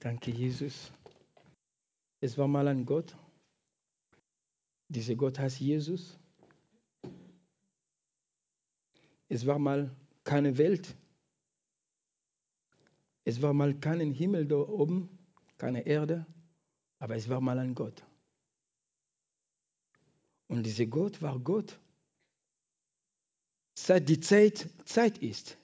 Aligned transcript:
Danke, 0.00 0.30
Jesus. 0.30 0.90
Es 2.20 2.36
war 2.38 2.48
mal 2.48 2.66
ein 2.68 2.86
Gott. 2.86 3.14
Dieser 4.88 5.14
Gott 5.14 5.38
heißt 5.38 5.60
Jesus. 5.60 6.18
Es 9.28 9.46
war 9.46 9.58
mal 9.58 9.94
keine 10.24 10.56
Welt. 10.56 10.96
Es 13.24 13.42
war 13.42 13.52
mal 13.52 13.74
kein 13.78 14.00
Himmel 14.12 14.46
da 14.46 14.56
oben, 14.56 15.08
keine 15.58 15.86
Erde, 15.86 16.26
aber 16.98 17.16
es 17.16 17.28
war 17.28 17.40
mal 17.40 17.58
ein 17.58 17.74
Gott. 17.74 18.02
Und 20.48 20.64
dieser 20.64 20.86
Gott 20.86 21.20
war 21.20 21.38
Gott. 21.38 21.78
Seit 23.74 24.08
die 24.08 24.18
Zeit 24.18 24.68
Zeit 24.84 25.18
ist. 25.18 25.58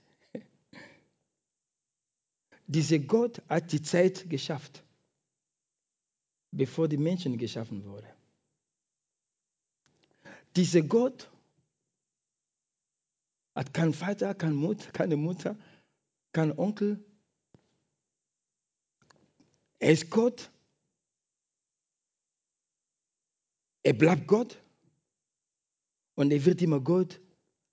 Dieser 2.67 2.99
Gott 2.99 3.43
hat 3.49 3.71
die 3.73 3.83
Zeit 3.83 4.29
geschafft, 4.29 4.83
bevor 6.51 6.89
die 6.89 6.97
Menschen 6.97 7.39
geschaffen 7.39 7.85
wurden. 7.85 8.09
Dieser 10.57 10.83
Gott 10.83 11.31
hat 13.55 13.73
keinen 13.73 13.95
Vater, 13.95 14.35
keine 14.35 14.55
Mutter, 14.55 14.91
keine 14.93 15.17
Mutter, 15.17 15.57
keinen 16.33 16.59
Onkel. 16.59 17.05
Er 19.79 19.93
ist 19.93 20.11
Gott. 20.11 20.51
Er 23.83 23.93
bleibt 23.93 24.27
Gott. 24.27 24.59
Und 26.17 26.33
er 26.33 26.45
wird 26.45 26.63
immer 26.63 26.81
Gott 26.81 27.21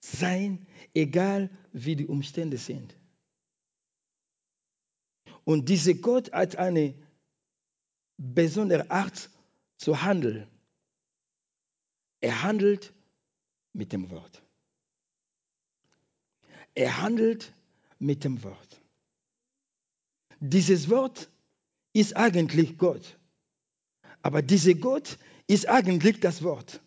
sein, 0.01 0.67
egal 0.93 1.49
wie 1.71 1.95
die 1.95 2.07
Umstände 2.07 2.57
sind. 2.57 2.95
Und 5.45 5.69
dieser 5.69 5.93
Gott 5.95 6.31
hat 6.31 6.55
eine 6.55 6.93
besondere 8.17 8.89
Art 8.89 9.29
zu 9.77 10.01
handeln. 10.01 10.47
Er 12.21 12.43
handelt 12.43 12.93
mit 13.73 13.91
dem 13.91 14.09
Wort. 14.09 14.41
Er 16.75 17.01
handelt 17.01 17.53
mit 17.99 18.23
dem 18.23 18.43
Wort. 18.43 18.81
Dieses 20.39 20.89
Wort 20.89 21.29
ist 21.93 22.15
eigentlich 22.15 22.77
Gott. 22.77 23.17
Aber 24.21 24.41
dieser 24.41 24.73
Gott 24.73 25.17
ist 25.47 25.67
eigentlich 25.67 26.19
das 26.19 26.43
Wort. 26.43 26.81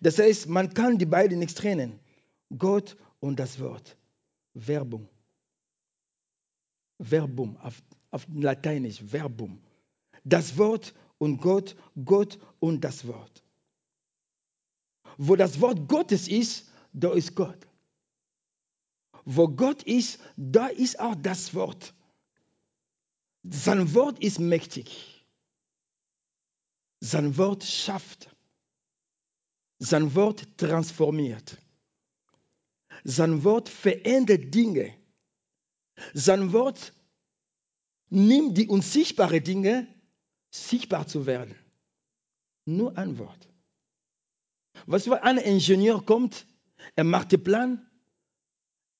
Das 0.00 0.18
heißt, 0.18 0.48
man 0.48 0.72
kann 0.72 0.98
die 0.98 1.06
beiden 1.06 1.38
nicht 1.40 1.56
trennen. 1.56 1.98
Gott 2.56 2.96
und 3.20 3.38
das 3.38 3.58
Wort. 3.58 3.96
Verbum. 4.54 5.08
Verbum, 6.98 7.56
auf, 7.58 7.82
auf 8.10 8.26
Lateinisch, 8.34 9.02
Verbum. 9.02 9.62
Das 10.24 10.56
Wort 10.56 10.94
und 11.18 11.38
Gott, 11.38 11.76
Gott 12.04 12.38
und 12.60 12.82
das 12.82 13.06
Wort. 13.06 13.42
Wo 15.18 15.36
das 15.36 15.60
Wort 15.60 15.88
Gottes 15.88 16.28
ist, 16.28 16.68
da 16.92 17.12
ist 17.12 17.34
Gott. 17.34 17.66
Wo 19.24 19.48
Gott 19.48 19.82
ist, 19.84 20.18
da 20.36 20.66
ist 20.66 20.98
auch 21.00 21.14
das 21.14 21.54
Wort. 21.54 21.94
Sein 23.42 23.94
Wort 23.94 24.18
ist 24.20 24.38
mächtig. 24.38 25.26
Sein 27.00 27.36
Wort 27.36 27.64
schafft. 27.64 28.34
Sein 29.78 30.14
Wort 30.14 30.56
transformiert. 30.56 31.58
Sein 33.04 33.44
Wort 33.44 33.68
verändert 33.68 34.54
Dinge. 34.54 34.94
Sein 36.12 36.52
Wort 36.52 36.92
nimmt 38.10 38.56
die 38.58 38.68
unsichtbaren 38.68 39.42
Dinge 39.42 39.86
sichtbar 40.50 41.06
zu 41.06 41.26
werden. 41.26 41.54
Nur 42.64 42.96
ein 42.96 43.18
Wort. 43.18 43.48
Was 44.86 45.08
wenn 45.08 45.18
ein 45.18 45.38
Ingenieur 45.38 46.04
kommt, 46.04 46.46
er 46.96 47.04
macht 47.04 47.32
den 47.32 47.42
Plan, 47.42 47.86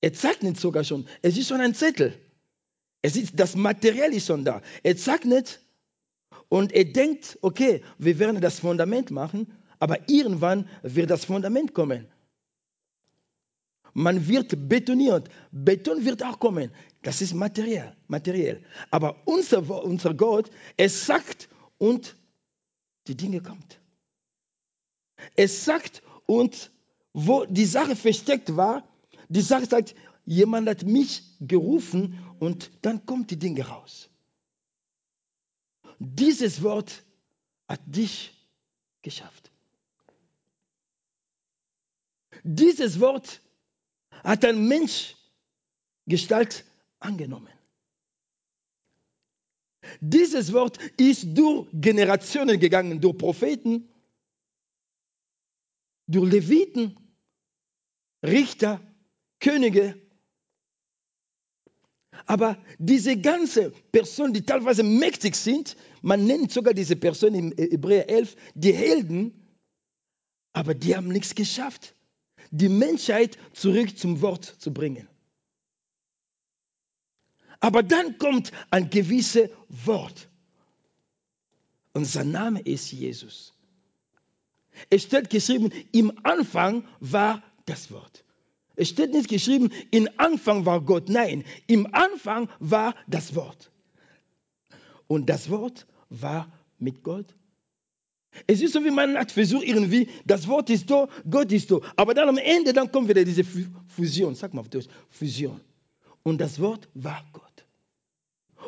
er 0.00 0.12
zeichnet 0.12 0.58
sogar 0.58 0.84
schon. 0.84 1.06
Es 1.22 1.36
ist 1.36 1.48
schon 1.48 1.60
ein 1.60 1.74
Zettel. 1.74 2.18
Es 3.02 3.16
ist, 3.16 3.38
das 3.38 3.56
Material 3.56 4.12
ist 4.12 4.26
schon 4.26 4.44
da. 4.44 4.62
Er 4.82 4.96
zeichnet 4.96 5.60
und 6.48 6.72
er 6.72 6.84
denkt, 6.84 7.38
okay, 7.42 7.82
wir 7.98 8.18
werden 8.18 8.40
das 8.40 8.60
Fundament 8.60 9.10
machen, 9.10 9.52
aber 9.78 10.08
irgendwann 10.08 10.68
wird 10.82 11.10
das 11.10 11.24
Fundament 11.24 11.74
kommen. 11.74 12.06
Man 13.94 14.26
wird 14.26 14.68
betoniert. 14.68 15.30
Beton 15.52 16.04
wird 16.04 16.22
auch 16.22 16.38
kommen. 16.38 16.70
Das 17.02 17.22
ist 17.22 17.32
materiell. 17.32 17.96
materiell. 18.08 18.62
Aber 18.90 19.16
unser, 19.24 19.84
unser 19.84 20.14
Gott, 20.14 20.50
er 20.76 20.90
sagt 20.90 21.48
und 21.78 22.16
die 23.06 23.16
Dinge 23.16 23.40
kommt. 23.40 23.78
Er 25.36 25.48
sagt 25.48 26.02
und 26.26 26.70
wo 27.12 27.44
die 27.44 27.66
Sache 27.66 27.94
versteckt 27.94 28.56
war, 28.56 28.86
die 29.28 29.42
Sache 29.42 29.66
sagt, 29.66 29.94
jemand 30.26 30.68
hat 30.68 30.82
mich 30.82 31.22
gerufen 31.40 32.18
und 32.40 32.70
dann 32.82 33.06
kommt 33.06 33.30
die 33.30 33.38
Dinge 33.38 33.66
raus. 33.66 34.08
Dieses 36.00 36.62
Wort 36.62 37.04
hat 37.68 37.80
dich 37.86 38.34
geschafft. 39.02 39.52
Dieses 42.42 42.98
Wort 42.98 43.40
hat 44.24 44.44
ein 44.44 44.66
Mensch 44.66 45.16
Gestalt 46.06 46.64
angenommen. 46.98 47.52
Dieses 50.00 50.52
Wort 50.52 50.78
ist 50.98 51.26
durch 51.36 51.68
Generationen 51.72 52.58
gegangen, 52.58 53.00
durch 53.00 53.16
Propheten, 53.16 53.88
durch 56.06 56.30
Leviten, 56.30 56.96
Richter, 58.22 58.80
Könige. 59.40 60.00
Aber 62.26 62.56
diese 62.78 63.18
ganze 63.20 63.70
Personen, 63.92 64.32
die 64.32 64.42
teilweise 64.42 64.82
mächtig 64.82 65.36
sind, 65.36 65.76
man 66.00 66.24
nennt 66.24 66.52
sogar 66.52 66.72
diese 66.72 66.96
Personen 66.96 67.34
im 67.34 67.54
Hebräer 67.56 68.08
11 68.08 68.36
die 68.54 68.72
Helden, 68.72 69.56
aber 70.52 70.74
die 70.74 70.96
haben 70.96 71.08
nichts 71.08 71.34
geschafft, 71.34 71.94
die 72.54 72.68
Menschheit 72.68 73.36
zurück 73.52 73.98
zum 73.98 74.20
Wort 74.22 74.44
zu 74.44 74.72
bringen. 74.72 75.08
Aber 77.58 77.82
dann 77.82 78.16
kommt 78.18 78.52
ein 78.70 78.90
gewisses 78.90 79.50
Wort. 79.68 80.28
Und 81.92 82.04
sein 82.04 82.30
Name 82.30 82.60
ist 82.60 82.92
Jesus. 82.92 83.54
Es 84.88 85.02
steht 85.02 85.30
geschrieben, 85.30 85.72
im 85.92 86.12
Anfang 86.22 86.84
war 87.00 87.42
das 87.66 87.90
Wort. 87.90 88.24
Es 88.76 88.88
steht 88.88 89.12
nicht 89.12 89.28
geschrieben, 89.28 89.72
im 89.90 90.08
Anfang 90.16 90.64
war 90.64 90.80
Gott. 90.80 91.08
Nein, 91.08 91.44
im 91.66 91.92
Anfang 91.92 92.48
war 92.60 92.94
das 93.08 93.34
Wort. 93.34 93.70
Und 95.08 95.28
das 95.28 95.50
Wort 95.50 95.86
war 96.08 96.52
mit 96.78 97.02
Gott. 97.02 97.34
Es 98.46 98.60
ist 98.60 98.72
so, 98.72 98.84
wie 98.84 98.90
man 98.90 99.16
hat 99.16 99.32
versucht, 99.32 99.64
irgendwie, 99.64 100.08
das 100.24 100.46
Wort 100.48 100.70
ist 100.70 100.90
da, 100.90 101.08
Gott 101.28 101.52
ist 101.52 101.70
da. 101.70 101.78
Aber 101.96 102.14
dann 102.14 102.28
am 102.28 102.38
Ende, 102.38 102.72
dann 102.72 102.90
kommt 102.90 103.08
wieder 103.08 103.24
diese 103.24 103.44
Fusion. 103.96 104.34
Sag 104.34 104.54
mal 104.54 104.60
auf 104.60 104.68
Deutsch, 104.68 104.86
Fusion. 105.10 105.60
Und 106.22 106.40
das 106.40 106.60
Wort 106.60 106.88
war 106.94 107.24
Gott. 107.32 107.44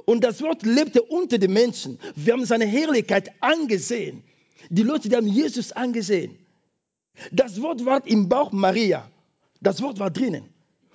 Und 0.05 0.23
das 0.23 0.43
Wort 0.43 0.65
lebte 0.65 1.03
unter 1.03 1.39
den 1.39 1.53
Menschen. 1.53 1.99
Wir 2.15 2.35
haben 2.35 2.45
seine 2.45 2.67
Herrlichkeit 2.67 3.31
angesehen. 3.41 4.23
Die 4.69 4.83
Leute, 4.83 5.09
die 5.09 5.17
haben 5.17 5.27
Jesus 5.27 5.73
angesehen. 5.73 6.37
Das 7.33 7.61
Wort 7.63 7.85
war 7.85 8.07
im 8.07 8.29
Bauch 8.29 8.53
Maria. 8.53 9.11
Das 9.61 9.81
Wort 9.83 9.99
war 9.99 10.11
drinnen. 10.11 10.45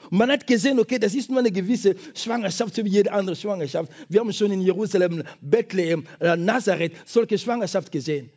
Man 0.09 0.29
hat 0.31 0.47
gesehen, 0.47 0.79
okay, 0.79 0.97
das 0.99 1.13
ist 1.13 1.29
nur 1.29 1.39
eine 1.39 1.51
gewisse 1.51 1.95
Schwangerschaft, 2.15 2.75
so 2.75 2.83
wie 2.83 2.89
jede 2.89 3.11
andere 3.11 3.35
Schwangerschaft. 3.35 3.91
Wir 4.09 4.19
haben 4.19 4.33
schon 4.33 4.51
in 4.51 4.61
Jerusalem, 4.61 5.23
Bethlehem, 5.41 6.05
äh, 6.19 6.35
Nazareth 6.35 6.93
solche 7.05 7.37
Schwangerschaft 7.37 7.91
gesehen. 7.91 8.29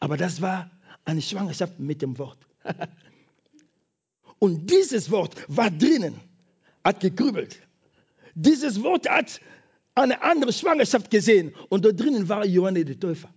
Aber 0.00 0.16
das 0.16 0.40
war 0.40 0.70
eine 1.04 1.22
Schwangerschaft 1.22 1.78
mit 1.78 2.02
dem 2.02 2.18
Wort. 2.18 2.38
Und 4.38 4.70
dieses 4.70 5.10
Wort 5.10 5.34
war 5.48 5.70
drinnen, 5.70 6.20
hat 6.84 7.00
gegrübelt. 7.00 7.60
Dieses 8.34 8.82
Wort 8.82 9.08
hat 9.08 9.40
eine 9.94 10.22
andere 10.22 10.52
Schwangerschaft 10.52 11.10
gesehen 11.10 11.54
und 11.70 11.84
da 11.84 11.92
drinnen 11.92 12.28
war 12.28 12.44
Johannes 12.44 12.84
der 12.84 13.00
Täufer. 13.00 13.32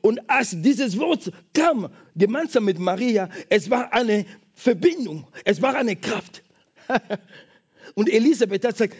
Und 0.00 0.28
als 0.28 0.50
dieses 0.50 0.98
Wort 0.98 1.30
kam, 1.54 1.90
gemeinsam 2.14 2.64
mit 2.64 2.78
Maria, 2.78 3.28
es 3.48 3.70
war 3.70 3.92
eine 3.92 4.26
Verbindung. 4.52 5.26
Es 5.44 5.62
war 5.62 5.76
eine 5.76 5.96
Kraft. 5.96 6.42
Und 7.94 8.08
Elisabeth 8.10 8.64
hat 8.64 8.72
gesagt, 8.72 8.96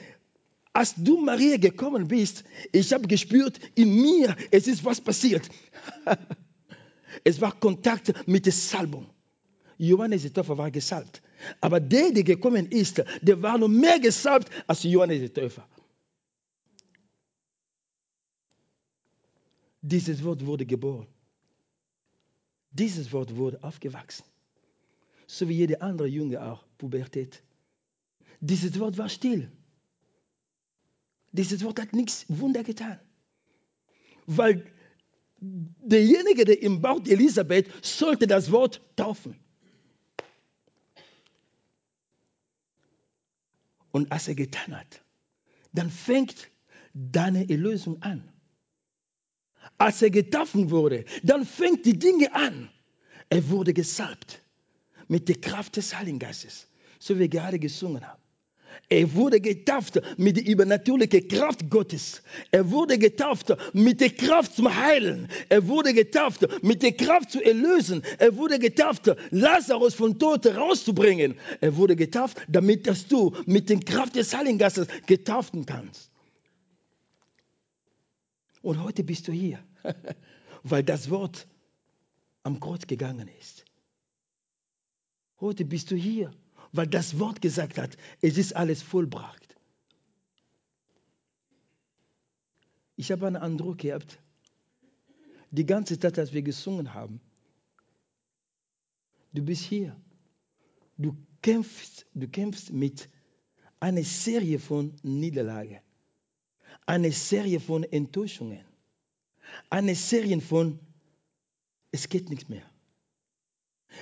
als 0.78 0.94
du 0.94 1.16
Maria 1.16 1.56
gekommen 1.56 2.06
bist, 2.06 2.44
ich 2.70 2.92
habe 2.92 3.08
gespürt, 3.08 3.58
in 3.74 4.00
mir, 4.00 4.36
es 4.52 4.68
ist 4.68 4.84
was 4.84 5.00
passiert. 5.00 5.44
es 7.24 7.40
war 7.40 7.50
Kontakt 7.58 8.14
mit 8.28 8.46
der 8.46 8.52
Salbung. 8.52 9.06
Johannes 9.76 10.22
der 10.22 10.32
Täufer 10.32 10.56
war 10.56 10.70
gesalbt. 10.70 11.20
Aber 11.60 11.80
der, 11.80 12.12
der 12.12 12.22
gekommen 12.22 12.66
ist, 12.70 13.02
der 13.22 13.42
war 13.42 13.58
noch 13.58 13.66
mehr 13.66 13.98
gesalbt 13.98 14.48
als 14.68 14.84
Johannes 14.84 15.18
der 15.18 15.32
Täufer. 15.32 15.68
Dieses 19.82 20.22
Wort 20.22 20.46
wurde 20.46 20.64
geboren. 20.64 21.08
Dieses 22.70 23.12
Wort 23.12 23.34
wurde 23.34 23.60
aufgewachsen. 23.64 24.24
So 25.26 25.48
wie 25.48 25.54
jeder 25.54 25.82
andere 25.82 26.06
Junge 26.06 26.40
auch, 26.40 26.64
Pubertät. 26.78 27.42
Dieses 28.40 28.78
Wort 28.78 28.96
war 28.96 29.08
still. 29.08 29.50
Dieses 31.32 31.62
Wort 31.64 31.80
hat 31.80 31.92
nichts 31.92 32.24
Wunder 32.28 32.64
getan. 32.64 32.98
Weil 34.26 34.64
derjenige, 35.40 36.44
der 36.44 36.62
im 36.62 36.80
Bauch 36.80 37.04
Elisabeth, 37.06 37.84
sollte 37.84 38.26
das 38.26 38.50
Wort 38.50 38.80
taufen. 38.96 39.36
Und 43.90 44.12
als 44.12 44.28
er 44.28 44.34
getan 44.34 44.76
hat, 44.76 45.02
dann 45.72 45.90
fängt 45.90 46.50
deine 46.94 47.48
Erlösung 47.48 48.02
an. 48.02 48.32
Als 49.76 50.02
er 50.02 50.10
getauft 50.10 50.54
wurde, 50.54 51.04
dann 51.22 51.44
fängt 51.44 51.86
die 51.86 51.98
Dinge 51.98 52.34
an. 52.34 52.70
Er 53.28 53.48
wurde 53.50 53.74
gesalbt 53.74 54.42
mit 55.08 55.28
der 55.28 55.36
Kraft 55.40 55.76
des 55.76 55.96
Heiligen 55.96 56.18
Geistes, 56.18 56.68
so 56.98 57.14
wie 57.16 57.20
wir 57.20 57.28
gerade 57.28 57.58
gesungen 57.58 58.06
haben. 58.06 58.22
Er 58.88 59.14
wurde 59.14 59.40
getauft 59.40 60.00
mit 60.16 60.36
der 60.36 60.46
übernatürlichen 60.46 61.28
Kraft 61.28 61.68
Gottes. 61.68 62.22
Er 62.50 62.70
wurde 62.70 62.98
getauft 62.98 63.54
mit 63.72 64.00
der 64.00 64.10
Kraft 64.10 64.56
zum 64.56 64.74
Heilen. 64.74 65.28
Er 65.48 65.66
wurde 65.66 65.92
getauft 65.92 66.46
mit 66.62 66.82
der 66.82 66.92
Kraft 66.92 67.30
zu 67.30 67.42
erlösen. 67.42 68.02
Er 68.18 68.36
wurde 68.36 68.58
getauft, 68.58 69.10
Lazarus 69.30 69.94
von 69.94 70.18
Toten 70.18 70.56
rauszubringen. 70.56 71.34
Er 71.60 71.76
wurde 71.76 71.96
getauft, 71.96 72.38
damit 72.48 72.86
dass 72.86 73.06
du 73.06 73.34
mit 73.46 73.68
der 73.68 73.80
Kraft 73.80 74.16
des 74.16 74.34
Heiligen 74.34 74.58
Geistes 74.58 74.88
getaufen 75.06 75.66
kannst. 75.66 76.10
Und 78.62 78.82
heute 78.82 79.04
bist 79.04 79.28
du 79.28 79.32
hier, 79.32 79.58
weil 80.62 80.82
das 80.82 81.10
Wort 81.10 81.46
am 82.42 82.60
Kreuz 82.60 82.86
gegangen 82.86 83.28
ist. 83.40 83.64
Heute 85.40 85.64
bist 85.64 85.90
du 85.90 85.96
hier, 85.96 86.32
weil 86.72 86.86
das 86.86 87.18
Wort 87.18 87.40
gesagt 87.40 87.78
hat, 87.78 87.96
es 88.20 88.38
ist 88.38 88.54
alles 88.54 88.82
vollbracht. 88.82 89.56
Ich 92.96 93.12
habe 93.12 93.26
einen 93.26 93.36
Eindruck 93.36 93.78
gehabt, 93.78 94.18
die 95.50 95.64
ganze 95.64 95.98
Zeit, 95.98 96.18
als 96.18 96.32
wir 96.32 96.42
gesungen 96.42 96.94
haben, 96.94 97.20
du 99.32 99.42
bist 99.42 99.62
hier, 99.62 99.96
du 100.96 101.16
kämpfst, 101.42 102.06
du 102.14 102.28
kämpfst 102.28 102.72
mit 102.72 103.08
einer 103.80 104.02
Serie 104.02 104.58
von 104.58 104.94
Niederlagen, 105.02 105.80
einer 106.86 107.12
Serie 107.12 107.60
von 107.60 107.84
Enttäuschungen, 107.84 108.64
einer 109.70 109.94
Serie 109.94 110.40
von, 110.40 110.80
es 111.92 112.08
geht 112.08 112.28
nichts 112.28 112.48
mehr. 112.48 112.68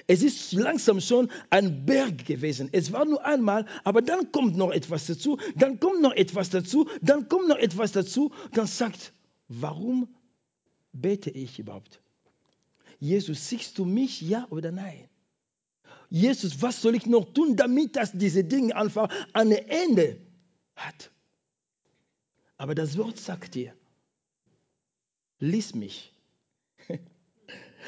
Es 0.06 0.22
ist 0.22 0.52
langsam 0.52 1.00
schon 1.00 1.31
ein 1.50 1.87
Berg 1.87 2.25
gewesen. 2.26 2.69
Es 2.72 2.93
war 2.93 3.04
nur 3.04 3.25
einmal, 3.25 3.66
aber 3.84 4.02
dann 4.02 4.32
kommt 4.32 4.56
noch 4.56 4.70
etwas 4.70 5.06
dazu, 5.06 5.38
dann 5.54 5.81
kommt 5.81 6.02
noch 6.02 6.12
etwas 6.12 6.50
dazu, 6.50 6.88
dann 7.02 7.28
kommt 7.28 7.48
noch 7.48 7.58
etwas 7.58 7.93
dazu. 7.93 8.32
Dann 8.52 8.66
sagt, 8.66 9.12
warum 9.48 10.08
bete 10.93 11.31
ich 11.31 11.58
überhaupt? 11.58 12.00
Jesus, 12.98 13.48
siehst 13.48 13.78
du 13.78 13.84
mich, 13.84 14.20
ja 14.20 14.46
oder 14.50 14.72
nein? 14.72 15.08
Jesus, 16.08 16.62
was 16.62 16.82
soll 16.82 16.94
ich 16.94 17.06
noch 17.06 17.32
tun, 17.32 17.56
damit 17.56 17.96
das 17.96 18.12
diese 18.12 18.44
Dinge 18.44 18.76
einfach 18.76 19.08
ein 19.32 19.50
Ende 19.50 20.19
hat? 20.75 21.10
Aber 22.58 22.75
das 22.75 22.96
Wort 22.96 23.19
sagt 23.19 23.54
dir, 23.54 23.75
lies 25.38 25.75
mich. 25.75 26.12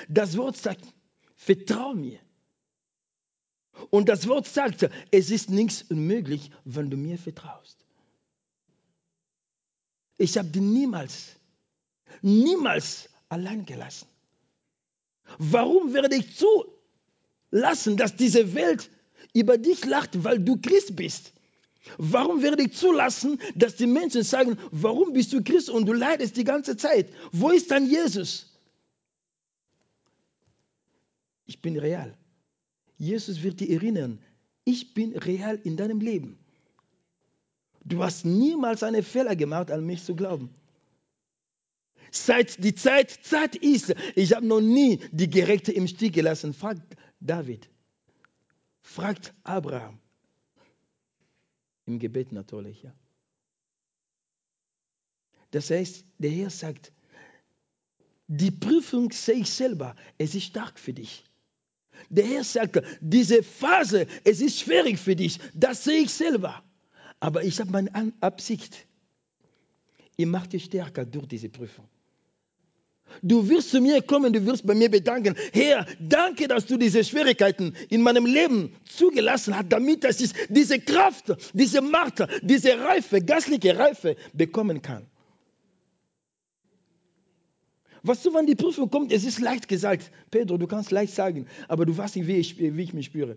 Das 0.08 0.36
Wort 0.36 0.56
sagt, 0.56 0.84
Vertrau 1.38 1.94
mir. 1.94 2.18
Und 3.90 4.08
das 4.08 4.26
Wort 4.26 4.46
sagt, 4.46 4.90
es 5.12 5.30
ist 5.30 5.50
nichts 5.50 5.84
unmöglich, 5.88 6.50
wenn 6.64 6.90
du 6.90 6.96
mir 6.96 7.16
vertraust. 7.16 7.78
Ich 10.18 10.36
habe 10.36 10.48
dich 10.48 10.60
niemals, 10.60 11.36
niemals 12.22 13.08
allein 13.28 13.64
gelassen. 13.64 14.08
Warum 15.38 15.94
werde 15.94 16.16
ich 16.16 16.36
zulassen, 16.36 17.96
dass 17.96 18.16
diese 18.16 18.54
Welt 18.54 18.90
über 19.32 19.58
dich 19.58 19.84
lacht, 19.84 20.24
weil 20.24 20.40
du 20.40 20.60
Christ 20.60 20.96
bist? 20.96 21.32
Warum 21.98 22.42
werde 22.42 22.64
ich 22.64 22.74
zulassen, 22.74 23.40
dass 23.54 23.76
die 23.76 23.86
Menschen 23.86 24.24
sagen, 24.24 24.58
warum 24.72 25.12
bist 25.12 25.32
du 25.32 25.42
Christ 25.42 25.70
und 25.70 25.86
du 25.86 25.92
leidest 25.92 26.36
die 26.36 26.44
ganze 26.44 26.76
Zeit? 26.76 27.08
Wo 27.30 27.50
ist 27.50 27.70
dann 27.70 27.88
Jesus? 27.88 28.57
Ich 31.48 31.60
bin 31.62 31.78
real. 31.78 32.16
Jesus 32.98 33.42
wird 33.42 33.60
dir 33.60 33.70
erinnern, 33.70 34.20
ich 34.64 34.92
bin 34.94 35.16
real 35.16 35.58
in 35.64 35.76
deinem 35.76 36.00
Leben. 36.00 36.38
Du 37.84 38.04
hast 38.04 38.24
niemals 38.24 38.82
einen 38.82 39.02
Fehler 39.02 39.34
gemacht, 39.34 39.70
an 39.70 39.84
mich 39.84 40.04
zu 40.04 40.14
glauben. 40.14 40.50
Seit 42.10 42.62
die 42.62 42.74
Zeit 42.74 43.10
Zeit 43.10 43.56
ist, 43.56 43.94
ich 44.14 44.34
habe 44.34 44.46
noch 44.46 44.60
nie 44.60 45.00
die 45.10 45.30
Gerechte 45.30 45.72
im 45.72 45.88
Stich 45.88 46.12
gelassen. 46.12 46.52
Fragt 46.52 46.96
David, 47.18 47.68
fragt 48.82 49.32
Abraham. 49.42 49.98
Im 51.86 51.98
Gebet 51.98 52.32
natürlich, 52.32 52.82
ja. 52.82 52.92
Das 55.50 55.70
heißt, 55.70 56.04
der 56.18 56.30
Herr 56.30 56.50
sagt, 56.50 56.92
die 58.26 58.50
Prüfung 58.50 59.10
sehe 59.12 59.36
ich 59.36 59.50
selber, 59.50 59.96
es 60.18 60.34
ist 60.34 60.44
stark 60.44 60.78
für 60.78 60.92
dich. 60.92 61.24
Der 62.10 62.24
Herr 62.24 62.44
sagt, 62.44 62.82
diese 63.00 63.42
Phase, 63.42 64.06
es 64.24 64.40
ist 64.40 64.60
schwierig 64.60 64.98
für 64.98 65.16
dich, 65.16 65.38
das 65.54 65.84
sehe 65.84 66.02
ich 66.02 66.10
selber. 66.10 66.62
Aber 67.20 67.44
ich 67.44 67.58
habe 67.60 67.70
meine 67.70 68.12
Absicht. 68.20 68.86
Ich 70.16 70.26
mache 70.26 70.48
dich 70.48 70.64
stärker 70.64 71.04
durch 71.04 71.26
diese 71.26 71.48
Prüfung. 71.48 71.88
Du 73.22 73.48
wirst 73.48 73.70
zu 73.70 73.80
mir 73.80 74.02
kommen, 74.02 74.32
du 74.32 74.44
wirst 74.46 74.66
bei 74.66 74.74
mir 74.74 74.90
bedanken. 74.90 75.34
Herr, 75.52 75.86
danke, 75.98 76.46
dass 76.46 76.66
du 76.66 76.76
diese 76.76 77.02
Schwierigkeiten 77.02 77.74
in 77.88 78.02
meinem 78.02 78.26
Leben 78.26 78.74
zugelassen 78.84 79.56
hast, 79.56 79.70
damit 79.70 80.04
ich 80.04 80.32
diese 80.48 80.78
Kraft, 80.78 81.34
diese 81.52 81.80
Macht, 81.80 82.22
diese 82.42 82.78
Reife, 82.78 83.20
geistliche 83.20 83.76
Reife 83.76 84.16
bekommen 84.32 84.82
kann. 84.82 85.06
Was 88.08 88.22
du, 88.22 88.32
wenn 88.32 88.46
die 88.46 88.54
Prüfung 88.54 88.88
kommt, 88.88 89.12
es 89.12 89.22
ist 89.22 89.38
leicht 89.38 89.68
gesagt. 89.68 90.10
Pedro, 90.30 90.56
du 90.56 90.66
kannst 90.66 90.90
leicht 90.90 91.14
sagen, 91.14 91.46
aber 91.68 91.84
du 91.84 91.94
weißt 91.94 92.16
nicht, 92.16 92.26
wie 92.26 92.36
ich, 92.36 92.58
wie 92.58 92.82
ich 92.82 92.94
mich 92.94 93.04
spüre. 93.04 93.36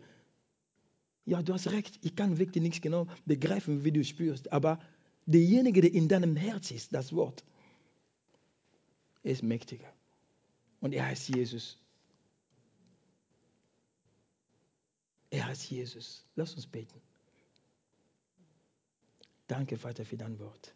Ja, 1.25 1.43
du 1.43 1.53
hast 1.53 1.69
recht, 1.71 1.99
ich 2.01 2.15
kann 2.15 2.39
wirklich 2.39 2.63
nichts 2.63 2.79
genau 2.79 3.05
begreifen, 3.25 3.83
wie 3.83 3.91
du 3.91 4.01
spürst. 4.05 4.49
Aber 4.53 4.79
derjenige, 5.25 5.81
der 5.81 5.93
in 5.93 6.07
deinem 6.07 6.37
Herz 6.37 6.71
ist, 6.71 6.93
das 6.93 7.11
Wort, 7.11 7.43
ist 9.23 9.43
mächtiger. 9.43 9.91
Und 10.79 10.93
er 10.93 11.05
heißt 11.05 11.27
Jesus. 11.35 11.77
Er 15.31 15.47
heißt 15.47 15.69
Jesus. 15.69 16.25
Lass 16.37 16.55
uns 16.55 16.65
beten. 16.65 17.01
Danke, 19.47 19.75
Vater, 19.75 20.05
für 20.05 20.15
dein 20.15 20.39
Wort. 20.39 20.73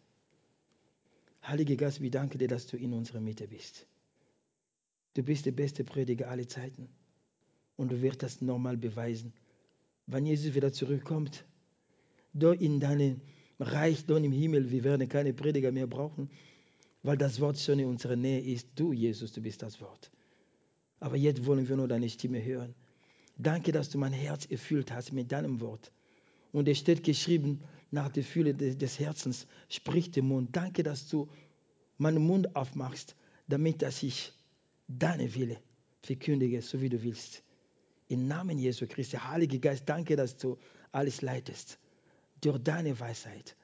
Heiliger 1.46 1.76
Geist, 1.76 2.00
wir 2.00 2.10
danken 2.10 2.38
dir, 2.38 2.48
dass 2.48 2.66
du 2.66 2.76
in 2.76 2.92
unserer 2.92 3.20
Mitte 3.20 3.46
bist. 3.46 3.86
Du 5.14 5.22
bist 5.22 5.46
der 5.46 5.52
beste 5.52 5.84
Prediger 5.84 6.28
aller 6.28 6.48
Zeiten. 6.48 6.88
Und 7.76 7.92
du 7.92 8.02
wirst 8.02 8.22
das 8.22 8.40
nochmal 8.40 8.76
beweisen. 8.76 9.32
Wenn 10.06 10.26
Jesus 10.26 10.54
wieder 10.54 10.72
zurückkommt, 10.72 11.44
dort 12.32 12.60
in 12.60 12.80
deinem 12.80 13.20
Reich, 13.60 14.04
dort 14.06 14.24
im 14.24 14.32
Himmel, 14.32 14.70
wir 14.70 14.82
werden 14.82 15.08
keine 15.08 15.32
Prediger 15.32 15.70
mehr 15.70 15.86
brauchen, 15.86 16.30
weil 17.02 17.16
das 17.16 17.40
Wort 17.40 17.58
schon 17.58 17.78
in 17.78 17.86
unserer 17.86 18.16
Nähe 18.16 18.40
ist. 18.40 18.68
Du, 18.74 18.92
Jesus, 18.92 19.32
du 19.32 19.40
bist 19.40 19.62
das 19.62 19.80
Wort. 19.80 20.10
Aber 20.98 21.16
jetzt 21.16 21.46
wollen 21.46 21.68
wir 21.68 21.76
nur 21.76 21.88
deine 21.88 22.10
Stimme 22.10 22.44
hören. 22.44 22.74
Danke, 23.38 23.70
dass 23.70 23.90
du 23.90 23.98
mein 23.98 24.12
Herz 24.12 24.46
erfüllt 24.46 24.92
hast 24.92 25.12
mit 25.12 25.30
deinem 25.30 25.60
Wort. 25.60 25.92
Und 26.52 26.66
es 26.68 26.78
steht 26.78 27.04
geschrieben, 27.04 27.62
nach 27.90 28.08
der 28.08 28.24
Fülle 28.24 28.54
des 28.54 28.98
Herzens 28.98 29.46
spricht 29.68 30.16
der 30.16 30.22
Mund. 30.22 30.54
Danke, 30.54 30.82
dass 30.82 31.08
du 31.08 31.28
meinen 31.98 32.22
Mund 32.22 32.54
aufmachst, 32.56 33.16
damit 33.48 33.82
dass 33.82 34.02
ich 34.02 34.32
deine 34.88 35.34
Wille 35.34 35.58
verkündige, 36.02 36.62
so 36.62 36.80
wie 36.80 36.88
du 36.88 37.02
willst. 37.02 37.42
Im 38.08 38.28
Namen 38.28 38.58
Jesu 38.58 38.86
Christi, 38.86 39.16
Heiliger 39.16 39.58
Geist, 39.58 39.88
danke, 39.88 40.16
dass 40.16 40.36
du 40.36 40.58
alles 40.92 41.22
leitest. 41.22 41.78
Durch 42.40 42.58
deine 42.58 42.98
Weisheit 43.00 43.56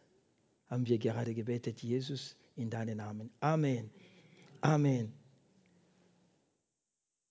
haben 0.67 0.87
wir 0.87 0.99
gerade 0.99 1.35
gebetet, 1.35 1.81
Jesus, 1.83 2.37
in 2.57 2.71
deinen 2.71 2.97
Namen. 2.97 3.31
Amen. 3.41 3.91
Amen. 4.61 5.13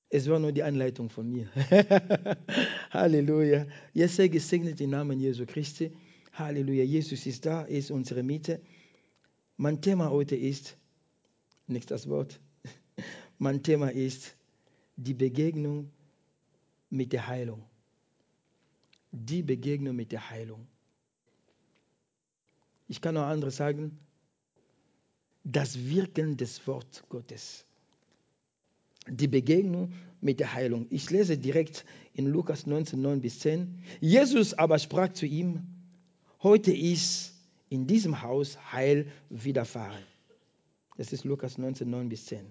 Es 0.09 0.29
war 0.29 0.39
nur 0.39 0.51
die 0.51 0.63
Einleitung 0.63 1.09
von 1.09 1.29
mir. 1.29 1.47
Halleluja. 2.91 3.65
Jetzt 3.93 4.17
sei 4.17 4.27
gesegnet 4.27 4.81
im 4.81 4.89
Namen 4.89 5.19
Jesu 5.19 5.45
Christi. 5.45 5.91
Halleluja. 6.33 6.83
Jesus 6.83 7.25
ist 7.25 7.45
da, 7.45 7.61
ist 7.63 7.91
unsere 7.91 8.23
Mitte. 8.23 8.61
Mein 9.57 9.81
Thema 9.81 10.09
heute 10.09 10.35
ist, 10.35 10.77
nicht 11.67 11.91
das 11.91 12.09
Wort, 12.09 12.39
Mein 13.37 13.63
Thema 13.63 13.91
ist 13.91 14.35
die 14.97 15.13
Begegnung 15.13 15.89
mit 16.89 17.13
der 17.13 17.27
Heilung. 17.27 17.63
Die 19.11 19.41
Begegnung 19.41 19.95
mit 19.95 20.11
der 20.11 20.29
Heilung. 20.29 20.67
Ich 22.87 23.01
kann 23.01 23.15
noch 23.15 23.23
anderes 23.23 23.55
sagen. 23.57 23.97
Das 25.43 25.85
Wirken 25.85 26.37
des 26.37 26.65
Wort 26.67 27.03
Gottes. 27.09 27.65
Die 29.07 29.27
Begegnung 29.27 29.93
mit 30.21 30.39
der 30.39 30.53
Heilung. 30.53 30.85
Ich 30.91 31.09
lese 31.09 31.37
direkt 31.37 31.83
in 32.13 32.27
Lukas 32.27 32.67
19, 32.67 33.01
9 33.01 33.21
bis 33.21 33.39
10. 33.39 33.83
Jesus 33.99 34.53
aber 34.53 34.77
sprach 34.77 35.13
zu 35.13 35.25
ihm, 35.25 35.70
heute 36.43 36.73
ist 36.73 37.33
in 37.69 37.87
diesem 37.87 38.21
Haus 38.21 38.57
Heil 38.71 39.07
widerfahren. 39.29 40.03
Das 40.97 41.13
ist 41.13 41.23
Lukas 41.23 41.57
19, 41.57 41.89
9 41.89 42.09
bis 42.09 42.25
10. 42.25 42.45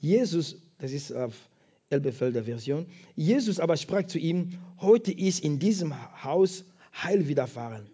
Jesus, 0.00 0.56
das 0.78 0.92
ist 0.92 1.12
auf 1.12 1.34
Elbefelder 1.90 2.44
Version, 2.44 2.86
Jesus 3.16 3.58
aber 3.58 3.76
sprach 3.76 4.06
zu 4.06 4.18
ihm, 4.18 4.58
heute 4.80 5.12
ist 5.12 5.40
in 5.40 5.58
diesem 5.58 5.94
Haus 6.22 6.64
Heil 6.94 7.28
widerfahren, 7.28 7.86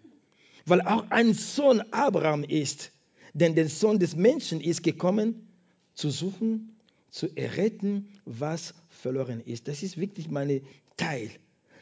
weil 0.65 0.81
auch 0.81 1.09
ein 1.09 1.33
Sohn 1.33 1.81
Abraham 1.91 2.43
ist, 2.43 2.91
denn 3.33 3.55
der 3.55 3.69
Sohn 3.69 3.99
des 3.99 4.15
Menschen 4.15 4.61
ist 4.61 4.83
gekommen, 4.83 5.47
zu 5.93 6.09
suchen, 6.09 6.75
zu 7.09 7.27
erretten, 7.35 8.09
was 8.25 8.73
verloren 8.89 9.41
ist. 9.41 9.67
Das 9.67 9.83
ist 9.83 9.97
wirklich 9.97 10.29
mein 10.29 10.61
Teil. 10.97 11.31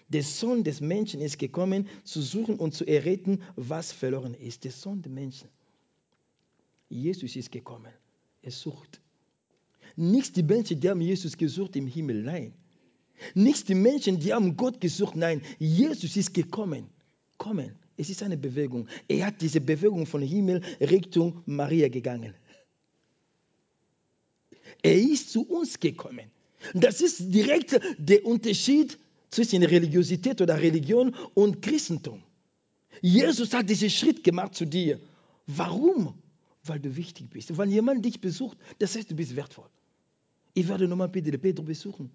Der 0.09 0.23
Sohn 0.23 0.63
des 0.63 0.81
Menschen 0.81 1.21
ist 1.21 1.39
gekommen, 1.39 1.87
zu 2.03 2.21
suchen 2.21 2.57
und 2.57 2.73
zu 2.73 2.85
erretten, 2.85 3.41
was 3.55 3.91
verloren 3.91 4.33
ist. 4.33 4.63
Der 4.63 4.71
Sohn 4.71 5.01
des 5.01 5.11
Menschen. 5.11 5.49
Jesus 6.89 7.35
ist 7.35 7.51
gekommen. 7.51 7.91
Er 8.41 8.51
sucht. 8.51 9.01
Nicht 9.95 10.35
die 10.35 10.43
Menschen, 10.43 10.79
die 10.79 10.89
haben 10.89 11.01
Jesus 11.01 11.37
gesucht 11.37 11.75
im 11.75 11.87
Himmel, 11.87 12.23
nein. 12.23 12.53
Nicht 13.35 13.69
die 13.69 13.75
Menschen, 13.75 14.19
die 14.19 14.33
haben 14.33 14.57
Gott 14.57 14.81
gesucht, 14.81 15.15
nein. 15.15 15.41
Jesus 15.59 16.17
ist 16.17 16.33
gekommen. 16.33 16.89
Kommen. 17.37 17.75
Es 17.95 18.09
ist 18.09 18.23
eine 18.23 18.37
Bewegung. 18.37 18.87
Er 19.07 19.27
hat 19.27 19.41
diese 19.41 19.61
Bewegung 19.61 20.05
von 20.05 20.21
Himmel 20.21 20.61
Richtung 20.79 21.41
Maria 21.45 21.89
gegangen. 21.89 22.33
Er 24.81 24.99
ist 24.99 25.31
zu 25.31 25.47
uns 25.47 25.79
gekommen. 25.79 26.31
Das 26.73 27.01
ist 27.01 27.33
direkt 27.33 27.79
der 27.97 28.25
Unterschied 28.25 28.97
zwischen 29.33 29.63
Religiosität 29.63 30.41
oder 30.41 30.59
Religion 30.59 31.15
und 31.33 31.61
Christentum. 31.61 32.21
Jesus 33.01 33.53
hat 33.53 33.69
diesen 33.69 33.89
Schritt 33.89 34.23
gemacht 34.23 34.55
zu 34.55 34.65
dir. 34.65 34.99
Warum? 35.47 36.13
Weil 36.63 36.79
du 36.79 36.95
wichtig 36.95 37.29
bist. 37.29 37.57
Wenn 37.57 37.71
jemand 37.71 38.05
dich 38.05 38.21
besucht, 38.21 38.57
das 38.79 38.95
heißt, 38.95 39.11
du 39.11 39.15
bist 39.15 39.35
wertvoll. 39.35 39.69
Ich 40.53 40.67
werde 40.67 40.87
nochmal 40.87 41.09
Pedro, 41.09 41.37
Pedro 41.37 41.63
besuchen. 41.63 42.11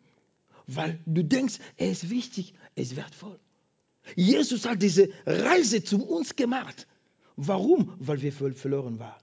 Weil 0.66 1.00
du 1.06 1.24
denkst, 1.24 1.58
er 1.76 1.90
ist 1.90 2.08
wichtig, 2.08 2.54
er 2.74 2.82
ist 2.82 2.96
wertvoll. 2.96 3.38
Jesus 4.14 4.64
hat 4.64 4.80
diese 4.80 5.10
Reise 5.26 5.82
zu 5.82 6.06
uns 6.06 6.36
gemacht. 6.36 6.86
Warum? 7.36 7.94
Weil 7.98 8.22
wir 8.22 8.32
verloren 8.32 8.98
waren. 8.98 9.20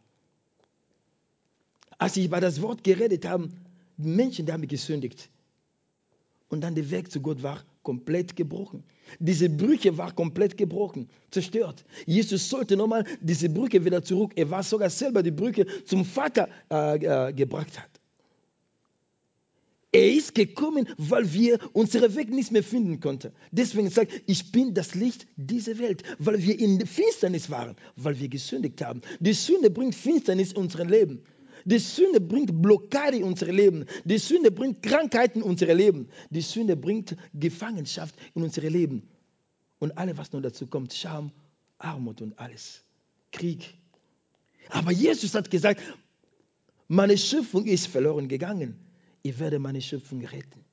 Als 1.97 2.17
ich 2.17 2.25
über 2.25 2.41
das 2.41 2.61
Wort 2.61 2.83
geredet 2.83 3.25
habe, 3.25 3.49
Menschen, 3.97 4.45
die 4.45 4.51
haben 4.51 4.67
gesündigt. 4.67 5.29
Und 6.49 6.61
dann 6.61 6.75
der 6.75 6.89
Weg 6.91 7.11
zu 7.11 7.21
Gott 7.21 7.41
war 7.41 7.63
komplett 7.86 8.36
gebrochen. 8.36 8.84
Diese 9.20 9.48
Brücke 9.48 9.98
war 9.98 10.12
komplett 10.12 10.58
gebrochen, 10.58 11.08
zerstört. 11.32 11.86
Jesus 12.06 12.50
sollte 12.50 12.75
nochmal 12.75 13.06
diese 13.22 13.48
Brücke 13.48 13.86
wieder 13.86 14.04
zurück. 14.04 14.34
Er 14.36 14.50
war 14.50 14.63
sogar 14.63 14.89
selber 14.89 15.24
die 15.24 15.32
Brücke 15.32 15.65
zum 15.86 16.04
Vater 16.04 16.50
äh, 16.70 17.30
äh, 17.30 17.34
gebracht 17.34 17.80
hat. 17.80 17.89
Er 19.94 20.12
ist 20.12 20.36
gekommen, 20.36 20.89
weil 20.98 21.32
wir 21.32 21.58
unseren 21.72 22.13
Weg 22.15 22.30
nicht 22.30 22.51
mehr 22.51 22.63
finden 22.63 23.00
konnten. 23.00 23.32
Deswegen 23.51 23.89
sagt, 23.89 24.12
ich 24.25 24.51
bin 24.51 24.74
das 24.74 24.94
Licht 24.94 25.25
dieser 25.38 25.80
Welt, 25.80 26.04
weil 26.20 26.44
wir 26.44 26.60
in 26.60 26.86
Finsternis 26.86 27.50
waren, 27.50 27.77
weil 27.96 28.20
wir 28.20 28.27
gesündigt 28.27 28.82
haben. 28.82 29.00
Die 29.22 29.32
Sünde 29.32 29.70
bringt 29.70 29.96
Finsternis 29.96 30.51
in 30.51 30.58
unser 30.58 30.84
Leben. 30.84 31.24
Die 31.65 31.79
Sünde 31.79 32.22
bringt 32.22 32.62
Blockade 32.62 33.17
in 33.17 33.24
unser 33.24 33.51
Leben. 33.51 33.86
Die 34.05 34.19
Sünde 34.19 34.51
bringt 34.51 34.84
Krankheiten 34.84 35.39
in 35.39 35.43
unser 35.43 35.74
Leben. 35.74 36.10
Die 36.29 36.41
Sünde 36.41 36.77
bringt 36.77 37.15
Gefangenschaft 37.34 38.15
in 38.36 38.43
unser 38.43 38.62
Leben. 38.69 39.10
Und 39.79 39.98
alles, 39.98 40.15
was 40.17 40.31
noch 40.31 40.41
dazu 40.41 40.67
kommt, 40.67 40.93
Scham, 40.93 41.31
Armut 41.79 42.22
und 42.22 42.38
alles. 42.38 42.84
Krieg. 43.31 43.74
Aber 44.69 44.91
Jesus 44.91 45.34
hat 45.34 45.50
gesagt, 45.50 45.81
meine 46.88 47.17
Schöpfung 47.17 47.65
ist 47.65 47.88
verloren 47.88 48.27
gegangen. 48.27 48.79
Ich 49.24 49.39
werde 49.39 49.57
meine 49.57 49.81
Schöpfung 49.81 50.24
retten. 50.24 50.63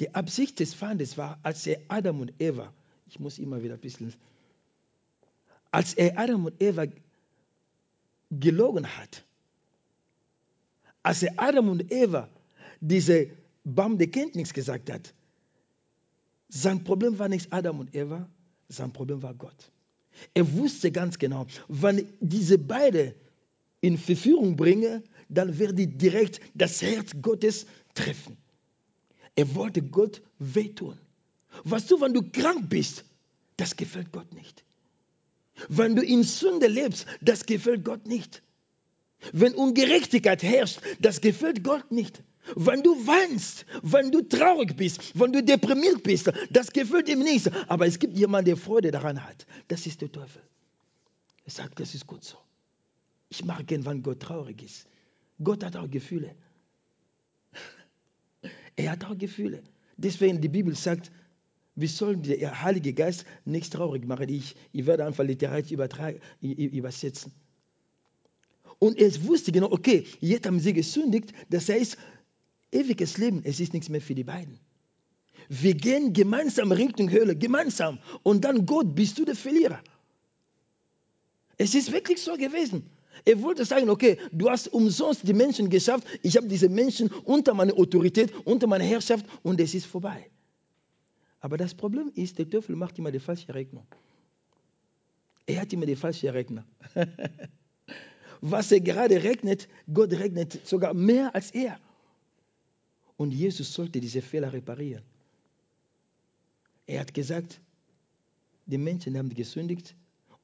Die 0.00 0.12
Absicht 0.12 0.58
des 0.58 0.74
Feindes 0.74 1.16
war, 1.16 1.38
als 1.44 1.66
er 1.68 1.80
Adam 1.86 2.20
und 2.20 2.34
Eva, 2.40 2.74
ich 3.06 3.20
muss 3.20 3.38
immer 3.38 3.62
wieder 3.62 3.74
ein 3.74 3.80
bisschen, 3.80 4.12
als 5.70 5.94
er 5.94 6.18
Adam 6.18 6.46
und 6.46 6.60
Eva 6.60 6.86
gelogen 8.30 8.86
hat. 8.86 9.24
Als 11.02 11.22
er 11.22 11.34
Adam 11.36 11.68
und 11.68 11.92
Eva 11.92 12.28
diese 12.80 13.28
Baum 13.64 13.98
der 13.98 14.10
Kenntnis 14.10 14.52
gesagt 14.52 14.90
hat, 14.90 15.14
sein 16.48 16.84
Problem 16.84 17.18
war 17.18 17.28
nicht 17.28 17.52
Adam 17.52 17.80
und 17.80 17.94
Eva, 17.94 18.28
sein 18.68 18.92
Problem 18.92 19.22
war 19.22 19.34
Gott. 19.34 19.70
Er 20.32 20.50
wusste 20.54 20.92
ganz 20.92 21.18
genau, 21.18 21.46
wenn 21.68 22.06
diese 22.20 22.58
beiden 22.58 23.14
in 23.80 23.98
Verführung 23.98 24.56
bringe, 24.56 25.02
dann 25.28 25.58
werde 25.58 25.86
direkt 25.86 26.40
das 26.54 26.80
Herz 26.80 27.12
Gottes 27.20 27.66
treffen. 27.94 28.36
Er 29.34 29.54
wollte 29.54 29.82
Gott 29.82 30.22
wehtun. 30.38 30.98
Was 31.64 31.86
du, 31.86 32.00
wenn 32.00 32.14
du 32.14 32.22
krank 32.22 32.68
bist, 32.68 33.04
das 33.56 33.76
gefällt 33.76 34.12
Gott 34.12 34.32
nicht. 34.32 34.64
Wenn 35.68 35.96
du 35.96 36.02
in 36.02 36.22
Sünde 36.22 36.66
lebst, 36.66 37.06
das 37.20 37.46
gefällt 37.46 37.84
Gott 37.84 38.06
nicht. 38.06 38.42
Wenn 39.32 39.54
Ungerechtigkeit 39.54 40.42
herrscht, 40.42 40.80
das 41.00 41.20
gefällt 41.20 41.64
Gott 41.64 41.90
nicht. 41.90 42.22
Wenn 42.56 42.82
du 42.82 42.94
weinst, 43.06 43.64
wenn 43.82 44.10
du 44.10 44.20
traurig 44.22 44.76
bist, 44.76 45.18
wenn 45.18 45.32
du 45.32 45.42
deprimiert 45.42 46.02
bist, 46.02 46.30
das 46.50 46.72
gefällt 46.72 47.08
ihm 47.08 47.20
nicht. 47.20 47.50
Aber 47.68 47.86
es 47.86 47.98
gibt 47.98 48.16
jemanden, 48.18 48.46
der 48.46 48.56
Freude 48.56 48.90
daran 48.90 49.24
hat. 49.24 49.46
Das 49.68 49.86
ist 49.86 50.02
der 50.02 50.12
Teufel. 50.12 50.42
Er 51.44 51.50
sagt, 51.50 51.80
das 51.80 51.94
ist 51.94 52.06
gut 52.06 52.24
so. 52.24 52.36
Ich 53.30 53.44
mag 53.44 53.66
gern, 53.66 53.84
wenn 53.86 54.02
Gott 54.02 54.20
traurig 54.20 54.62
ist. 54.62 54.86
Gott 55.42 55.64
hat 55.64 55.76
auch 55.76 55.90
Gefühle. 55.90 56.34
Er 58.76 58.90
hat 58.90 59.04
auch 59.04 59.16
Gefühle. 59.16 59.62
Deswegen 59.96 60.40
die 60.40 60.48
Bibel 60.48 60.74
sagt, 60.74 61.12
wir 61.76 61.88
sollen 61.88 62.22
den 62.22 62.62
Heiligen 62.62 62.94
Geist 62.94 63.24
nicht 63.44 63.72
traurig 63.72 64.06
machen. 64.06 64.28
Ich, 64.28 64.54
ich 64.72 64.86
werde 64.86 65.04
einfach 65.04 65.24
literarisch 65.24 65.72
übersetzen. 66.40 67.32
Und 68.78 68.98
er 68.98 69.10
wusste 69.24 69.50
genau, 69.52 69.70
okay, 69.70 70.06
jetzt 70.20 70.46
haben 70.46 70.60
sie 70.60 70.72
gesündigt, 70.72 71.32
das 71.48 71.68
heißt, 71.68 71.96
ewiges 72.70 73.18
Leben, 73.18 73.40
es 73.44 73.60
ist 73.60 73.72
nichts 73.72 73.88
mehr 73.88 74.00
für 74.00 74.14
die 74.14 74.24
beiden. 74.24 74.58
Wir 75.48 75.74
gehen 75.74 76.12
gemeinsam 76.12 76.72
Richtung 76.72 77.10
Höhle, 77.10 77.36
gemeinsam. 77.36 77.98
Und 78.22 78.44
dann 78.44 78.66
Gott, 78.66 78.94
bist 78.94 79.18
du 79.18 79.24
der 79.24 79.36
Verlierer. 79.36 79.80
Es 81.56 81.74
ist 81.74 81.92
wirklich 81.92 82.20
so 82.20 82.34
gewesen. 82.34 82.90
Er 83.24 83.40
wollte 83.42 83.64
sagen, 83.64 83.88
okay, 83.90 84.18
du 84.32 84.50
hast 84.50 84.68
umsonst 84.68 85.26
die 85.26 85.32
Menschen 85.32 85.70
geschafft, 85.70 86.06
ich 86.22 86.36
habe 86.36 86.48
diese 86.48 86.68
Menschen 86.68 87.08
unter 87.24 87.54
meine 87.54 87.72
Autorität, 87.74 88.32
unter 88.44 88.66
meine 88.66 88.84
Herrschaft 88.84 89.24
und 89.42 89.60
es 89.60 89.74
ist 89.74 89.86
vorbei. 89.86 90.30
Aber 91.44 91.58
das 91.58 91.74
Problem 91.74 92.10
ist, 92.14 92.38
der 92.38 92.48
Teufel 92.48 92.74
macht 92.74 92.98
immer 92.98 93.12
die 93.12 93.20
falsche 93.20 93.54
Rechnung. 93.54 93.86
Er 95.44 95.60
hat 95.60 95.70
immer 95.74 95.84
die 95.84 95.94
falsche 95.94 96.32
Rechner. 96.32 96.64
Was 98.40 98.72
er 98.72 98.80
gerade 98.80 99.22
rechnet, 99.22 99.68
Gott 99.92 100.10
rechnet 100.12 100.66
sogar 100.66 100.94
mehr 100.94 101.34
als 101.34 101.50
er. 101.50 101.78
Und 103.18 103.32
Jesus 103.32 103.74
sollte 103.74 104.00
diese 104.00 104.22
Fehler 104.22 104.54
reparieren. 104.54 105.02
Er 106.86 107.00
hat 107.00 107.12
gesagt, 107.12 107.60
die 108.64 108.78
Menschen 108.78 109.18
haben 109.18 109.28
gesündigt 109.28 109.94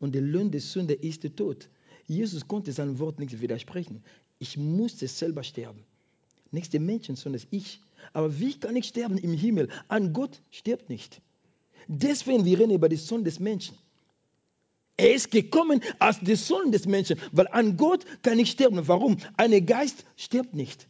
und 0.01 0.15
der 0.15 0.21
Lohn 0.21 0.51
der 0.51 0.61
Sünde 0.61 0.93
ist 0.93 1.25
der 1.25 1.35
Tod. 1.35 1.71
Jesus 2.09 2.47
konnte 2.47 2.73
sein 2.73 2.99
Wort 2.99 3.19
nicht 3.19 3.41
widersprechen. 3.41 4.05
Ich 4.39 4.59
musste 4.59 5.09
selber 5.09 5.45
sterben. 5.45 5.83
Nicht 6.51 6.75
die 6.75 6.79
Menschen, 6.79 7.17
sondern 7.17 7.41
ich. 7.51 7.81
Aber 8.13 8.39
wie 8.39 8.59
kann 8.59 8.77
ich 8.77 8.87
sterben 8.87 9.19
im 9.19 9.33
Himmel? 9.33 9.69
An 9.89 10.13
Gott 10.13 10.41
stirbt 10.51 10.89
nicht. 10.89 11.21
Deswegen 11.89 12.45
wir 12.45 12.59
reden 12.59 12.73
über 12.73 12.89
die 12.89 12.97
Sohn 12.97 13.25
des 13.25 13.41
Menschen. 13.41 13.77
Er 14.97 15.15
ist 15.15 15.31
gekommen 15.31 15.81
als 15.99 16.21
der 16.21 16.37
Sohn 16.37 16.73
des 16.73 16.87
Menschen, 16.87 17.19
weil 17.33 17.49
an 17.49 17.77
Gott 17.77 18.05
kann 18.23 18.39
ich 18.39 18.51
sterben. 18.51 18.87
Warum? 18.87 19.17
Ein 19.37 19.65
Geist 19.65 20.05
stirbt 20.17 20.55
nicht. 20.55 20.89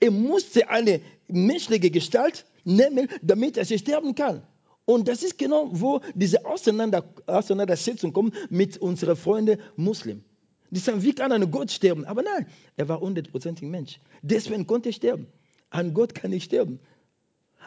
Er 0.00 0.10
musste 0.10 0.68
eine 0.68 1.00
menschliche 1.28 1.90
Gestalt 1.90 2.44
nehmen, 2.64 3.08
damit 3.22 3.56
er 3.56 3.64
sterben 3.64 4.14
kann. 4.14 4.42
Und 4.84 5.06
das 5.06 5.22
ist 5.22 5.38
genau, 5.38 5.68
wo 5.70 6.00
diese 6.14 6.44
Auseinander 6.44 7.04
Auseinandersetzung 7.26 8.12
kommt 8.12 8.34
mit 8.50 8.78
unseren 8.78 9.16
Freunden 9.16 9.60
Muslimen. 9.76 10.24
Die 10.70 10.80
sagen, 10.80 11.02
wie 11.02 11.12
kann 11.12 11.32
ein 11.32 11.50
Gott 11.50 11.70
sterben? 11.70 12.04
Aber 12.04 12.22
nein, 12.22 12.46
er 12.76 12.88
war 12.88 13.00
hundertprozentig 13.00 13.68
Mensch. 13.68 14.00
Deswegen 14.22 14.66
konnte 14.66 14.88
er 14.88 14.92
sterben. 14.92 15.26
Ein 15.70 15.94
Gott 15.94 16.14
kann 16.14 16.30
nicht 16.30 16.44
sterben. 16.44 16.80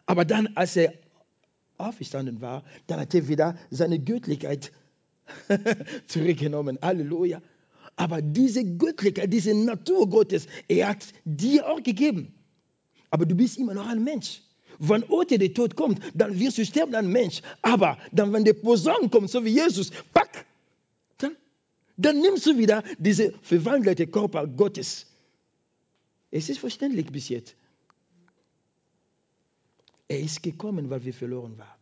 Aber 0.05 0.25
dann, 0.25 0.47
als 0.55 0.75
er 0.75 0.93
auferstanden 1.77 2.41
war, 2.41 2.63
dann 2.87 2.99
hat 2.99 3.13
er 3.15 3.27
wieder 3.27 3.57
seine 3.71 3.99
Göttlichkeit 3.99 4.71
zurückgenommen. 6.07 6.77
Halleluja. 6.81 7.41
Aber 7.95 8.21
diese 8.21 8.63
Göttlichkeit, 8.77 9.31
diese 9.31 9.53
Natur 9.53 10.09
Gottes, 10.09 10.47
er 10.67 10.89
hat 10.89 11.05
dir 11.25 11.67
auch 11.67 11.81
gegeben. 11.81 12.33
Aber 13.09 13.25
du 13.25 13.35
bist 13.35 13.57
immer 13.57 13.73
noch 13.73 13.87
ein 13.87 14.03
Mensch. 14.03 14.41
Wenn 14.79 15.07
heute 15.07 15.37
der 15.37 15.53
Tod 15.53 15.75
kommt, 15.75 16.01
dann 16.15 16.39
wirst 16.39 16.57
du 16.57 16.65
sterben, 16.65 16.95
ein 16.95 17.07
Mensch. 17.07 17.41
Aber 17.61 17.97
dann, 18.11 18.33
wenn 18.33 18.43
der 18.43 18.53
Posaun 18.53 19.09
kommt, 19.11 19.29
so 19.29 19.45
wie 19.45 19.51
Jesus, 19.51 19.91
pack, 20.13 20.45
dann, 21.19 21.35
dann 21.95 22.19
nimmst 22.19 22.47
du 22.47 22.57
wieder 22.57 22.83
diese 22.97 23.33
verwandelte 23.43 24.07
Körper 24.07 24.47
Gottes. 24.47 25.05
Es 26.31 26.49
ist 26.49 26.57
verständlich 26.57 27.05
bis 27.11 27.29
jetzt. 27.29 27.55
Er 30.13 30.19
ist 30.19 30.43
gekommen, 30.43 30.91
weil 30.91 31.03
wir 31.03 31.13
verloren 31.13 31.57
waren. 31.57 31.79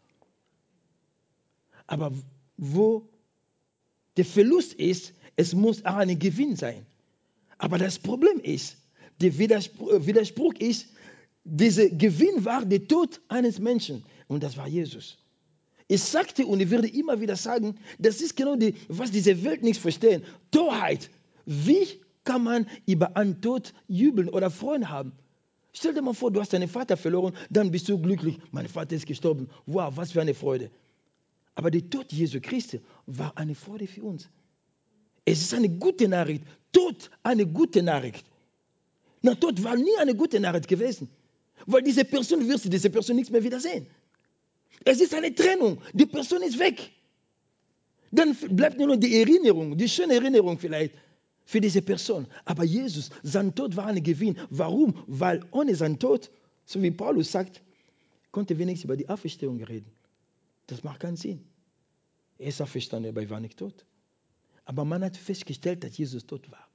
Aber 1.86 2.14
wo 2.56 3.10
der 4.16 4.24
Verlust 4.24 4.74
ist, 4.74 5.14
es 5.36 5.54
muss 5.54 5.84
auch 5.84 5.98
ein 5.98 6.18
Gewinn 6.18 6.56
sein. 6.56 6.86
Aber 7.58 7.78
das 7.78 8.00
Problem 8.00 8.40
ist, 8.40 8.78
der 9.20 9.38
Widerspruch, 9.38 10.06
Widerspruch 10.06 10.54
ist, 10.60 10.88
dieser 11.44 11.90
Gewinn 11.90 12.46
war 12.46 12.64
der 12.64 12.88
Tod 12.88 13.20
eines 13.28 13.60
Menschen 13.60 14.06
und 14.30 14.44
das 14.44 14.56
war 14.56 14.70
Jesus. 14.70 15.18
Ich 15.90 16.02
sagte 16.02 16.46
und 16.46 16.62
ich 16.62 16.70
werde 16.70 16.88
immer 16.88 17.20
wieder 17.20 17.36
sagen, 17.36 17.78
das 18.00 18.22
ist 18.22 18.38
genau 18.38 18.56
die, 18.56 18.76
was 18.88 19.12
diese 19.12 19.44
Welt 19.44 19.62
nicht 19.62 19.82
verstehen. 19.82 20.24
Torheit. 20.52 21.10
Wie 21.46 21.86
kann 22.24 22.46
man 22.46 22.66
über 22.86 23.18
einen 23.18 23.42
Tod 23.42 23.74
jubeln 23.90 24.30
oder 24.30 24.50
Freuen 24.50 24.88
haben? 24.88 25.12
Stell 25.74 25.94
dir 25.94 26.02
mal 26.02 26.14
vor, 26.14 26.32
du 26.32 26.42
hast 26.42 26.54
deinen 26.54 26.68
Vater 26.68 26.98
verloren, 26.98 27.34
dann 27.50 27.72
bist 27.72 27.88
du 27.88 27.98
glücklich. 27.98 28.38
Mein 28.52 28.68
Vater 28.68 28.96
ist 28.96 29.06
gestorben. 29.06 29.50
Wow, 29.66 29.94
was 29.96 30.12
für 30.12 30.22
eine 30.22 30.34
Freude. 30.34 30.70
Aber 31.56 31.72
der 31.72 31.90
Tod 31.90 32.12
Jesu 32.12 32.40
Christi 32.42 32.82
war 33.06 33.38
eine 33.38 33.56
Freude 33.56 33.88
für 33.88 34.04
uns. 34.04 34.30
Es 35.26 35.42
ist 35.42 35.54
eine 35.54 35.70
gute 35.70 36.08
Nachricht. 36.08 36.44
Tod, 36.72 37.10
eine 37.24 37.46
gute 37.46 37.82
Nachricht. 37.84 38.26
Na, 39.22 39.36
Tod 39.36 39.64
war 39.64 39.76
nie 39.76 39.96
eine 40.00 40.16
gute 40.16 40.40
Nachricht 40.40 40.68
gewesen. 40.68 41.10
Weil 41.66 41.84
diese 41.84 42.04
Person 42.06 42.48
wirst 42.48 42.66
du 42.66 42.70
diese 42.70 42.90
Person 42.90 43.16
nichts 43.16 43.32
mehr 43.32 43.44
wiedersehen. 43.44 43.88
Es 44.84 45.00
ist 45.00 45.14
eine 45.14 45.34
Trennung. 45.34 45.80
Die 45.94 46.06
Person 46.06 46.42
ist 46.42 46.58
weg. 46.60 46.92
Dann 48.12 48.36
bleibt 48.36 48.78
nur 48.78 48.88
noch 48.88 48.98
die 48.98 49.22
Erinnerung, 49.22 49.78
die 49.78 49.88
schöne 49.88 50.16
Erinnerung 50.16 50.58
vielleicht 50.58 50.96
für 51.46 51.62
diese 51.62 51.82
Person. 51.82 52.28
Aber 52.46 52.64
Jesus, 52.64 53.10
sein 53.24 53.56
Tod 53.56 53.76
war 53.76 53.88
ein 53.88 54.04
Gewinn. 54.04 54.38
Warum? 54.50 54.96
Weil 55.08 55.46
ohne 55.52 55.76
sein 55.76 56.00
Tod, 56.00 56.32
so 56.66 56.82
wie 56.82 56.92
Paulus 56.92 57.32
sagt, 57.32 57.62
konnte 58.32 58.58
wenigstens 58.58 58.86
über 58.86 58.98
die 58.98 59.10
Auferstehung 59.10 59.62
reden. 59.64 59.92
Das 60.68 60.84
macht 60.84 61.02
keinen 61.02 61.18
Sinn. 61.18 61.44
Er 62.38 62.48
ist 62.48 62.62
auferstanden, 62.62 63.12
aber 63.12 63.22
er 63.22 63.30
war 63.30 63.40
nicht 63.40 63.58
tot. 63.58 63.86
Aber 64.66 64.86
man 64.86 65.04
hat 65.04 65.18
festgestellt, 65.18 65.84
dass 65.84 65.98
Jesus 65.98 66.26
tot 66.26 66.50
war. 66.52 66.68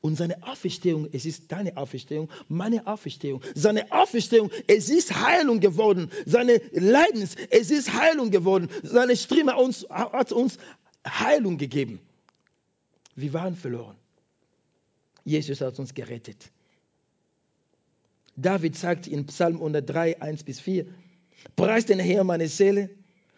Und 0.00 0.16
seine 0.16 0.42
Auferstehung, 0.42 1.08
es 1.12 1.26
ist 1.26 1.50
deine 1.50 1.76
Auferstehung, 1.76 2.28
meine 2.48 2.86
Auferstehung. 2.86 3.40
Seine 3.54 3.90
Auferstehung, 3.92 4.50
es 4.66 4.88
ist 4.88 5.14
Heilung 5.14 5.60
geworden. 5.60 6.10
Seine 6.26 6.60
Leidens, 6.72 7.36
es 7.50 7.70
ist 7.70 7.92
Heilung 7.92 8.30
geworden. 8.30 8.68
Seine 8.82 9.16
Stimme 9.16 9.56
uns, 9.56 9.86
hat 9.90 10.32
uns 10.32 10.58
Heilung 11.06 11.58
gegeben. 11.58 12.00
Wir 13.14 13.32
waren 13.32 13.56
verloren. 13.56 13.96
Jesus 15.24 15.60
hat 15.60 15.78
uns 15.78 15.94
gerettet. 15.94 16.50
David 18.36 18.76
sagt 18.76 19.06
in 19.06 19.26
Psalm 19.26 19.56
103, 19.56 20.20
1 20.20 20.42
bis 20.44 20.60
4, 20.60 20.86
Preis 21.56 21.86
den 21.86 21.98
Herrn 21.98 22.26
meine 22.26 22.48
Seele 22.48 22.90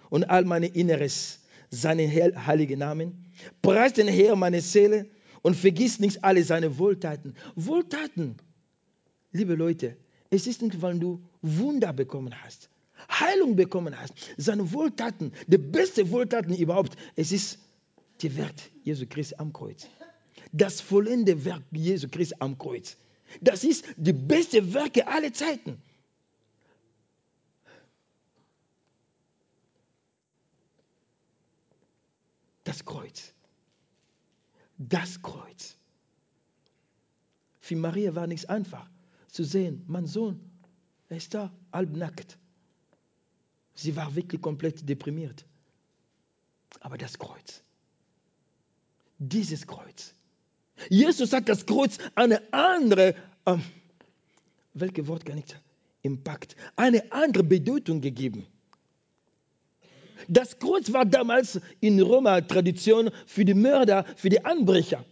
und 0.09 0.25
all 0.25 0.45
meine 0.45 0.67
Inneres, 0.67 1.41
seinen 1.71 2.09
heiligen 2.11 2.79
Namen. 2.79 3.33
Preis 3.61 3.95
den 3.95 4.07
Herrn 4.07 4.39
meine 4.39 4.61
Seele 4.61 5.07
und 5.43 5.57
vergiss 5.57 5.99
nicht 5.99 6.23
alle 6.23 6.45
seine 6.45 6.79
Wohltaten. 6.79 7.35
Wohltaten, 7.57 8.37
liebe 9.33 9.55
Leute, 9.55 9.97
es 10.31 10.47
ist 10.47 10.63
nicht, 10.63 10.81
weil 10.81 10.99
du 10.99 11.23
Wunder 11.43 11.93
bekommen 11.93 12.35
hast, 12.43 12.71
Heilung 13.11 13.57
bekommen 13.57 13.99
hast. 13.99 14.15
Seine 14.37 14.73
Wohltaten, 14.73 15.33
die 15.47 15.59
beste 15.59 16.11
Wohltaten 16.11 16.55
überhaupt, 16.55 16.97
es 17.17 17.33
ist 17.33 17.59
die 18.21 18.37
Werk 18.37 18.55
Jesu 18.83 19.07
Christi 19.07 19.37
am 19.39 19.53
Kreuz. 19.53 19.87
Das 20.53 20.81
vollende 20.81 21.45
Werk 21.45 21.63
Jesu 21.71 22.09
Christi 22.09 22.37
am 22.39 22.59
Kreuz. 22.59 22.97
Das 23.41 23.65
ist 23.65 23.85
die 23.97 24.13
beste 24.13 24.75
Werke 24.75 25.07
aller 25.07 25.33
Zeiten. 25.33 25.81
Das 32.65 32.85
Kreuz 32.85 33.35
das 34.79 35.21
Kreuz. 35.23 35.77
Für 37.61 37.77
Maria 37.77 38.15
war 38.15 38.27
nichts 38.27 38.47
einfach 38.47 38.89
zu 39.29 39.45
sehen, 39.45 39.83
mein 39.87 40.07
Sohn, 40.07 40.41
er 41.09 41.17
ist 41.17 41.35
da, 41.35 41.53
halbnackt. 41.73 42.39
Sie 43.75 43.97
war 43.97 44.15
wirklich 44.15 44.41
komplett 44.41 44.89
deprimiert. 44.89 45.45
Aber 46.81 46.99
das 46.99 47.19
Kreuz, 47.19 47.64
dieses 49.19 49.67
Kreuz. 49.67 50.15
Jesus 50.89 51.33
hat 51.33 51.49
das 51.49 51.67
Kreuz 51.67 51.99
eine 52.15 52.41
andere, 52.53 53.15
ähm, 53.47 53.63
welche 54.75 55.07
Wort 55.07 55.25
kann 55.25 55.39
ich 55.39 55.47
sagen? 55.47 55.61
Impact, 56.03 56.57
eine 56.77 57.13
andere 57.13 57.45
Bedeutung 57.45 58.01
gegeben. 58.01 58.47
Das 60.29 60.59
Kreuz 60.59 60.93
war 60.93 61.05
damals 61.05 61.61
in 61.81 62.01
Römer 62.01 62.47
Tradition 62.47 63.11
für 63.27 63.45
die 63.45 63.55
Mörder, 63.55 64.05
für 64.17 64.29
die 64.29 64.45
Anbrecher. 64.45 65.05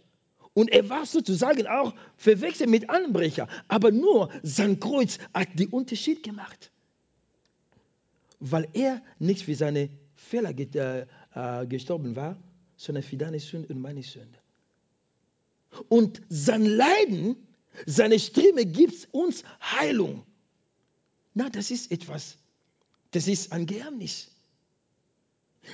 Und 0.53 0.71
er 0.71 0.87
war 0.89 1.05
sozusagen 1.05 1.65
auch 1.67 1.93
verwechselt 2.15 2.69
mit 2.69 2.89
Anbrecher. 2.89 3.47
Aber 3.67 3.91
nur 3.91 4.29
sein 4.43 4.79
Kreuz 4.79 5.17
hat 5.33 5.47
den 5.55 5.69
Unterschied 5.69 6.21
gemacht. 6.21 6.71
Weil 8.39 8.67
er 8.73 9.01
nicht 9.19 9.45
für 9.45 9.55
seine 9.55 9.89
Fehler 10.15 10.51
äh, 10.57 11.05
äh, 11.33 11.65
gestorben 11.65 12.15
war, 12.15 12.37
sondern 12.77 13.03
für 13.03 13.17
deine 13.17 13.39
Sünde 13.39 13.73
und 13.73 13.81
meine 13.81 14.03
Sünde. 14.03 14.39
Und 15.89 16.21
sein 16.29 16.65
Leiden, 16.65 17.35
seine 17.85 18.19
Stimme 18.19 18.65
gibt 18.65 19.07
uns 19.11 19.43
Heilung. 19.61 20.23
Na, 21.33 21.49
das 21.49 21.71
ist 21.71 21.91
etwas, 21.91 22.37
das 23.11 23.27
ist 23.27 23.51
ein 23.51 23.65
Geheimnis. 23.65 24.29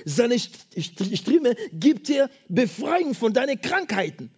Seine 0.04 0.38
Stimme 0.38 1.56
gibt 1.72 2.08
dir 2.08 2.30
Befreiung 2.48 3.14
von 3.14 3.32
deinen 3.32 3.60
Krankheiten. 3.60 4.30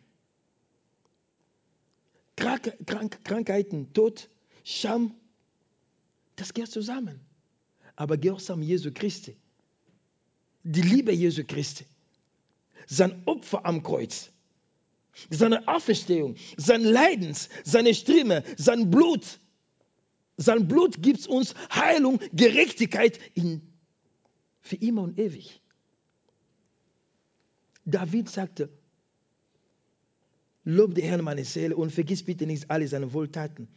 Krank, 2.36 2.74
Krank, 2.86 3.24
Krankheiten, 3.24 3.92
Tod, 3.92 4.28
Scham, 4.64 5.14
das 6.36 6.54
gehört 6.54 6.70
zusammen. 6.70 7.20
Aber 7.94 8.16
Gehorsam 8.16 8.62
Jesu 8.62 8.90
Christi, 8.92 9.36
die 10.64 10.80
Liebe 10.82 11.12
Jesu 11.12 11.44
Christi, 11.44 11.84
sein 12.86 13.22
Opfer 13.26 13.64
am 13.64 13.82
Kreuz, 13.82 14.30
seine 15.30 15.66
Auferstehung, 15.68 16.36
sein 16.56 16.82
Leidens, 16.82 17.48
seine 17.64 17.94
Stimme, 17.94 18.44
sein 18.56 18.90
Blut, 18.90 19.38
sein 20.36 20.68
Blut 20.68 21.02
gibt 21.02 21.26
uns 21.26 21.54
Heilung, 21.74 22.18
Gerechtigkeit 22.32 23.18
in 23.34 23.62
für 24.60 24.76
immer 24.76 25.02
und 25.02 25.18
ewig. 25.18 25.60
David 27.84 28.28
sagte, 28.28 28.70
Lob 30.64 30.94
den 30.94 31.04
Herrn 31.04 31.24
meine 31.24 31.44
Seele 31.44 31.76
und 31.76 31.90
vergiss 31.90 32.22
bitte 32.22 32.46
nicht 32.46 32.70
alle 32.70 32.86
seine 32.86 33.12
Wohltaten. 33.12 33.68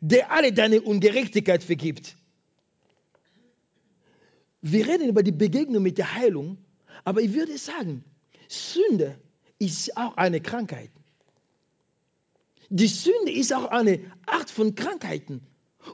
Der 0.00 0.30
alle 0.30 0.52
deine 0.52 0.82
Ungerechtigkeit 0.82 1.64
vergibt. 1.64 2.17
Wir 4.60 4.86
reden 4.86 5.08
über 5.08 5.22
die 5.22 5.32
Begegnung 5.32 5.82
mit 5.82 5.98
der 5.98 6.14
Heilung, 6.14 6.58
aber 7.04 7.20
ich 7.20 7.32
würde 7.34 7.56
sagen, 7.58 8.04
Sünde 8.48 9.18
ist 9.58 9.96
auch 9.96 10.16
eine 10.16 10.40
Krankheit. 10.40 10.90
Die 12.70 12.86
Sünde 12.86 13.32
ist 13.32 13.52
auch 13.52 13.66
eine 13.66 14.00
Art 14.26 14.50
von 14.50 14.74
Krankheiten. 14.74 15.42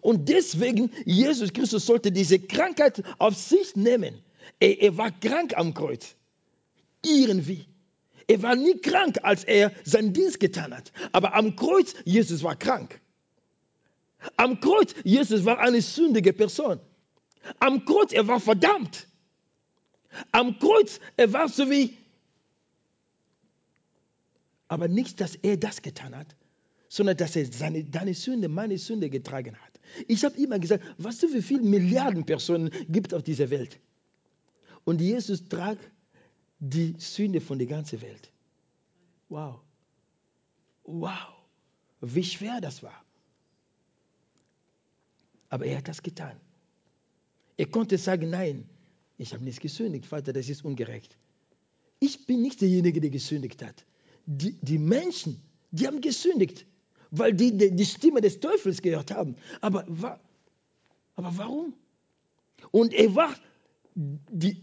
Und 0.01 0.29
deswegen, 0.29 0.91
Jesus 1.05 1.53
Christus 1.53 1.87
sollte 1.87 2.11
diese 2.11 2.39
Krankheit 2.39 3.03
auf 3.19 3.37
sich 3.37 3.77
nehmen. 3.77 4.23
Er, 4.59 4.81
er 4.81 4.97
war 4.97 5.11
krank 5.11 5.57
am 5.57 5.75
Kreuz. 5.75 6.17
Irgendwie. 7.05 7.67
Er 8.27 8.43
war 8.43 8.57
nie 8.57 8.79
krank, 8.79 9.19
als 9.23 9.45
er 9.45 9.73
seinen 9.85 10.13
Dienst 10.13 10.41
getan 10.41 10.75
hat. 10.75 10.93
Aber 11.13 11.35
am 11.35 11.55
Kreuz, 11.55 11.95
Jesus 12.05 12.43
war 12.43 12.57
krank. 12.57 13.01
Am 14.37 14.59
Kreuz, 14.61 14.95
Jesus 15.05 15.45
war 15.45 15.59
eine 15.59 15.83
sündige 15.83 16.33
Person. 16.33 16.81
Am 17.59 17.85
Kreuz, 17.85 18.13
er 18.13 18.27
war 18.27 18.41
verdammt. 18.41 19.07
Am 20.33 20.59
Kreuz, 20.59 21.01
er 21.17 21.33
war 21.33 21.49
so 21.49 21.71
wie. 21.71 21.97
Aber 24.69 24.89
nicht, 24.89 25.21
dass 25.21 25.35
er 25.37 25.57
das 25.57 25.83
getan 25.83 26.17
hat, 26.17 26.35
sondern 26.89 27.17
dass 27.17 27.37
er 27.37 27.47
seine, 27.47 27.85
deine 27.85 28.15
Sünde, 28.15 28.49
meine 28.49 28.79
Sünde 28.79 29.11
getragen 29.11 29.57
hat. 29.57 29.81
Ich 30.09 30.25
habe 30.25 30.37
immer 30.37 30.59
gesagt, 30.59 30.85
weißt 30.99 31.25
du, 31.25 31.35
wie 31.35 31.43
viele 31.43 31.63
Milliarden 31.63 32.25
Personen 32.25 32.71
gibt 32.89 33.09
es 33.09 33.15
auf 33.15 33.23
dieser 33.23 33.51
Welt? 33.51 33.79
Und 34.85 35.01
Jesus 35.01 35.49
trag 35.49 35.79
die 36.59 36.95
Sünde 36.99 37.41
von 37.41 37.59
der 37.59 37.67
ganzen 37.67 38.01
Welt. 38.01 38.31
Wow. 39.29 39.61
Wow. 40.85 41.35
Wie 42.01 42.25
schwer 42.25 42.61
das 42.61 42.83
war. 42.83 43.05
Aber 45.49 45.67
er 45.67 45.79
hat 45.79 45.89
das 45.89 46.03
getan. 46.03 46.39
Er 47.57 47.67
konnte 47.67 47.99
sagen, 47.99 48.31
nein, 48.31 48.69
ich 49.17 49.33
habe 49.33 49.45
nichts 49.45 49.61
gesündigt, 49.61 50.07
Vater, 50.07 50.33
das 50.33 50.49
ist 50.49 50.65
ungerecht. 50.65 51.17
Ich 52.01 52.27
bin 52.27 52.43
nicht 52.43 52.61
derjenige, 52.61 53.01
der 53.01 53.11
gesündigt 53.11 53.63
hat. 53.63 53.85
Die, 54.27 54.53
die 54.61 54.79
Menschen, 54.79 55.41
die 55.71 55.87
haben 55.87 56.01
gesündigt, 56.01 56.67
weil 57.11 57.33
die, 57.33 57.57
die, 57.57 57.71
die 57.71 57.85
Stimme 57.85 58.21
des 58.21 58.41
Teufels 58.41 58.83
gehört 58.83 59.13
haben. 59.13 59.37
Aber, 59.61 59.87
aber 61.15 61.33
warum? 61.37 61.75
Und 62.71 62.93
er 62.93 63.15
war, 63.15 63.35
die, 63.95 64.57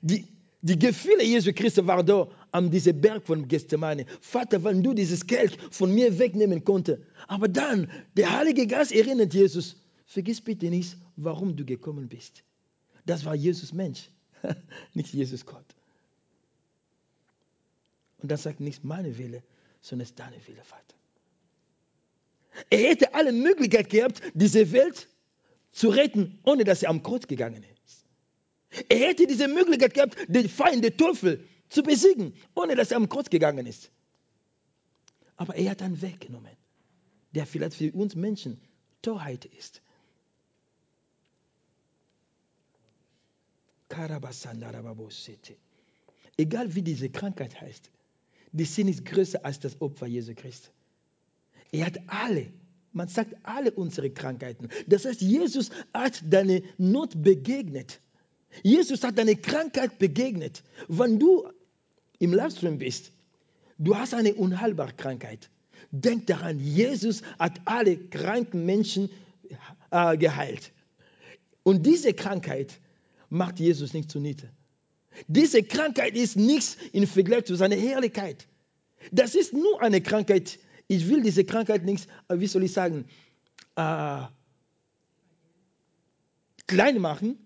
die, 0.00 0.24
die 0.62 0.78
Gefühle 0.78 1.24
Jesu 1.24 1.52
Christi 1.52 1.86
waren 1.86 2.06
da 2.06 2.28
an 2.52 2.70
diesem 2.70 3.00
Berg 3.00 3.24
von 3.24 3.48
Gethsemane. 3.48 4.06
Vater, 4.20 4.62
wenn 4.62 4.82
du 4.82 4.92
dieses 4.92 5.26
Geld 5.26 5.56
von 5.70 5.92
mir 5.92 6.18
wegnehmen 6.18 6.62
konntest. 6.64 7.02
Aber 7.28 7.48
dann, 7.48 7.90
der 8.16 8.36
Heilige 8.36 8.66
Geist 8.66 8.92
erinnert 8.92 9.34
Jesus, 9.34 9.76
vergiss 10.10 10.40
bitte 10.40 10.70
nicht, 10.70 10.96
warum 11.16 11.56
du 11.56 11.64
gekommen 11.64 12.08
bist. 12.08 12.42
Das 13.06 13.24
war 13.24 13.34
Jesus 13.36 13.72
Mensch, 13.72 14.10
nicht 14.94 15.14
Jesus 15.14 15.46
Gott. 15.46 15.64
Und 18.18 18.30
das 18.30 18.42
sagt 18.42 18.58
nicht 18.60 18.84
meine 18.84 19.16
Wille, 19.18 19.42
sondern 19.80 20.02
es 20.02 20.10
ist 20.10 20.18
deine 20.18 20.36
Wille, 20.46 20.62
Vater. 20.64 20.96
Er 22.68 22.90
hätte 22.90 23.14
alle 23.14 23.32
Möglichkeit 23.32 23.88
gehabt, 23.88 24.20
diese 24.34 24.72
Welt 24.72 25.08
zu 25.70 25.88
retten, 25.88 26.40
ohne 26.42 26.64
dass 26.64 26.82
er 26.82 26.90
am 26.90 27.02
Kreuz 27.04 27.28
gegangen 27.28 27.64
ist. 27.84 28.04
Er 28.88 28.98
hätte 28.98 29.28
diese 29.28 29.46
Möglichkeit 29.46 29.94
gehabt, 29.94 30.16
den 30.26 30.48
Feind, 30.48 30.84
den 30.84 30.96
Teufel, 30.96 31.46
zu 31.68 31.84
besiegen, 31.84 32.34
ohne 32.56 32.74
dass 32.74 32.90
er 32.90 32.96
am 32.96 33.08
Kreuz 33.08 33.30
gegangen 33.30 33.64
ist. 33.64 33.92
Aber 35.36 35.54
er 35.54 35.70
hat 35.70 35.82
einen 35.82 36.02
Weg 36.02 36.20
genommen, 36.20 36.56
der 37.30 37.46
vielleicht 37.46 37.76
für 37.76 37.92
uns 37.92 38.16
Menschen 38.16 38.60
Torheit 39.02 39.44
ist. 39.44 39.80
Egal 46.36 46.74
wie 46.74 46.82
diese 46.82 47.10
Krankheit 47.10 47.60
heißt, 47.60 47.90
die 48.52 48.64
Sinn 48.64 48.88
ist 48.88 49.04
größer 49.04 49.44
als 49.44 49.60
das 49.60 49.80
Opfer 49.80 50.06
Jesu 50.06 50.34
Christi. 50.34 50.70
Er 51.72 51.86
hat 51.86 51.98
alle, 52.06 52.52
man 52.92 53.08
sagt 53.08 53.34
alle 53.42 53.70
unsere 53.70 54.10
Krankheiten. 54.10 54.68
Das 54.86 55.04
heißt, 55.04 55.20
Jesus 55.20 55.70
hat 55.94 56.22
deine 56.24 56.62
Not 56.78 57.22
begegnet. 57.22 58.00
Jesus 58.62 59.04
hat 59.04 59.18
deine 59.18 59.36
Krankheit 59.36 59.98
begegnet. 59.98 60.62
Wenn 60.88 61.18
du 61.18 61.48
im 62.18 62.32
Livestream 62.32 62.78
bist, 62.78 63.12
du 63.78 63.96
hast 63.96 64.14
eine 64.14 64.34
unheilbare 64.34 64.92
Krankheit. 64.92 65.48
Denk 65.92 66.26
daran, 66.26 66.58
Jesus 66.58 67.22
hat 67.38 67.60
alle 67.64 67.96
kranken 67.96 68.66
Menschen 68.66 69.10
äh, 69.90 70.16
geheilt. 70.16 70.72
Und 71.62 71.86
diese 71.86 72.14
Krankheit 72.14 72.78
macht 73.30 73.58
Jesus 73.58 73.94
nicht 73.94 74.10
zunichte. 74.10 74.50
Diese 75.26 75.62
Krankheit 75.62 76.14
ist 76.14 76.36
nichts 76.36 76.76
im 76.92 77.06
Vergleich 77.06 77.44
zu 77.46 77.54
seiner 77.54 77.76
Herrlichkeit. 77.76 78.46
Das 79.10 79.34
ist 79.34 79.52
nur 79.52 79.80
eine 79.80 80.00
Krankheit. 80.00 80.58
Ich 80.88 81.08
will 81.08 81.22
diese 81.22 81.44
Krankheit 81.44 81.84
nicht, 81.84 82.08
wie 82.28 82.46
soll 82.46 82.64
ich 82.64 82.72
sagen, 82.72 83.06
äh, 83.76 84.22
klein 86.66 86.98
machen, 87.00 87.38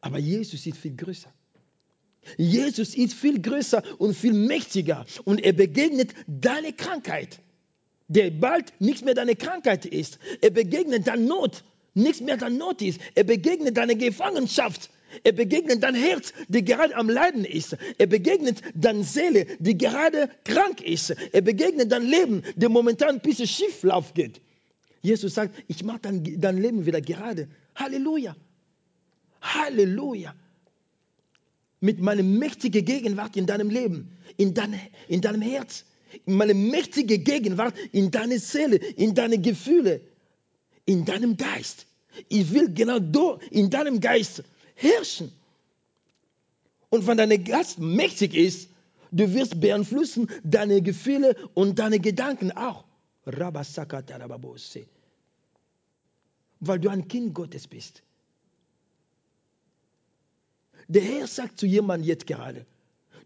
aber 0.00 0.18
Jesus 0.18 0.66
ist 0.66 0.78
viel 0.78 0.96
größer. 0.96 1.32
Jesus 2.36 2.94
ist 2.94 3.14
viel 3.14 3.40
größer 3.40 3.82
und 3.98 4.14
viel 4.14 4.34
mächtiger 4.34 5.06
und 5.24 5.42
er 5.42 5.52
begegnet 5.52 6.12
deine 6.26 6.72
Krankheit, 6.72 7.40
der 8.08 8.30
bald 8.30 8.72
nichts 8.80 9.02
mehr 9.02 9.14
deine 9.14 9.34
Krankheit 9.34 9.86
ist. 9.86 10.18
Er 10.40 10.50
begegnet 10.50 11.06
deine 11.06 11.22
Not, 11.22 11.64
nichts 11.94 12.20
mehr 12.20 12.36
deine 12.36 12.56
Not 12.56 12.82
ist. 12.82 13.00
Er 13.14 13.24
begegnet 13.24 13.76
deine 13.76 13.96
Gefangenschaft. 13.96 14.90
Er 15.24 15.32
begegnet 15.32 15.82
dein 15.82 15.94
Herz, 15.94 16.32
die 16.48 16.64
gerade 16.64 16.94
am 16.96 17.08
Leiden 17.08 17.44
ist. 17.44 17.76
Er 17.98 18.06
begegnet 18.06 18.62
deine 18.74 19.04
Seele, 19.04 19.46
die 19.58 19.76
gerade 19.76 20.30
krank 20.44 20.80
ist. 20.82 21.10
Er 21.10 21.40
begegnet 21.40 21.92
dein 21.92 22.04
Leben, 22.04 22.42
der 22.56 22.68
momentan 22.68 23.16
ein 23.16 23.20
bisschen 23.20 23.46
Schieflauf 23.46 24.14
geht. 24.14 24.40
Jesus 25.02 25.34
sagt, 25.34 25.54
ich 25.68 25.82
mache 25.84 26.00
dein, 26.02 26.40
dein 26.40 26.58
Leben 26.58 26.86
wieder 26.86 27.00
gerade. 27.00 27.48
Halleluja. 27.74 28.36
Halleluja 29.40 30.34
mit 31.80 32.00
meiner 32.00 32.22
mächtigen 32.22 32.84
Gegenwart 32.84 33.36
in 33.36 33.46
deinem 33.46 33.70
Leben, 33.70 34.10
in, 34.36 34.54
deine, 34.54 34.80
in 35.08 35.20
deinem 35.20 35.42
Herz, 35.42 35.84
meine 36.26 36.54
mächtige 36.54 37.18
Gegenwart 37.18 37.74
in 37.92 38.10
deiner 38.10 38.38
Seele, 38.38 38.76
in 38.76 39.14
deine 39.14 39.38
Gefühle, 39.38 40.00
in 40.86 41.04
deinem 41.04 41.36
Geist. 41.36 41.86
Ich 42.28 42.52
will 42.52 42.72
genau 42.72 42.98
da 42.98 43.38
in 43.50 43.70
deinem 43.70 44.00
Geist 44.00 44.42
herrschen. 44.78 45.32
Und 46.90 47.06
wenn 47.06 47.18
dein 47.18 47.44
Geist 47.44 47.78
mächtig 47.78 48.34
ist, 48.34 48.70
du 49.10 49.32
wirst 49.34 49.60
beeinflussen 49.60 50.28
deine 50.42 50.80
Gefühle 50.82 51.36
und 51.54 51.78
deine 51.78 52.00
Gedanken 52.00 52.52
auch. 52.52 52.84
Weil 56.60 56.80
du 56.80 56.88
ein 56.88 57.08
Kind 57.08 57.34
Gottes 57.34 57.66
bist. 57.66 58.02
Der 60.86 61.02
Herr 61.02 61.26
sagt 61.26 61.60
zu 61.60 61.66
jemandem 61.66 62.08
jetzt 62.08 62.26
gerade, 62.26 62.64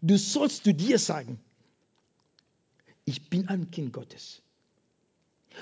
du 0.01 0.17
sollst 0.17 0.65
zu 0.65 0.73
dir 0.73 0.99
sagen, 0.99 1.39
ich 3.05 3.29
bin 3.29 3.47
ein 3.47 3.71
Kind 3.71 3.93
Gottes. 3.93 4.41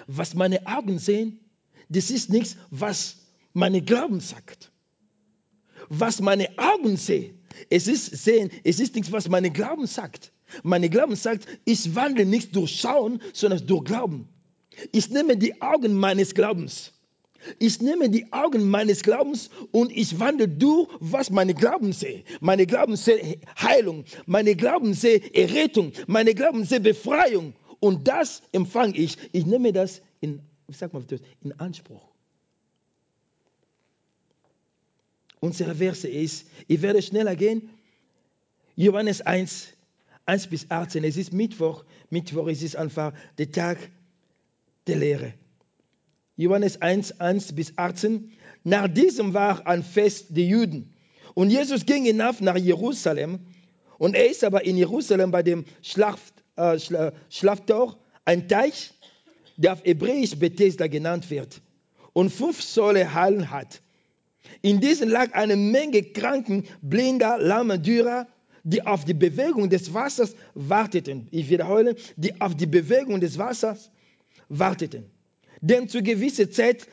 Was 0.08 0.34
meine 0.34 0.66
Augen 0.66 0.98
sehen, 0.98 1.40
das 1.90 2.10
ist 2.10 2.30
nichts, 2.30 2.58
was 2.72 3.18
meine 3.54 3.82
Glauben 3.82 4.20
sagt. 4.20 4.72
Was 5.94 6.22
meine 6.22 6.48
Augen 6.58 6.96
sehen, 6.96 7.38
es 7.70 7.88
ist 7.88 8.24
sehen, 8.24 8.50
es 8.64 8.80
ist 8.80 8.96
nichts, 8.96 9.12
was 9.12 9.28
meine 9.28 9.52
Glauben 9.52 9.88
sagt. 9.88 10.32
Meine 10.64 10.90
Glauben 10.90 11.16
sagt, 11.16 11.46
ich 11.66 11.96
wandle 11.96 12.26
nicht 12.26 12.56
durch 12.56 12.80
Schauen, 12.80 13.22
sondern 13.34 13.66
durch 13.68 13.84
Glauben. 13.84 14.28
Ich 14.92 15.10
nehme 15.10 15.36
die 15.38 15.62
Augen 15.62 15.94
meines 15.94 16.34
Glaubens 16.34 16.94
ich 17.60 17.82
nehme 17.82 18.10
die 18.10 18.32
Augen 18.32 18.70
meines 18.70 19.04
Glaubens 19.04 19.50
und 19.72 19.92
ich 19.92 20.20
wandle 20.20 20.48
durch, 20.48 20.88
was 21.00 21.30
meine 21.30 21.54
Glauben 21.54 21.94
sehe. 21.94 22.24
Meine 22.40 22.66
Glauben 22.66 22.96
sehe 22.96 23.40
Heilung, 23.60 24.06
meine 24.26 24.56
Glauben 24.56 24.94
sehe 24.94 25.22
Errettung, 25.34 25.92
meine 26.08 26.34
Glauben 26.34 26.66
sehe 26.66 26.80
Befreiung. 26.80 27.54
Und 27.80 28.08
das 28.08 28.44
empfange 28.52 28.96
ich. 28.96 29.18
Ich 29.32 29.46
nehme 29.46 29.74
das 29.74 30.02
in, 30.20 30.42
sag 30.68 30.94
mal, 30.94 31.04
in 31.44 31.52
Anspruch. 31.54 32.11
Unsere 35.42 35.74
Verse 35.74 36.08
ist, 36.08 36.46
ich 36.68 36.82
werde 36.84 37.02
schneller 37.02 37.36
gehen, 37.36 37.70
Johannes 38.76 39.22
1, 39.22 39.70
1 40.28 40.48
bis 40.48 40.70
18. 40.70 41.04
Es 41.04 41.18
ist 41.18 41.34
Mittwoch. 41.34 41.84
Mittwoch 42.12 42.48
ist 42.48 42.62
es 42.62 42.76
einfach 42.76 43.12
der 43.40 43.52
Tag 43.52 43.78
der 44.86 44.98
Lehre. 44.98 45.34
Johannes 46.38 46.82
1, 46.82 47.20
1 47.20 47.54
bis 47.54 47.74
18. 47.76 48.32
Nach 48.64 48.88
diesem 48.88 49.34
war 49.34 49.66
ein 49.66 49.84
Fest 49.84 50.28
der 50.30 50.46
Juden. 50.46 50.94
Und 51.34 51.50
Jesus 51.50 51.88
ging 51.88 52.06
hinauf 52.06 52.40
nach 52.40 52.58
Jerusalem. 52.58 53.40
Und 53.98 54.16
er 54.16 54.30
ist 54.30 54.44
aber 54.44 54.64
in 54.64 54.78
Jerusalem 54.78 55.32
bei 55.32 55.42
dem 55.42 55.66
Schlacht, 55.82 56.34
äh, 56.56 56.78
Schlaftor, 57.30 57.98
ein 58.26 58.48
Teich, 58.48 58.94
der 59.58 59.74
auf 59.74 59.84
Hebräisch 59.84 60.36
Bethesda 60.38 60.86
genannt 60.86 61.32
wird 61.32 61.62
und 62.14 62.30
fünf 62.30 62.62
Säule 62.62 63.16
Hallen 63.16 63.50
hat. 63.50 63.82
In 64.62 64.80
diesen 64.80 65.10
lag 65.10 65.34
eine 65.34 65.56
Menge 65.56 66.04
Kranken, 66.04 66.66
Blinder, 66.82 67.38
Lahme, 67.40 67.80
Dürer, 67.80 68.28
die 68.64 68.86
auf 68.86 69.06
die 69.06 69.14
Bewegung 69.14 69.70
des 69.70 69.94
Wassers 69.94 70.36
warteten. 70.54 71.28
Ich 71.32 71.50
wiederhole, 71.50 71.96
die 72.16 72.40
auf 72.40 72.56
die 72.56 72.68
Bewegung 72.68 73.20
des 73.20 73.38
Wassers 73.38 73.92
warteten. 74.50 75.06
Denn 75.62 75.90
zu 75.90 76.04
gewisser 76.04 76.50
Zeit 76.52 76.88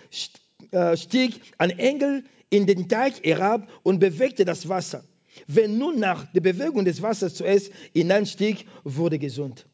äh, 0.70 0.96
stieg 0.96 1.40
ein 1.59 1.70
Engel 1.70 2.24
in 2.50 2.66
den 2.66 2.88
Teich 2.88 3.22
herab 3.22 3.68
und 3.83 3.98
bewegte 3.98 4.44
das 4.44 4.68
Wasser. 4.68 5.04
Wer 5.46 5.68
nun 5.68 5.98
nach 5.98 6.31
der 6.33 6.40
Bewegung 6.40 6.85
des 6.85 7.02
Wassers 7.02 7.35
zuerst 7.35 7.70
hineinstieg, 7.92 8.66
wurde 8.85 9.18
gesund. 9.18 9.66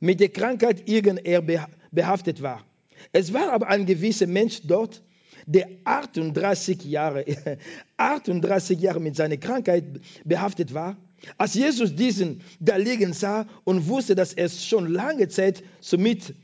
Mit 0.00 0.20
der 0.20 0.28
Krankheit 0.28 0.88
irgend 0.88 1.24
er 1.24 1.42
behaftet 1.90 2.42
war. 2.42 2.64
Es 3.12 3.32
war 3.32 3.52
aber 3.52 3.68
ein 3.68 3.86
gewisser 3.86 4.26
Mensch 4.26 4.60
dort, 4.64 5.02
der 5.46 5.68
38 5.84 6.84
Jahre, 6.84 7.24
38 7.96 8.80
Jahre 8.80 9.00
mit 9.00 9.16
seiner 9.16 9.36
Krankheit 9.36 9.84
behaftet 10.24 10.74
war, 10.74 10.96
als 11.38 11.54
Jesus 11.54 11.94
diesen 11.94 12.42
da 12.60 12.76
liegen 12.76 13.12
sah 13.12 13.46
und 13.64 13.88
wusste, 13.88 14.14
dass 14.14 14.32
es 14.32 14.66
schon 14.66 14.86
lange 14.86 15.28
Zeit 15.28 15.62
so 15.80 15.96
mit, 15.98 16.34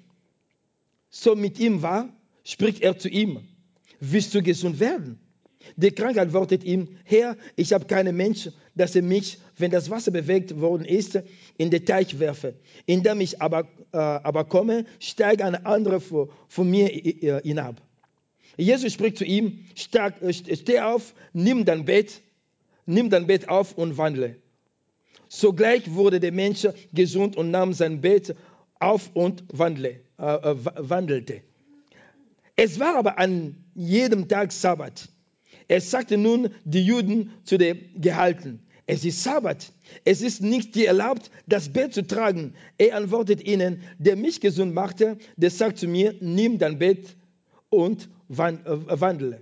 so 1.10 1.34
mit 1.34 1.58
ihm 1.58 1.82
war, 1.82 2.08
spricht 2.44 2.82
er 2.82 2.98
zu 2.98 3.08
ihm, 3.08 3.40
willst 4.00 4.34
du 4.34 4.42
gesund 4.42 4.80
werden? 4.80 5.18
Der 5.76 5.90
Kranke 5.90 6.20
antwortet 6.20 6.64
ihm, 6.64 6.88
Herr, 7.04 7.36
ich 7.56 7.72
habe 7.72 7.86
keinen 7.86 8.16
Mensch, 8.16 8.48
dass 8.74 8.94
er 8.94 9.02
mich, 9.02 9.38
wenn 9.56 9.70
das 9.70 9.90
Wasser 9.90 10.10
bewegt 10.10 10.58
worden 10.60 10.84
ist, 10.84 11.20
in 11.58 11.70
den 11.70 11.84
Teich 11.84 12.18
werfe. 12.18 12.54
Indem 12.86 13.20
ich 13.20 13.42
aber, 13.42 13.68
äh, 13.92 13.98
aber 13.98 14.44
komme, 14.44 14.86
steigt 15.00 15.42
ein 15.42 15.66
anderer 15.66 16.00
von 16.00 16.70
mir 16.70 16.92
äh, 16.92 17.42
hinab. 17.42 17.82
Jesus 18.58 18.92
spricht 18.92 19.16
zu 19.18 19.24
ihm, 19.24 19.64
äh, 19.92 20.32
steh 20.32 20.80
auf, 20.80 21.14
nimm 21.32 21.64
dein 21.64 21.84
Bett, 21.84 22.20
nimm 22.86 23.08
dein 23.08 23.26
Bett 23.26 23.48
auf 23.48 23.78
und 23.78 23.96
wandle. 23.96 24.36
Sogleich 25.28 25.94
wurde 25.94 26.20
der 26.20 26.32
Mensch 26.32 26.66
gesund 26.92 27.36
und 27.36 27.50
nahm 27.50 27.72
sein 27.72 28.00
Bett 28.00 28.34
auf 28.80 29.10
und 29.14 29.44
wandle, 29.52 30.00
äh, 30.18 30.24
äh 30.24 30.56
wandelte. 30.76 31.42
Es 32.56 32.80
war 32.80 32.96
aber 32.96 33.18
an 33.18 33.64
jedem 33.74 34.26
Tag 34.26 34.50
Sabbat. 34.50 35.08
Er 35.68 35.80
sagte 35.80 36.16
nun 36.16 36.50
die 36.64 36.82
Juden 36.82 37.30
zu 37.44 37.58
den 37.58 37.78
Gehalten, 38.00 38.60
es 38.90 39.04
ist 39.04 39.22
Sabbat. 39.22 39.70
Es 40.06 40.22
ist 40.22 40.40
nicht 40.40 40.74
dir 40.74 40.88
erlaubt, 40.88 41.30
das 41.46 41.68
Bett 41.68 41.92
zu 41.92 42.06
tragen. 42.06 42.54
Er 42.78 42.96
antwortet 42.96 43.46
ihnen, 43.46 43.82
der 43.98 44.16
mich 44.16 44.40
gesund 44.40 44.74
machte, 44.74 45.18
der 45.36 45.50
sagt 45.50 45.76
zu 45.76 45.86
mir, 45.86 46.14
nimm 46.20 46.58
dein 46.58 46.78
Bett 46.78 47.14
und 47.68 48.08
wandle. 48.28 49.40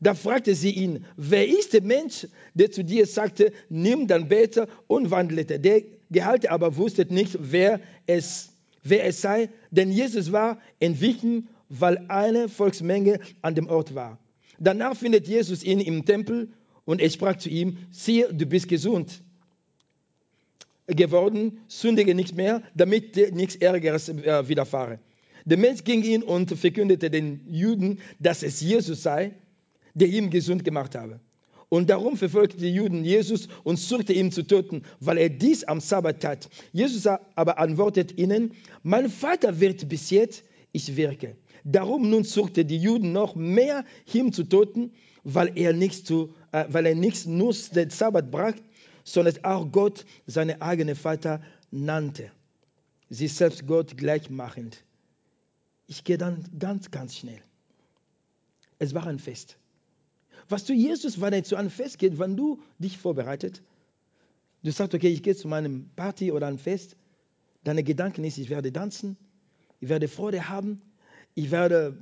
Da 0.00 0.14
fragte 0.14 0.54
sie 0.54 0.70
ihn, 0.70 1.04
wer 1.16 1.46
ist 1.46 1.74
der 1.74 1.82
Mensch, 1.82 2.26
der 2.54 2.70
zu 2.70 2.82
dir 2.82 3.06
sagte, 3.06 3.52
nimm 3.68 4.06
dein 4.06 4.28
Bett 4.28 4.60
und 4.86 5.10
wandelte. 5.10 5.60
Der 5.60 5.82
Gehalte 6.10 6.50
aber 6.50 6.76
wusste 6.76 7.06
nicht, 7.12 7.36
wer 7.38 7.80
es, 8.06 8.50
wer 8.82 9.04
es 9.04 9.20
sei, 9.20 9.50
denn 9.70 9.92
Jesus 9.92 10.32
war 10.32 10.58
entwichen, 10.80 11.48
weil 11.68 12.06
eine 12.08 12.48
Volksmenge 12.48 13.20
an 13.42 13.54
dem 13.54 13.68
Ort 13.68 13.94
war. 13.94 14.18
Danach 14.58 14.96
findet 14.96 15.28
Jesus 15.28 15.62
ihn 15.62 15.80
im 15.80 16.04
Tempel 16.04 16.48
und 16.86 17.00
er 17.00 17.10
sprach 17.10 17.36
zu 17.36 17.50
ihm, 17.50 17.78
siehe, 17.90 18.32
du 18.32 18.46
bist 18.46 18.68
gesund 18.68 19.22
geworden, 20.86 21.60
sündige 21.68 22.14
nicht 22.14 22.34
mehr, 22.36 22.62
damit 22.74 23.14
dir 23.16 23.32
nichts 23.32 23.56
Ärgeres 23.56 24.08
äh, 24.08 24.48
widerfahre. 24.48 24.98
Der 25.44 25.58
Mensch 25.58 25.84
ging 25.84 26.02
hin 26.02 26.22
und 26.22 26.50
verkündete 26.56 27.10
den 27.10 27.40
Juden, 27.48 28.00
dass 28.18 28.42
es 28.42 28.60
Jesus 28.60 29.02
sei, 29.02 29.32
der 29.94 30.08
ihn 30.08 30.30
gesund 30.30 30.64
gemacht 30.64 30.94
habe. 30.94 31.20
Und 31.68 31.88
darum 31.88 32.16
verfolgte 32.16 32.56
die 32.56 32.74
Juden 32.74 33.04
Jesus 33.04 33.48
und 33.62 33.78
suchte 33.78 34.12
ihn 34.12 34.32
zu 34.32 34.42
töten, 34.42 34.82
weil 34.98 35.18
er 35.18 35.28
dies 35.28 35.62
am 35.64 35.80
Sabbat 35.80 36.20
tat. 36.20 36.50
Jesus 36.72 37.06
aber 37.06 37.58
antwortet 37.58 38.18
ihnen, 38.18 38.52
mein 38.82 39.08
Vater 39.08 39.60
wird 39.60 39.88
bis 39.88 40.10
jetzt, 40.10 40.42
ich 40.72 40.96
wirke. 40.96 41.36
Darum 41.62 42.10
nun 42.10 42.24
suchte 42.24 42.64
die 42.64 42.78
Juden 42.78 43.12
noch 43.12 43.36
mehr, 43.36 43.84
ihn 44.12 44.32
zu 44.32 44.44
töten, 44.44 44.92
weil 45.22 45.52
er 45.56 45.72
nichts, 45.72 46.02
zu, 46.02 46.34
äh, 46.50 46.64
weil 46.68 46.86
er 46.86 46.94
nichts 46.96 47.26
nur 47.26 47.54
den 47.74 47.90
Sabbat 47.90 48.30
brach, 48.30 48.54
sondern 49.04 49.44
auch 49.44 49.70
Gott, 49.70 50.04
seine 50.26 50.62
eigene 50.62 50.96
Vater, 50.96 51.40
nannte. 51.70 52.30
Sie 53.10 53.28
selbst 53.28 53.66
Gott 53.66 53.96
gleichmachend. 53.96 54.82
Ich 55.90 56.04
gehe 56.04 56.18
dann 56.18 56.44
ganz, 56.56 56.92
ganz 56.92 57.16
schnell. 57.16 57.42
Es 58.78 58.94
war 58.94 59.08
ein 59.08 59.18
Fest. 59.18 59.56
Was 60.48 60.64
du 60.64 60.72
Jesus, 60.72 61.20
wenn 61.20 61.32
er 61.32 61.42
zu 61.42 61.56
einem 61.56 61.68
Fest 61.68 61.98
geht, 61.98 62.20
wenn 62.20 62.36
du 62.36 62.62
dich 62.78 62.96
vorbereitet, 62.96 63.60
du 64.62 64.70
sagst, 64.70 64.94
okay, 64.94 65.08
ich 65.08 65.24
gehe 65.24 65.34
zu 65.34 65.48
meinem 65.48 65.90
Party 65.96 66.30
oder 66.30 66.46
einem 66.46 66.60
Fest, 66.60 66.94
deine 67.64 67.82
Gedanken 67.82 68.22
ist, 68.22 68.38
ich 68.38 68.50
werde 68.50 68.72
tanzen, 68.72 69.16
ich 69.80 69.88
werde 69.88 70.06
Freude 70.06 70.48
haben, 70.48 70.80
ich 71.34 71.50
werde 71.50 71.98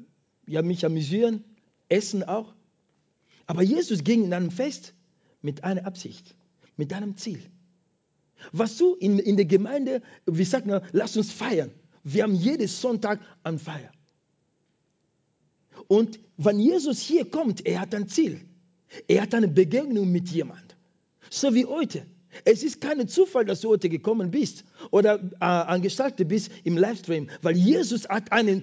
ja, 0.47 0.61
mich 0.61 0.85
amüsieren, 0.85 1.43
essen 1.89 2.23
auch. 2.25 2.55
Aber 3.47 3.63
Jesus 3.63 4.05
ging 4.05 4.23
in 4.23 4.35
einem 4.35 4.51
Fest 4.51 4.93
mit 5.41 5.65
einer 5.65 5.87
Absicht, 5.87 6.37
mit 6.77 6.93
einem 6.93 7.17
Ziel. 7.17 7.41
Was 8.53 8.77
du 8.77 8.97
in, 8.97 9.19
in 9.19 9.37
der 9.37 9.47
Gemeinde, 9.47 10.03
wir 10.27 10.45
sagen, 10.45 10.79
lass 10.93 11.17
uns 11.17 11.33
feiern. 11.33 11.71
Wir 12.13 12.23
haben 12.23 12.35
jeden 12.35 12.69
Sonntag 12.69 13.21
eine 13.43 13.59
Feier. 13.59 13.91
Und 15.87 16.19
wenn 16.37 16.59
Jesus 16.59 17.01
hier 17.01 17.31
kommt, 17.31 17.67
er 17.67 17.81
hat 17.81 17.95
ein 17.95 18.09
Ziel. 18.09 18.41
Er 19.07 19.23
hat 19.23 19.35
eine 19.35 19.49
Begegnung 19.49 20.11
mit 20.11 20.29
jemand. 20.29 20.77
So 21.31 21.55
wie 21.55 21.67
heute. 21.67 22.07
Es 22.45 22.63
ist 22.63 22.81
kein 22.81 23.07
Zufall, 23.09 23.45
dass 23.45 23.61
du 23.61 23.71
heute 23.71 23.89
gekommen 23.89 24.31
bist 24.31 24.65
oder 24.91 25.19
äh, 25.41 25.45
angestaltet 25.45 26.29
bist 26.29 26.51
im 26.65 26.77
Livestream, 26.77 27.29
weil 27.43 27.57
Jesus 27.57 28.09
hat 28.09 28.33
eine 28.33 28.63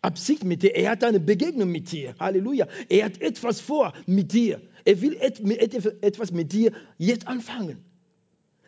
Absicht 0.00 0.44
mit 0.44 0.62
dir. 0.62 0.74
Er 0.74 0.92
hat 0.92 1.04
eine 1.04 1.20
Begegnung 1.20 1.70
mit 1.70 1.92
dir. 1.92 2.14
Halleluja. 2.18 2.66
Er 2.88 3.04
hat 3.04 3.20
etwas 3.20 3.60
vor 3.60 3.92
mit 4.06 4.32
dir. 4.32 4.60
Er 4.84 5.00
will 5.00 5.16
et, 5.20 5.40
et, 5.40 6.02
etwas 6.02 6.32
mit 6.32 6.52
dir 6.52 6.72
jetzt 6.98 7.28
anfangen. 7.28 7.84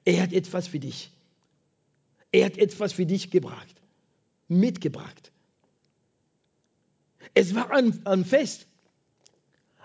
Er 0.04 0.22
hat 0.22 0.32
etwas 0.32 0.68
für 0.68 0.78
dich. 0.78 1.10
Er 2.30 2.46
hat 2.46 2.58
etwas 2.58 2.92
für 2.92 3.06
dich 3.06 3.30
gebracht, 3.30 3.80
mitgebracht. 4.48 5.32
Es 7.34 7.54
war 7.54 7.70
ein, 7.72 8.06
ein 8.06 8.24
Fest. 8.24 8.66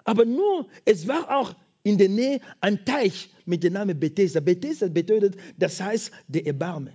Aber 0.04 0.26
nur, 0.26 0.68
es 0.86 1.08
war 1.08 1.38
auch 1.38 1.56
in 1.84 1.98
der 1.98 2.10
Nähe 2.10 2.42
ein 2.62 2.86
Teich 2.86 3.30
mit 3.46 3.64
dem 3.64 3.74
Namen 3.74 4.00
Bethesda. 4.00 4.40
Bethesda 4.40 4.88
bedeutet, 4.88 5.38
das 5.58 5.82
heißt 5.82 6.12
der 6.28 6.46
Erbarme. 6.46 6.94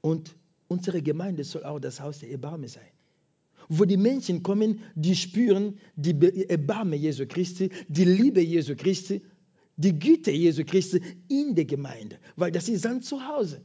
Und 0.00 0.34
unsere 0.68 1.02
Gemeinde 1.02 1.44
soll 1.44 1.64
auch 1.64 1.78
das 1.78 2.00
Haus 2.00 2.20
der 2.20 2.30
Erbarme 2.30 2.68
sein. 2.68 2.88
Wo 3.68 3.84
die 3.84 3.96
Menschen 3.96 4.42
kommen, 4.42 4.80
die 4.94 5.14
spüren 5.14 5.78
die 5.94 6.48
Erbarme 6.48 6.96
Jesu 6.96 7.26
Christi, 7.26 7.70
die 7.88 8.04
Liebe 8.04 8.40
Jesu 8.40 8.74
Christi, 8.74 9.22
die 9.76 9.98
Güte 9.98 10.30
Jesu 10.30 10.64
Christi 10.64 11.00
in 11.28 11.54
der 11.54 11.64
Gemeinde, 11.64 12.18
weil 12.36 12.50
das 12.50 12.68
ist 12.68 12.82
sein 12.82 13.00
Zuhause. 13.00 13.62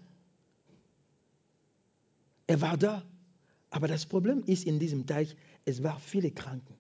Er 2.48 2.62
war 2.62 2.78
da. 2.78 3.04
Aber 3.70 3.88
das 3.88 4.06
Problem 4.06 4.44
ist 4.46 4.66
in 4.66 4.80
diesem 4.80 5.06
Teich, 5.06 5.36
es 5.66 5.84
waren 5.84 6.00
viele 6.00 6.32
Kranken. 6.32 6.76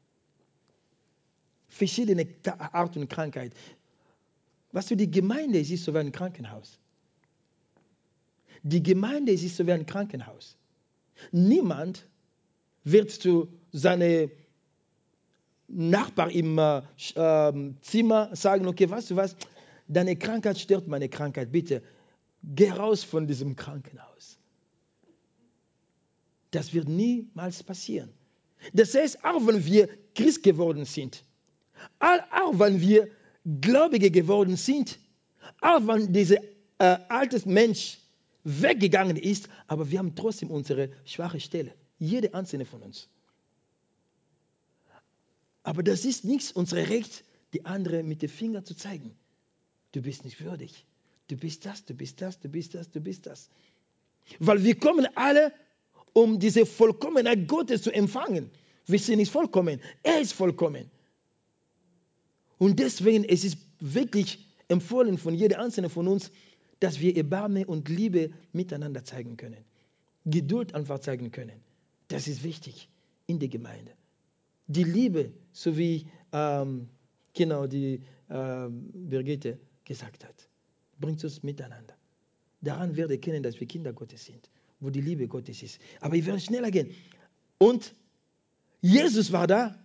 Verschiedene 1.67 2.27
Arten 2.71 3.07
Krankheit. 3.09 3.53
Was 4.71 4.87
für 4.87 4.95
die 4.95 5.09
Gemeinde 5.09 5.59
ist, 5.59 5.71
ist 5.71 5.83
so 5.83 5.93
wie 5.93 5.99
ein 5.99 6.11
Krankenhaus. 6.11 6.79
Die 8.63 8.81
Gemeinde 8.81 9.31
ist 9.33 9.55
so 9.55 9.65
wie 9.67 9.73
ein 9.73 9.85
Krankenhaus. 9.85 10.57
Niemand 11.31 12.07
wird 12.83 13.11
zu 13.11 13.47
seinem 13.71 14.31
Nachbar 15.67 16.31
im 16.31 16.57
äh, 16.59 16.81
ähm, 17.15 17.77
Zimmer 17.81 18.35
sagen, 18.35 18.67
okay, 18.67 18.89
weißt 18.89 19.11
du 19.11 19.15
was, 19.15 19.35
deine 19.87 20.15
Krankheit 20.15 20.59
stört 20.59 20.87
meine 20.87 21.09
Krankheit, 21.09 21.51
bitte 21.51 21.81
geh 22.43 22.69
raus 22.69 23.03
von 23.03 23.25
diesem 23.25 23.55
Krankenhaus. 23.55 24.37
Das 26.51 26.73
wird 26.73 26.87
niemals 26.87 27.63
passieren. 27.63 28.13
Das 28.73 28.93
heißt, 28.95 29.23
auch 29.23 29.45
wenn 29.45 29.65
wir 29.65 29.89
Christ 30.13 30.43
geworden 30.43 30.85
sind, 30.85 31.23
auch 31.99 32.59
wenn 32.59 32.79
wir 32.81 33.09
Gläubige 33.61 34.09
geworden 34.09 34.55
sind, 34.55 34.97
auch 35.61 35.85
wenn 35.85 36.11
dieser 36.11 36.37
äh, 36.79 36.97
alte 37.09 37.47
Mensch 37.47 37.99
weggegangen 38.43 39.17
ist, 39.17 39.49
aber 39.67 39.89
wir 39.89 39.99
haben 39.99 40.15
trotzdem 40.15 40.51
unsere 40.51 40.89
schwache 41.05 41.39
Stelle. 41.39 41.73
Jede 41.99 42.33
einzelne 42.33 42.65
von 42.65 42.81
uns. 42.81 43.09
Aber 45.63 45.81
das 45.81 46.05
ist 46.05 46.25
nicht 46.25 46.55
unser 46.55 46.77
Recht, 46.77 47.23
die 47.53 47.65
andere 47.65 48.03
mit 48.03 48.21
dem 48.21 48.29
Finger 48.29 48.63
zu 48.63 48.75
zeigen. 48.75 49.15
Du 49.91 50.01
bist 50.01 50.23
nicht 50.23 50.41
würdig. 50.41 50.85
Du 51.27 51.37
bist 51.37 51.65
das, 51.65 51.85
du 51.85 51.93
bist 51.93 52.21
das, 52.21 52.39
du 52.39 52.49
bist 52.49 52.75
das, 52.75 52.91
du 52.91 52.99
bist 52.99 53.25
das. 53.25 53.49
Weil 54.39 54.63
wir 54.63 54.77
kommen 54.77 55.07
alle 55.15 55.51
um 56.15 56.39
diese 56.39 56.65
Vollkommenheit 56.65 57.45
Gottes 57.47 57.81
zu 57.81 57.91
empfangen. 57.91 58.49
Wir 58.87 58.99
sind 58.99 59.17
nicht 59.17 59.31
vollkommen. 59.31 59.81
Er 60.01 60.21
ist 60.21 60.31
vollkommen. 60.31 60.89
Und 62.57 62.79
deswegen 62.79 63.25
es 63.25 63.43
ist 63.43 63.57
es 63.57 63.93
wirklich 63.93 64.47
empfohlen 64.69 65.17
von 65.17 65.35
jeder 65.35 65.59
einzelnen 65.59 65.89
von 65.89 66.07
uns, 66.07 66.31
dass 66.79 67.01
wir 67.01 67.17
Erbarme 67.17 67.65
und 67.65 67.89
Liebe 67.89 68.31
miteinander 68.53 69.03
zeigen 69.03 69.35
können. 69.35 69.65
Geduld 70.25 70.73
einfach 70.73 70.99
zeigen 70.99 71.31
können. 71.31 71.59
Das 72.07 72.29
ist 72.29 72.43
wichtig 72.43 72.89
in 73.27 73.39
der 73.39 73.49
Gemeinde. 73.49 73.91
Die 74.67 74.85
Liebe, 74.85 75.33
so 75.51 75.77
wie 75.77 76.07
ähm, 76.31 76.87
genau 77.33 77.67
die 77.67 78.01
ähm, 78.29 78.89
Birgitte 78.93 79.59
gesagt 79.83 80.23
hat, 80.23 80.47
bringt 80.97 81.21
uns 81.25 81.43
miteinander. 81.43 81.95
Daran 82.61 82.95
werde 82.95 83.15
ich 83.15 83.19
erkennen, 83.19 83.43
dass 83.43 83.59
wir 83.59 83.67
Kinder 83.67 83.91
Gottes 83.91 84.23
sind 84.25 84.49
wo 84.85 84.91
die 84.91 85.01
Liebe 85.01 85.27
Gottes 85.27 85.63
ist. 85.63 85.79
Aber 85.99 86.15
ich 86.15 86.25
werde 86.25 86.39
schneller 86.39 86.69
gehen. 86.69 86.93
Und 87.57 87.93
Jesus 88.81 89.31
war 89.31 89.47
da 89.47 89.75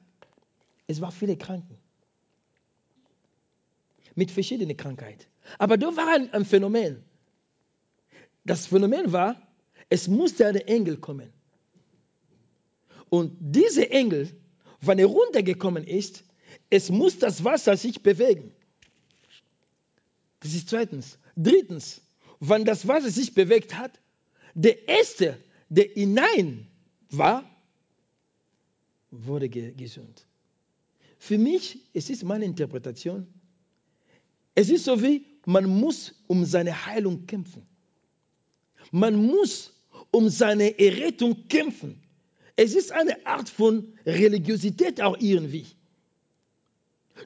Es 0.86 1.00
waren 1.00 1.12
viele 1.12 1.36
Kranken. 1.36 1.78
Mit 4.14 4.30
verschiedenen 4.30 4.76
Krankheiten. 4.76 5.24
Aber 5.58 5.78
da 5.78 5.96
war 5.96 6.08
ein, 6.14 6.32
ein 6.32 6.44
Phänomen. 6.44 7.02
Das 8.44 8.66
Phänomen 8.66 9.12
war, 9.12 9.40
es 9.88 10.06
musste 10.08 10.46
ein 10.46 10.56
Engel 10.56 10.98
kommen. 10.98 11.32
Und 13.08 13.36
dieser 13.40 13.90
Engel, 13.90 14.28
wenn 14.80 14.98
er 14.98 15.06
runtergekommen 15.06 15.84
ist, 15.84 16.24
es 16.68 16.90
muss 16.90 17.18
das 17.18 17.42
Wasser 17.44 17.76
sich 17.76 18.02
bewegen. 18.02 18.52
Das 20.40 20.54
ist 20.54 20.68
zweitens. 20.68 21.18
Drittens, 21.36 22.02
wenn 22.38 22.64
das 22.64 22.86
Wasser 22.86 23.10
sich 23.10 23.34
bewegt 23.34 23.76
hat, 23.76 23.98
der 24.62 24.88
Erste, 24.88 25.38
der 25.68 25.84
hinein 25.84 26.66
war, 27.10 27.44
wurde 29.10 29.48
gesund. 29.48 30.26
Für 31.18 31.38
mich, 31.38 31.78
es 31.94 32.10
ist 32.10 32.24
meine 32.24 32.44
Interpretation, 32.44 33.26
es 34.54 34.68
ist 34.68 34.84
so 34.84 35.02
wie, 35.02 35.24
man 35.46 35.64
muss 35.64 36.14
um 36.26 36.44
seine 36.44 36.86
Heilung 36.86 37.26
kämpfen. 37.26 37.62
Man 38.90 39.14
muss 39.16 39.72
um 40.10 40.28
seine 40.28 40.78
Errettung 40.78 41.48
kämpfen. 41.48 42.02
Es 42.56 42.74
ist 42.74 42.92
eine 42.92 43.24
Art 43.26 43.48
von 43.48 43.94
Religiosität 44.04 45.00
auch 45.00 45.16
irgendwie. 45.18 45.66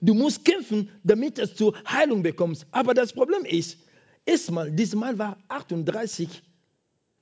Du 0.00 0.14
musst 0.14 0.44
kämpfen, 0.44 0.90
damit 1.02 1.38
du 1.58 1.72
Heilung 1.86 2.22
bekommst. 2.22 2.66
Aber 2.70 2.94
das 2.94 3.12
Problem 3.12 3.44
ist, 3.44 3.78
erstmal, 4.24 4.70
dieses 4.70 4.94
Mal 4.94 5.18
war 5.18 5.38
38 5.48 6.42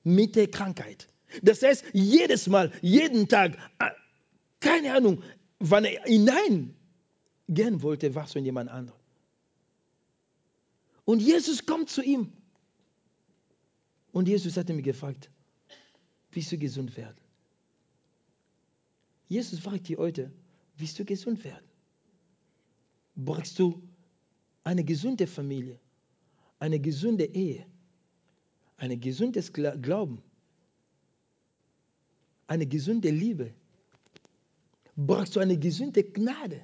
mit 0.03 0.35
der 0.35 0.49
Krankheit. 0.49 1.07
Das 1.41 1.61
heißt, 1.61 1.85
jedes 1.93 2.47
Mal, 2.47 2.71
jeden 2.81 3.27
Tag, 3.27 3.57
äh, 3.79 3.89
keine 4.59 4.93
Ahnung, 4.93 5.23
wann 5.59 5.85
er 5.85 6.03
hineingehen 6.03 6.75
wollte, 7.81 8.13
war 8.15 8.25
es 8.25 8.33
von 8.33 8.45
jemand 8.45 8.69
anderem. 8.69 8.99
Und 11.05 11.21
Jesus 11.21 11.65
kommt 11.65 11.89
zu 11.89 12.01
ihm. 12.01 12.31
Und 14.11 14.27
Jesus 14.27 14.55
hat 14.57 14.69
ihn 14.69 14.81
gefragt, 14.83 15.29
willst 16.31 16.51
du 16.51 16.57
gesund 16.57 16.95
werden? 16.95 17.17
Jesus 19.27 19.59
fragt 19.59 19.89
dich 19.89 19.97
heute, 19.97 20.31
willst 20.77 20.99
du 20.99 21.05
gesund 21.05 21.43
werden? 21.43 21.65
Brauchst 23.15 23.57
du 23.57 23.81
eine 24.63 24.83
gesunde 24.83 25.27
Familie, 25.27 25.79
eine 26.59 26.79
gesunde 26.79 27.25
Ehe, 27.25 27.65
ein 28.77 28.99
gesundes 28.99 29.51
Glauben, 29.53 30.21
eine 32.47 32.65
gesunde 32.65 33.09
Liebe? 33.09 33.53
Brauchst 34.95 35.35
du 35.35 35.39
eine 35.39 35.57
gesunde 35.57 36.03
Gnade? 36.03 36.61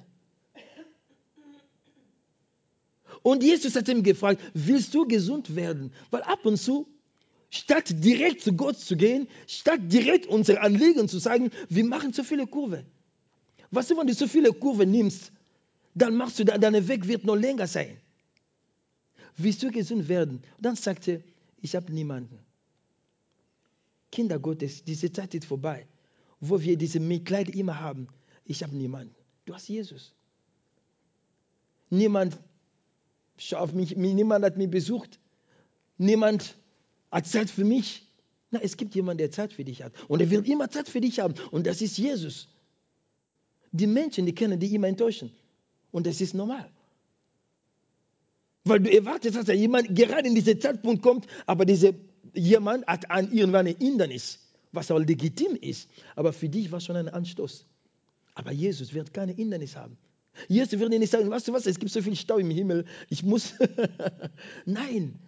Und 3.22 3.42
Jesus 3.42 3.74
hat 3.76 3.88
ihm 3.88 4.02
gefragt, 4.02 4.40
willst 4.54 4.94
du 4.94 5.06
gesund 5.06 5.54
werden? 5.54 5.92
Weil 6.10 6.22
ab 6.22 6.46
und 6.46 6.56
zu 6.56 6.86
statt 7.50 7.92
direkt 8.02 8.42
zu 8.42 8.52
Gott 8.52 8.78
zu 8.78 8.96
gehen, 8.96 9.28
statt 9.46 9.80
direkt 9.82 10.26
unsere 10.26 10.60
Anliegen 10.60 11.08
zu 11.08 11.18
sagen, 11.18 11.50
wir 11.68 11.84
machen 11.84 12.12
zu 12.12 12.24
viele 12.24 12.46
Kurven. 12.46 12.86
Was 13.70 13.88
du, 13.88 13.96
wenn 13.96 14.06
du 14.06 14.14
so 14.14 14.26
viele 14.26 14.52
Kurven 14.52 14.90
nimmst, 14.90 15.32
dann 15.94 16.16
machst 16.16 16.38
du, 16.38 16.44
dein 16.44 16.88
Weg 16.88 17.06
wird 17.08 17.24
noch 17.24 17.36
länger 17.36 17.66
sein. 17.66 17.96
Willst 19.36 19.62
du 19.62 19.70
gesund 19.70 20.08
werden? 20.08 20.42
dann 20.58 20.76
sagt 20.76 21.08
er, 21.08 21.20
ich 21.60 21.76
habe 21.76 21.92
niemanden. 21.92 22.38
Kinder 24.10 24.38
Gottes, 24.38 24.84
diese 24.84 25.12
Zeit 25.12 25.34
ist 25.34 25.44
vorbei, 25.44 25.86
wo 26.40 26.60
wir 26.60 26.76
diese 26.76 27.00
Mitleid 27.00 27.48
immer 27.54 27.80
haben. 27.80 28.08
Ich 28.44 28.62
habe 28.62 28.74
niemanden. 28.74 29.14
Du 29.44 29.54
hast 29.54 29.68
Jesus. 29.68 30.12
Niemand 31.90 32.38
auf 33.52 33.72
mich, 33.72 33.96
niemand 33.96 34.44
hat 34.44 34.56
mich 34.56 34.70
besucht. 34.70 35.18
Niemand 35.98 36.56
hat 37.10 37.26
Zeit 37.26 37.50
für 37.50 37.64
mich. 37.64 38.06
Na, 38.50 38.60
es 38.60 38.76
gibt 38.76 38.94
jemanden, 38.94 39.18
der 39.18 39.30
Zeit 39.30 39.52
für 39.52 39.64
dich 39.64 39.82
hat. 39.82 39.92
Und 40.08 40.20
er 40.20 40.30
will 40.30 40.48
immer 40.48 40.68
Zeit 40.70 40.88
für 40.88 41.00
dich 41.00 41.20
haben. 41.20 41.34
Und 41.50 41.66
das 41.66 41.80
ist 41.80 41.96
Jesus. 41.98 42.48
Die 43.70 43.86
Menschen, 43.86 44.26
die 44.26 44.34
kennen 44.34 44.58
die 44.58 44.74
immer 44.74 44.88
enttäuschen. 44.88 45.32
Und 45.92 46.06
das 46.06 46.20
ist 46.20 46.34
normal. 46.34 46.70
Weil 48.70 48.78
du 48.78 48.92
erwartest, 48.92 49.34
dass 49.34 49.46
da 49.46 49.52
jemand 49.52 49.96
gerade 49.96 50.28
in 50.28 50.34
diesen 50.36 50.60
Zeitpunkt 50.60 51.02
kommt, 51.02 51.26
aber 51.44 51.64
dieser 51.64 51.92
jemand 52.34 52.86
hat 52.86 53.10
an 53.10 53.32
irgendwann 53.32 53.66
ein 53.66 53.74
Hindernis, 53.76 54.38
was 54.70 54.92
auch 54.92 54.98
legitim 55.00 55.56
ist. 55.60 55.90
Aber 56.14 56.32
für 56.32 56.48
dich 56.48 56.70
war 56.70 56.78
schon 56.78 56.94
ein 56.94 57.08
Anstoß. 57.08 57.66
Aber 58.34 58.52
Jesus 58.52 58.94
wird 58.94 59.12
keine 59.12 59.32
Hindernis 59.32 59.74
haben. 59.74 59.96
Jesus 60.46 60.78
wird 60.78 60.92
dir 60.92 61.00
nicht 61.00 61.10
sagen, 61.10 61.28
weißt 61.28 61.48
du 61.48 61.52
was, 61.52 61.66
es 61.66 61.80
gibt 61.80 61.90
so 61.90 62.00
viel 62.00 62.14
Stau 62.14 62.38
im 62.38 62.50
Himmel, 62.50 62.84
ich 63.08 63.24
muss. 63.24 63.54
Nein, 64.66 65.18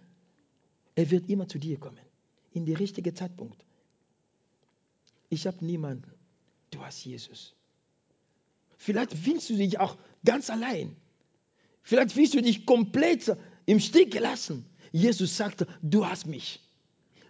er 0.95 1.11
wird 1.11 1.29
immer 1.29 1.45
zu 1.49 1.59
dir 1.59 1.77
kommen, 1.77 1.99
in 2.53 2.65
den 2.65 2.77
richtigen 2.77 3.13
Zeitpunkt. 3.13 3.65
Ich 5.27 5.45
habe 5.47 5.65
niemanden, 5.65 6.09
du 6.71 6.79
hast 6.79 7.03
Jesus. 7.03 7.53
Vielleicht 8.77 9.25
willst 9.25 9.49
du 9.49 9.57
dich 9.57 9.81
auch 9.81 9.97
ganz 10.23 10.49
allein. 10.49 10.95
Vielleicht 11.83 12.15
willst 12.15 12.33
du 12.33 12.41
dich 12.41 12.65
komplett 12.65 13.35
im 13.65 13.79
Stich 13.79 14.11
gelassen. 14.11 14.65
Jesus 14.91 15.37
sagte, 15.37 15.67
du 15.81 16.05
hast 16.05 16.25
mich. 16.25 16.59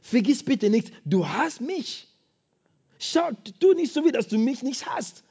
Vergiss 0.01 0.43
bitte 0.43 0.69
nicht, 0.69 0.91
du 1.05 1.27
hast 1.27 1.61
mich. 1.61 2.07
Schau, 2.99 3.31
tu 3.59 3.73
nicht 3.73 3.91
so, 3.91 4.05
wie 4.05 4.11
dass 4.11 4.27
du 4.27 4.37
mich 4.37 4.63
nicht 4.63 4.85
hast. 4.85 5.23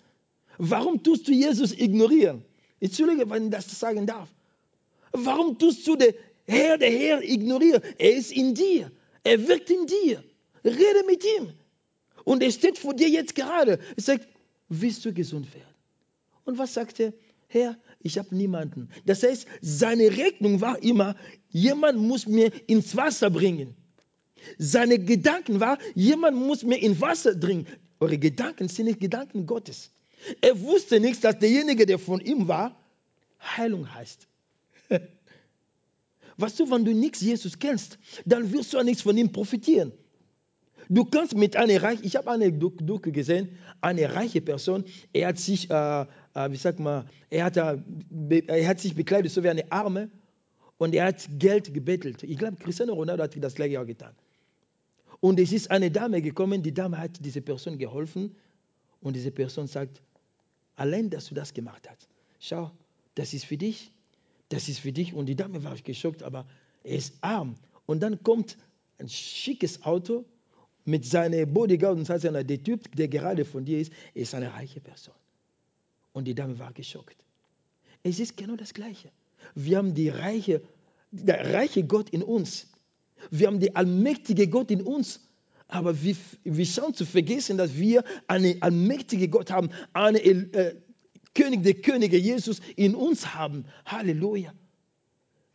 Warum 0.59 1.03
tust 1.03 1.29
du 1.29 1.33
Jesus 1.33 1.73
ignorieren? 1.73 2.45
Entschuldige, 2.81 3.29
wenn 3.31 3.45
ich 3.45 3.51
das 3.51 3.79
sagen 3.79 4.07
darf. 4.07 4.29
Warum 5.13 5.59
tust 5.59 5.87
du 5.87 5.97
den 5.97 6.15
Herr, 6.47 6.79
der 6.79 6.91
Herr 6.91 7.23
ignorieren? 7.23 7.83
Er 7.99 8.15
ist 8.15 8.33
in 8.33 8.55
dir. 8.55 8.91
Er 9.25 9.47
wirkt 9.47 9.71
in 9.71 9.87
dir. 9.87 10.25
Rede 10.65 11.05
mit 11.07 11.25
ihm. 11.25 11.53
Und 12.25 12.43
er 12.43 12.51
steht 12.51 12.79
vor 12.79 12.95
dir 12.95 13.09
jetzt 13.09 13.35
gerade. 13.35 13.79
Er 13.97 14.03
sagt, 14.03 14.27
willst 14.69 15.05
du 15.05 15.13
gesund 15.13 15.53
werden? 15.55 15.75
Und 16.45 16.59
was 16.59 16.75
sagt 16.75 16.99
er? 17.01 17.13
Herr, 17.53 17.77
ich 18.01 18.17
habe 18.17 18.35
niemanden. 18.35 18.89
Das 19.05 19.23
heißt, 19.23 19.47
seine 19.61 20.17
Rechnung 20.17 20.63
war 20.63 20.83
immer, 20.83 21.17
jemand 21.51 21.99
muss 21.99 22.27
mir 22.27 22.51
ins 22.67 22.97
Wasser 22.97 23.29
bringen. 23.29 23.77
Seine 24.57 24.99
Gedanken 24.99 25.61
war, 25.61 25.77
jemand 25.95 26.39
muss 26.39 26.63
mir 26.63 26.79
ins 26.79 27.03
Wasser 27.03 27.35
bringen. 27.35 27.67
Eure 28.01 28.17
Gedanken 28.17 28.69
sind 28.69 28.87
nicht 28.87 29.01
Gedanken 29.01 29.45
Gottes. 29.45 29.91
Er 30.41 30.59
wusste 30.63 30.99
nicht, 30.99 31.23
dass 31.25 31.39
derjenige, 31.39 31.85
der 31.85 31.99
von 31.99 32.21
ihm 32.21 32.49
war, 32.49 32.75
Heilung 33.39 33.93
heißt. 33.93 34.27
Weißt 36.39 36.59
du, 36.59 36.71
wenn 36.71 36.87
du 36.87 36.95
nichts 36.95 37.21
Jesus 37.21 37.59
kennst, 37.59 37.99
dann 38.25 38.51
wirst 38.51 38.73
du 38.73 38.79
auch 38.79 38.83
nichts 38.83 39.03
von 39.03 39.17
ihm 39.19 39.31
profitieren. 39.31 39.93
Du 40.89 41.05
kannst 41.05 41.35
mit 41.35 41.57
einer 41.57 41.83
reichen, 41.83 42.05
ich 42.05 42.17
habe 42.17 42.31
eine 42.31 42.53
Doku 42.53 43.13
gesehen, 43.13 43.59
eine 43.81 44.15
reiche 44.15 44.41
Person, 44.41 44.85
er 45.13 45.29
hat 45.29 45.39
sich, 45.39 45.71
äh, 45.71 46.07
äh, 46.35 46.51
wie 46.51 46.57
sag 46.57 46.79
mal, 46.79 47.07
er 47.31 47.45
hat, 47.45 47.57
er 47.57 48.69
hat 48.69 48.81
sich 48.81 48.95
bekleidet, 48.95 49.33
so 49.33 49.43
wie 49.43 49.49
eine 49.49 49.71
Arme, 49.71 50.11
und 50.79 50.95
er 50.95 51.07
hat 51.07 51.29
Geld 51.39 51.73
gebettelt. 51.73 52.23
Ich 52.25 52.39
glaube, 52.39 52.57
Cristiano 52.57 52.95
Ronaldo 52.95 53.23
hat 53.23 53.33
das 53.37 53.55
gleiche 53.55 53.81
auch 53.81 53.87
getan. 53.87 54.15
Und 55.21 55.39
es 55.39 55.53
ist 55.53 55.71
eine 55.71 55.91
Dame 55.91 56.21
gekommen, 56.23 56.63
die 56.63 56.75
Dame 56.75 56.99
hat 56.99 57.25
diese 57.25 57.41
Person 57.41 57.79
geholfen, 57.79 58.35
und 59.03 59.17
diese 59.17 59.33
Person 59.33 59.67
sagt, 59.67 60.01
allein, 60.77 61.11
dass 61.11 61.27
du 61.27 61.35
das 61.35 61.53
gemacht 61.53 61.89
hast, 61.91 62.09
schau, 62.41 62.71
das 63.15 63.35
ist 63.35 63.45
für 63.45 63.57
dich, 63.57 63.93
das 64.49 64.69
ist 64.69 64.79
für 64.81 64.93
dich. 64.93 65.13
Und 65.13 65.27
die 65.27 65.35
Dame 65.35 65.63
war 65.65 65.77
geschockt, 65.77 66.23
aber 66.23 66.47
er 66.85 66.97
ist 66.97 67.15
arm. 67.21 67.57
Und 67.87 68.01
dann 68.01 68.23
kommt 68.23 68.57
ein 68.99 69.09
schickes 69.09 69.83
Auto 69.83 70.25
mit 70.85 71.05
seinem 71.05 71.53
Bodyguard 71.53 71.99
und 71.99 72.05
sagt, 72.05 72.25
der 72.25 72.63
Typ, 72.63 72.95
der 72.95 73.09
gerade 73.09 73.45
von 73.45 73.65
dir 73.65 73.81
ist, 73.81 73.93
ist 74.15 74.35
eine 74.35 74.53
reiche 74.53 74.81
Person. 74.81 75.15
Und 76.13 76.25
die 76.25 76.35
Dame 76.35 76.59
war 76.59 76.73
geschockt. 76.73 77.17
Es 78.03 78.21
ist 78.21 78.37
genau 78.37 78.57
das 78.57 78.75
Gleiche. 78.75 79.11
Wir 79.55 79.79
haben 79.79 79.95
die 79.95 80.09
reiche, 80.09 80.63
der 81.11 81.53
reiche 81.53 81.85
Gott 81.85 82.11
in 82.11 82.23
uns. 82.23 82.69
Wir 83.31 83.47
haben 83.47 83.61
den 83.61 83.77
allmächtige 83.77 84.49
Gott 84.49 84.71
in 84.71 84.83
uns. 84.83 85.21
Aber 85.69 86.03
wir, 86.03 86.17
wir 86.45 86.67
schauen 86.67 86.95
zu 86.95 87.07
vergessen, 87.07 87.57
dass 87.57 87.77
wir 87.77 88.05
einen 88.27 88.61
allmächtigen 88.61 89.31
Gott 89.31 89.51
haben, 89.51 89.71
einen 89.95 90.53
äh, 90.53 90.75
König 91.35 91.63
der 91.63 91.75
Könige, 91.75 92.19
Jesus, 92.19 92.61
in 92.77 92.95
uns 92.95 93.35
haben. 93.35 93.65
Halleluja. 93.87 94.53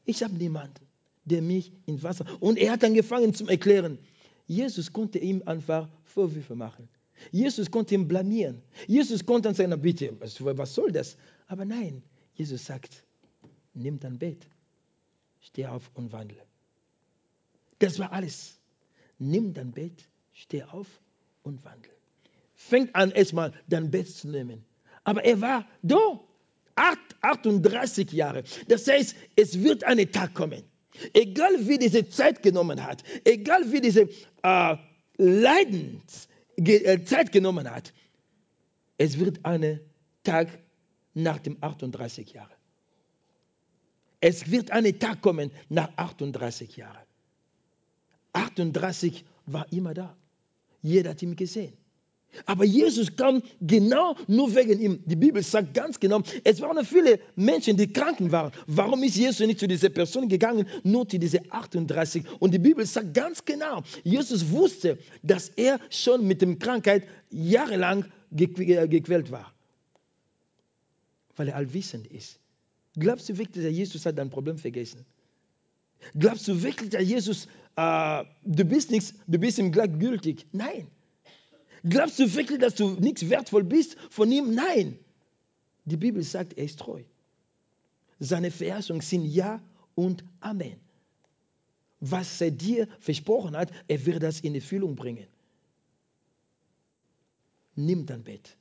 Ich 0.05 0.24
habe 0.24 0.34
niemanden, 0.34 0.88
der 1.26 1.41
mich 1.41 1.72
in 1.86 2.01
Wasser. 2.01 2.26
Und 2.39 2.58
er 2.58 2.72
hat 2.72 2.84
angefangen 2.84 3.34
zu 3.34 3.45
erklären. 3.47 3.99
Jesus 4.47 4.91
konnte 4.91 5.20
ihm 5.20 5.43
einfach 5.45 5.88
Vorwürfe 6.05 6.55
machen. 6.55 6.89
Jesus 7.32 7.70
konnte 7.72 7.95
ihn 7.95 8.07
blamieren. 8.07 8.61
Jesus 8.88 9.26
konnte 9.26 9.53
sagen, 9.53 9.80
bitte, 9.82 10.15
was 10.20 10.76
soll 10.76 10.91
das? 10.91 11.18
Aber 11.47 11.65
nein, 11.65 12.03
Jesus 12.36 12.65
sagt, 12.65 13.03
nimm 13.74 13.99
dein 13.99 14.18
Bett, 14.18 14.47
steh 15.39 15.65
auf 15.65 15.89
und 15.93 16.11
wandle. 16.11 16.41
Das 17.80 17.99
war 17.99 18.11
alles. 18.11 18.59
Nimm 19.20 19.53
dein 19.53 19.72
Bett, 19.72 20.07
steh 20.34 20.63
auf 20.63 20.88
und 21.43 21.63
wandle. 21.63 21.91
Fängt 22.53 22.95
an, 22.95 23.11
erstmal 23.11 23.53
dein 23.68 23.91
Bett 23.91 24.09
zu 24.09 24.28
nehmen. 24.28 24.65
Aber 25.03 25.24
er 25.24 25.41
war 25.41 25.68
da. 25.82 26.20
38 27.22 28.11
Jahre. 28.11 28.43
Das 28.68 28.88
heißt, 28.88 29.15
es 29.36 29.63
wird 29.63 29.84
ein 29.84 30.11
Tag 30.11 30.36
kommen. 30.36 30.63
Egal 31.13 31.68
wie 31.68 31.78
diese 31.78 32.07
Zeit 32.09 32.43
genommen 32.43 32.84
hat, 32.84 33.03
egal 33.24 33.72
wie 33.72 33.82
diese 33.82 34.09
äh, 34.43 34.78
Leidens 35.18 36.28
Zeit 37.05 37.32
genommen 37.32 37.70
hat, 37.70 37.93
es 38.97 39.20
wird 39.20 39.45
ein 39.45 39.80
Tag 40.24 40.60
nach 41.14 41.39
dem 41.39 41.58
38 41.62 42.34
Jahre. 42.34 42.53
Es 44.20 44.49
wird 44.49 44.72
ein 44.72 44.99
Tag 44.99 45.22
kommen 45.22 45.51
nach 45.70 45.89
38 45.95 46.78
Jahren. 46.78 47.05
38 48.34 49.26
war 49.45 49.72
immer 49.72 49.93
da. 49.93 50.16
Jeder 50.82 51.12
hat 51.12 51.22
ihn 51.22 51.36
gesehen. 51.36 51.78
Aber 52.46 52.66
Jesus 52.66 53.16
kam 53.16 53.42
genau 53.62 54.16
nur 54.28 54.54
wegen 54.56 54.80
ihm. 54.80 55.00
Die 55.06 55.16
Bibel 55.16 55.42
sagt 55.44 55.74
ganz 55.74 56.00
genau, 56.00 56.22
es 56.44 56.62
waren 56.62 56.86
viele 56.86 57.20
Menschen, 57.36 57.78
die 57.78 57.92
kranken 57.92 58.32
waren. 58.32 58.52
Warum 58.68 59.04
ist 59.04 59.16
Jesus 59.16 59.46
nicht 59.46 59.60
zu 59.60 59.68
dieser 59.68 59.90
Person 59.90 60.28
gegangen, 60.28 60.68
nur 60.84 61.08
zu 61.08 61.18
diese 61.18 61.40
38? 61.52 62.24
Und 62.40 62.54
die 62.54 62.60
Bibel 62.60 62.86
sagt 62.86 63.14
ganz 63.14 63.44
genau, 63.44 63.84
Jesus 64.04 64.50
wusste, 64.52 64.98
dass 65.24 65.50
er 65.50 65.80
schon 65.90 66.26
mit 66.28 66.42
der 66.42 66.56
Krankheit 66.56 67.04
jahrelang 67.30 68.06
äh, 68.36 68.88
gequält 68.88 69.32
war. 69.32 69.54
Weil 71.36 71.50
er 71.50 71.56
allwissend 71.56 72.08
ist. 72.08 72.40
Glaubst 72.96 73.30
du 73.30 73.38
wirklich, 73.38 73.64
dass 73.64 73.74
Jesus 73.74 74.06
hat 74.06 74.18
dein 74.18 74.30
Problem 74.30 74.58
vergessen? 74.58 75.06
Glaubst 76.18 76.48
du 76.48 76.62
wirklich, 76.62 76.90
dass 76.90 77.04
Jesus, 77.04 77.48
äh, 77.76 78.24
du 78.44 78.66
bist 78.66 78.92
nichts, 78.92 79.14
du 79.28 79.38
bist 79.38 79.60
ihm 79.60 79.72
gleichgültig? 79.72 80.46
Nein. 80.52 80.88
Glaubst 81.90 82.20
du 82.20 82.34
wirklich, 82.34 82.60
dass 82.60 82.76
du 82.76 82.92
nichts 82.92 83.30
wertvoll 83.30 83.64
bist 83.64 83.98
von 84.10 84.32
ihm? 84.32 84.54
Nein. 84.54 85.00
Die 85.86 85.98
Bibel 85.98 86.24
sagt, 86.24 86.58
er 86.58 86.66
ist 86.66 86.80
treu. 86.80 87.04
Seine 88.20 88.52
Verheißungen 88.52 89.02
sind 89.02 89.26
Ja 89.26 89.62
und 89.96 90.24
Amen. 90.40 90.80
Was 92.00 92.42
er 92.42 92.52
dir 92.52 92.88
versprochen 93.00 93.56
hat, 93.56 93.72
er 93.88 94.06
wird 94.06 94.22
das 94.22 94.42
in 94.42 94.54
Erfüllung 94.56 94.96
bringen. 94.96 95.28
Nimm 97.76 98.06
dein 98.06 98.24
Bett. 98.24 98.58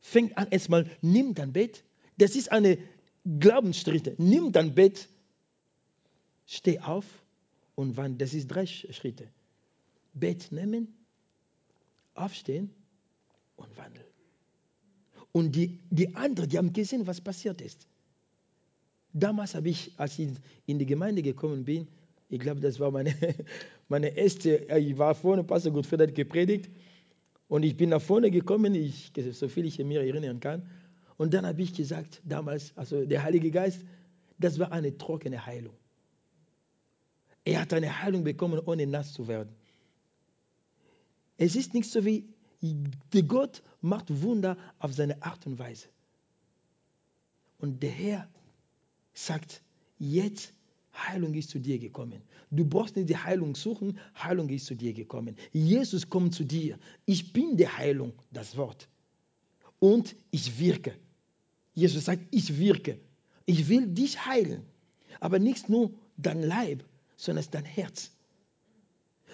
Fängt 0.00 0.36
an 0.36 0.48
erstmal, 0.50 0.90
nimm 1.00 1.34
dein 1.34 1.52
Bett. 1.52 1.84
Das 2.18 2.34
ist 2.34 2.50
eine 2.50 2.78
Glaubensschritte. 3.24 4.14
Nimm 4.18 4.52
dein 4.52 4.74
Bett, 4.74 5.08
steh 6.46 6.80
auf 6.80 7.06
und 7.76 7.96
wann, 7.96 8.18
das 8.18 8.34
ist 8.34 8.48
drei 8.48 8.66
Schritte. 8.66 9.28
Bett 10.12 10.50
nehmen, 10.50 10.92
aufstehen 12.14 12.70
und 13.56 13.76
wandeln. 13.76 14.06
Und 15.32 15.56
die, 15.56 15.80
die 15.90 16.14
anderen, 16.14 16.48
die 16.48 16.58
haben 16.58 16.72
gesehen, 16.72 17.06
was 17.06 17.20
passiert 17.20 17.60
ist. 17.60 17.86
Damals 19.14 19.54
habe 19.54 19.68
ich, 19.68 19.92
als 19.98 20.18
ich 20.18 20.30
in 20.66 20.78
die 20.78 20.86
Gemeinde 20.86 21.22
gekommen 21.22 21.64
bin, 21.64 21.88
ich 22.28 22.40
glaube, 22.40 22.60
das 22.60 22.80
war 22.80 22.90
meine, 22.90 23.14
meine 23.88 24.08
erste, 24.16 24.56
ich 24.78 24.96
war 24.96 25.14
vorne, 25.14 25.44
Pastor 25.44 25.72
Gottfried 25.72 26.00
hat 26.00 26.14
gepredigt 26.14 26.70
und 27.48 27.62
ich 27.62 27.76
bin 27.76 27.90
nach 27.90 28.00
vorne 28.00 28.30
gekommen, 28.30 28.74
ich, 28.74 29.12
so 29.32 29.48
viel 29.48 29.66
ich 29.66 29.78
mir 29.78 30.00
erinnern 30.00 30.40
kann. 30.40 30.68
Und 31.18 31.34
dann 31.34 31.46
habe 31.46 31.60
ich 31.60 31.74
gesagt, 31.74 32.22
damals, 32.24 32.72
also 32.76 33.04
der 33.04 33.22
Heilige 33.22 33.50
Geist, 33.50 33.84
das 34.38 34.58
war 34.58 34.72
eine 34.72 34.96
trockene 34.96 35.44
Heilung. 35.44 35.74
Er 37.44 37.60
hat 37.60 37.72
eine 37.74 38.02
Heilung 38.02 38.24
bekommen, 38.24 38.60
ohne 38.64 38.86
nass 38.86 39.12
zu 39.12 39.28
werden. 39.28 39.54
Es 41.36 41.56
ist 41.56 41.74
nicht 41.74 41.90
so 41.90 42.04
wie 42.04 42.24
der 43.12 43.22
Gott 43.24 43.62
macht 43.80 44.22
Wunder 44.22 44.56
auf 44.78 44.92
seine 44.92 45.20
Art 45.22 45.46
und 45.46 45.58
Weise. 45.58 45.88
Und 47.58 47.82
der 47.82 47.90
Herr 47.90 48.28
sagt, 49.14 49.62
jetzt 49.98 50.52
Heilung 50.94 51.34
ist 51.34 51.50
zu 51.50 51.58
dir 51.58 51.78
gekommen. 51.78 52.22
Du 52.50 52.64
brauchst 52.64 52.96
nicht 52.96 53.08
die 53.08 53.16
Heilung 53.16 53.54
suchen, 53.54 53.98
Heilung 54.14 54.48
ist 54.50 54.66
zu 54.66 54.74
dir 54.74 54.92
gekommen. 54.92 55.36
Jesus 55.52 56.08
kommt 56.08 56.34
zu 56.34 56.44
dir. 56.44 56.78
Ich 57.06 57.32
bin 57.32 57.56
die 57.56 57.68
Heilung, 57.68 58.12
das 58.30 58.56
Wort. 58.56 58.88
Und 59.78 60.14
ich 60.30 60.58
wirke. 60.58 60.94
Jesus 61.74 62.04
sagt, 62.04 62.22
ich 62.30 62.58
wirke. 62.58 63.00
Ich 63.46 63.68
will 63.68 63.86
dich 63.86 64.26
heilen. 64.26 64.62
Aber 65.18 65.38
nicht 65.38 65.68
nur 65.68 65.92
dein 66.16 66.42
Leib, 66.42 66.84
sondern 67.16 67.44
dein 67.50 67.64
Herz. 67.64 68.12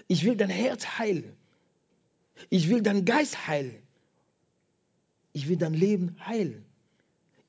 Ich 0.07 0.24
will 0.24 0.36
dein 0.36 0.51
Herz 0.51 0.99
heilen. 0.99 1.36
Ich 2.51 2.68
will 2.68 2.82
deinen 2.82 3.05
Geist 3.05 3.47
heilen. 3.47 3.82
Ich 5.32 5.49
will 5.49 5.57
dein 5.57 5.74
Leben 5.74 6.16
heilen. 6.24 6.64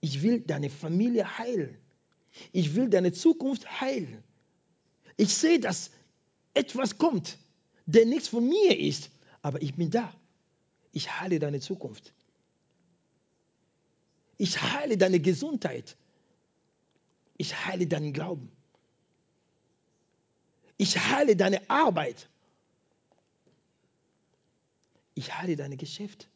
Ich 0.01 0.21
will 0.21 0.41
deine 0.41 0.69
Familie 0.69 1.37
heilen. 1.37 1.77
Ich 2.51 2.75
will 2.75 2.89
deine 2.89 3.11
Zukunft 3.11 3.81
heilen. 3.81 4.23
Ich 5.17 5.33
sehe, 5.33 5.59
dass 5.59 5.91
etwas 6.53 6.97
kommt, 6.97 7.37
der 7.85 8.05
nichts 8.05 8.29
von 8.29 8.47
mir 8.47 8.79
ist, 8.79 9.09
aber 9.41 9.61
ich 9.61 9.75
bin 9.75 9.89
da. 9.89 10.13
Ich 10.91 11.19
heile 11.19 11.39
deine 11.39 11.59
Zukunft. 11.59 12.13
Ich 14.37 14.61
heile 14.61 14.97
deine 14.97 15.19
Gesundheit. 15.19 15.97
Ich 17.37 17.65
heile 17.65 17.87
deinen 17.87 18.13
Glauben. 18.13 18.51
Ich 20.77 20.97
heile 20.97 21.35
deine 21.35 21.69
Arbeit 21.69 22.29
ich 25.15 25.37
heile 25.37 25.55
deine 25.55 25.77
Geschäfte. 25.77 26.27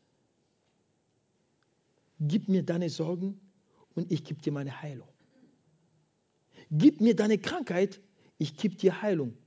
Gib 2.20 2.48
mir 2.48 2.64
deine 2.64 2.90
Sorgen 2.90 3.40
und 3.96 4.12
ich 4.12 4.24
gebe 4.24 4.42
dir 4.42 4.52
meine 4.52 4.82
Heilung. 4.82 5.08
Gib 6.72 7.02
mir 7.02 7.16
deine 7.16 7.38
Krankheit, 7.38 8.02
ich 8.38 8.56
gebe 8.58 8.76
dir 8.76 9.02
Heilung. 9.02 9.38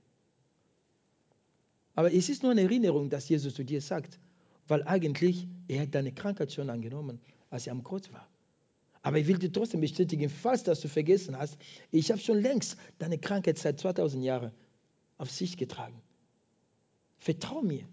Aber 1.94 2.12
es 2.12 2.28
ist 2.28 2.42
nur 2.42 2.52
eine 2.52 2.62
Erinnerung, 2.62 3.08
dass 3.08 3.28
Jesus 3.28 3.54
zu 3.54 3.64
dir 3.64 3.80
sagt, 3.80 4.18
weil 4.68 4.82
eigentlich 4.84 5.48
er 5.68 5.82
hat 5.82 5.94
deine 5.94 6.12
Krankheit 6.12 6.52
schon 6.52 6.70
angenommen, 6.70 7.20
als 7.50 7.66
er 7.66 7.72
am 7.72 7.82
Kreuz 7.82 8.12
war. 8.12 8.28
Aber 9.02 9.18
ich 9.18 9.26
will 9.26 9.38
dir 9.38 9.52
trotzdem 9.52 9.80
bestätigen, 9.80 10.28
falls 10.28 10.64
das 10.64 10.80
du 10.80 10.88
vergessen 10.88 11.38
hast, 11.38 11.56
ich 11.92 12.10
habe 12.10 12.20
schon 12.20 12.40
längst 12.40 12.76
deine 12.98 13.18
Krankheit 13.18 13.56
seit 13.56 13.78
2000 13.80 14.24
Jahren 14.24 14.52
auf 15.16 15.30
sich 15.30 15.56
getragen. 15.56 16.02
Vertrau 17.18 17.62
mir. 17.62 17.88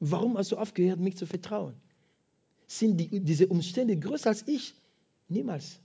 Warum 0.00 0.36
hast 0.36 0.52
du 0.52 0.56
aufgehört, 0.56 1.00
mich 1.00 1.16
zu 1.16 1.26
vertrauen? 1.26 1.74
Sind 2.66 2.98
die, 2.98 3.20
diese 3.20 3.46
Umstände 3.46 3.96
größer 3.96 4.28
als 4.28 4.46
ich? 4.46 4.74
Niemals. 5.28 5.80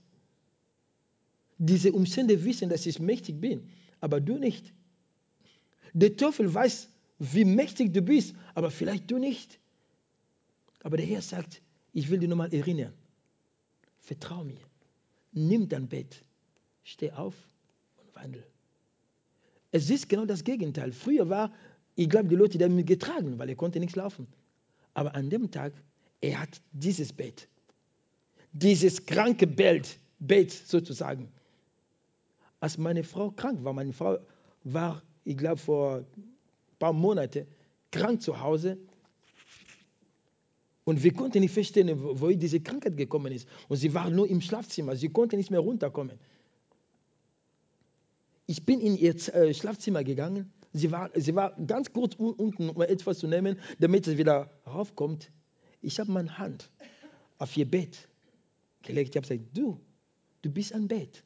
Diese 1.58 1.92
Umstände 1.92 2.44
wissen, 2.44 2.68
dass 2.68 2.86
ich 2.86 2.98
mächtig 2.98 3.40
bin, 3.40 3.68
aber 4.00 4.20
du 4.20 4.38
nicht. 4.38 4.72
Der 5.92 6.16
Teufel 6.16 6.52
weiß, 6.52 6.88
wie 7.18 7.44
mächtig 7.44 7.92
du 7.92 8.02
bist, 8.02 8.34
aber 8.54 8.70
vielleicht 8.70 9.10
du 9.10 9.18
nicht. 9.18 9.58
Aber 10.82 10.96
der 10.96 11.06
Herr 11.06 11.22
sagt, 11.22 11.62
ich 11.92 12.10
will 12.10 12.18
dir 12.18 12.28
nochmal 12.28 12.52
erinnern. 12.52 12.92
Vertrau 14.00 14.42
mir. 14.42 14.58
Nimm 15.32 15.68
dein 15.68 15.88
Bett, 15.88 16.24
steh 16.82 17.12
auf 17.12 17.34
und 17.96 18.14
wandel. 18.16 18.44
Es 19.70 19.88
ist 19.88 20.08
genau 20.08 20.26
das 20.26 20.44
Gegenteil. 20.44 20.92
Früher 20.92 21.28
war 21.28 21.52
ich 21.94 22.08
glaube, 22.08 22.28
die 22.28 22.36
Leute 22.36 22.58
die 22.58 22.64
haben 22.64 22.78
ihn 22.78 22.86
getragen, 22.86 23.38
weil 23.38 23.48
er 23.48 23.56
konnte 23.56 23.78
nichts 23.80 23.96
laufen. 23.96 24.26
Aber 24.94 25.14
an 25.14 25.28
dem 25.30 25.50
Tag, 25.50 25.72
er 26.20 26.40
hat 26.40 26.60
dieses 26.72 27.12
Bett, 27.12 27.48
dieses 28.52 29.04
kranke 29.04 29.46
Bett, 29.46 29.98
Bett 30.18 30.52
sozusagen. 30.52 31.28
Als 32.60 32.78
meine 32.78 33.02
Frau 33.02 33.30
krank 33.30 33.64
war, 33.64 33.72
meine 33.72 33.92
Frau 33.92 34.18
war, 34.64 35.02
ich 35.24 35.36
glaube, 35.36 35.56
vor 35.58 35.96
ein 35.98 36.06
paar 36.78 36.92
Monaten 36.92 37.46
krank 37.90 38.22
zu 38.22 38.40
Hause. 38.40 38.78
Und 40.84 41.02
wir 41.02 41.12
konnten 41.12 41.40
nicht 41.40 41.52
verstehen, 41.52 41.90
woher 42.02 42.36
diese 42.36 42.60
Krankheit 42.60 42.96
gekommen 42.96 43.32
ist. 43.32 43.48
Und 43.68 43.76
sie 43.76 43.92
war 43.94 44.10
nur 44.10 44.28
im 44.28 44.40
Schlafzimmer, 44.40 44.96
sie 44.96 45.08
konnte 45.08 45.36
nicht 45.36 45.50
mehr 45.50 45.60
runterkommen. 45.60 46.18
Ich 48.46 48.64
bin 48.64 48.80
in 48.80 48.96
ihr 48.96 49.14
äh, 49.34 49.54
Schlafzimmer 49.54 50.02
gegangen 50.02 50.52
Sie 50.72 50.90
war, 50.90 51.10
sie 51.14 51.34
war 51.34 51.54
ganz 51.66 51.92
kurz 51.92 52.14
unten, 52.14 52.70
um 52.70 52.80
etwas 52.82 53.18
zu 53.18 53.26
nehmen, 53.26 53.58
damit 53.78 54.06
sie 54.06 54.16
wieder 54.16 54.50
raufkommt. 54.66 55.30
Ich 55.82 56.00
habe 56.00 56.10
meine 56.10 56.38
Hand 56.38 56.70
auf 57.38 57.56
ihr 57.56 57.70
Bett 57.70 58.08
gelegt. 58.82 59.10
Ich 59.10 59.16
habe 59.16 59.28
gesagt, 59.28 59.56
du, 59.56 59.80
du 60.40 60.50
bist 60.50 60.72
ein 60.72 60.88
Bett. 60.88 61.24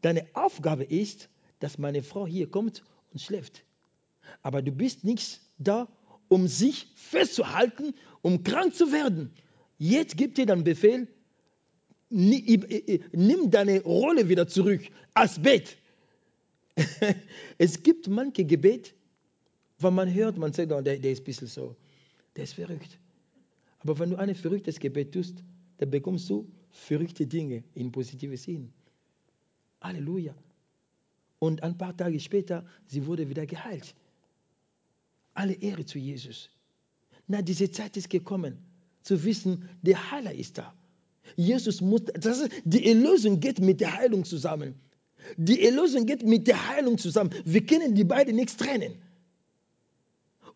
Deine 0.00 0.26
Aufgabe 0.32 0.84
ist, 0.84 1.28
dass 1.58 1.76
meine 1.76 2.02
Frau 2.02 2.26
hier 2.26 2.50
kommt 2.50 2.82
und 3.12 3.20
schläft. 3.20 3.64
Aber 4.42 4.62
du 4.62 4.72
bist 4.72 5.04
nicht 5.04 5.40
da, 5.58 5.88
um 6.28 6.46
sich 6.48 6.86
festzuhalten, 6.94 7.94
um 8.22 8.42
krank 8.42 8.74
zu 8.74 8.92
werden. 8.92 9.32
Jetzt 9.78 10.16
gibt 10.16 10.38
dir 10.38 10.46
dann 10.46 10.64
Befehl, 10.64 11.08
nimm 12.08 13.50
deine 13.50 13.82
Rolle 13.82 14.28
wieder 14.28 14.46
zurück 14.46 14.82
als 15.14 15.40
Bett. 15.40 15.76
es 17.58 17.82
gibt 17.82 18.08
manche 18.08 18.44
Gebet, 18.44 18.94
wenn 19.78 19.94
man 19.94 20.12
hört, 20.12 20.36
man 20.36 20.52
sagt, 20.52 20.72
oh, 20.72 20.80
der, 20.80 20.98
der 20.98 21.12
ist 21.12 21.20
ein 21.20 21.24
bisschen 21.24 21.48
so, 21.48 21.76
der 22.36 22.44
ist 22.44 22.54
verrückt. 22.54 22.98
Aber 23.80 23.98
wenn 23.98 24.10
du 24.10 24.16
ein 24.16 24.34
verrücktes 24.34 24.78
Gebet 24.78 25.12
tust, 25.12 25.42
dann 25.78 25.90
bekommst 25.90 26.28
du 26.28 26.46
verrückte 26.70 27.26
Dinge 27.26 27.64
in 27.74 27.90
positive 27.90 28.36
Sinn. 28.36 28.72
Halleluja. 29.80 30.34
Und 31.38 31.62
ein 31.62 31.76
paar 31.76 31.96
Tage 31.96 32.20
später, 32.20 32.66
sie 32.86 33.06
wurde 33.06 33.28
wieder 33.28 33.46
geheilt. 33.46 33.94
Alle 35.32 35.54
Ehre 35.54 35.86
zu 35.86 35.98
Jesus. 35.98 36.50
Na, 37.26 37.40
diese 37.40 37.70
Zeit 37.70 37.96
ist 37.96 38.10
gekommen, 38.10 38.58
zu 39.02 39.24
wissen, 39.24 39.68
der 39.82 40.10
Heiler 40.10 40.34
ist 40.34 40.58
da. 40.58 40.74
Jesus 41.36 41.80
muss, 41.80 42.02
das 42.04 42.48
die 42.64 42.86
Erlösung 42.86 43.40
geht 43.40 43.60
mit 43.60 43.80
der 43.80 43.96
Heilung 43.96 44.24
zusammen. 44.24 44.74
Die 45.36 45.64
Erlösung 45.64 46.06
geht 46.06 46.22
mit 46.22 46.46
der 46.46 46.68
Heilung 46.68 46.98
zusammen. 46.98 47.30
Wir 47.44 47.64
können 47.64 47.94
die 47.94 48.04
beiden 48.04 48.36
nichts 48.36 48.56
trennen. 48.56 48.94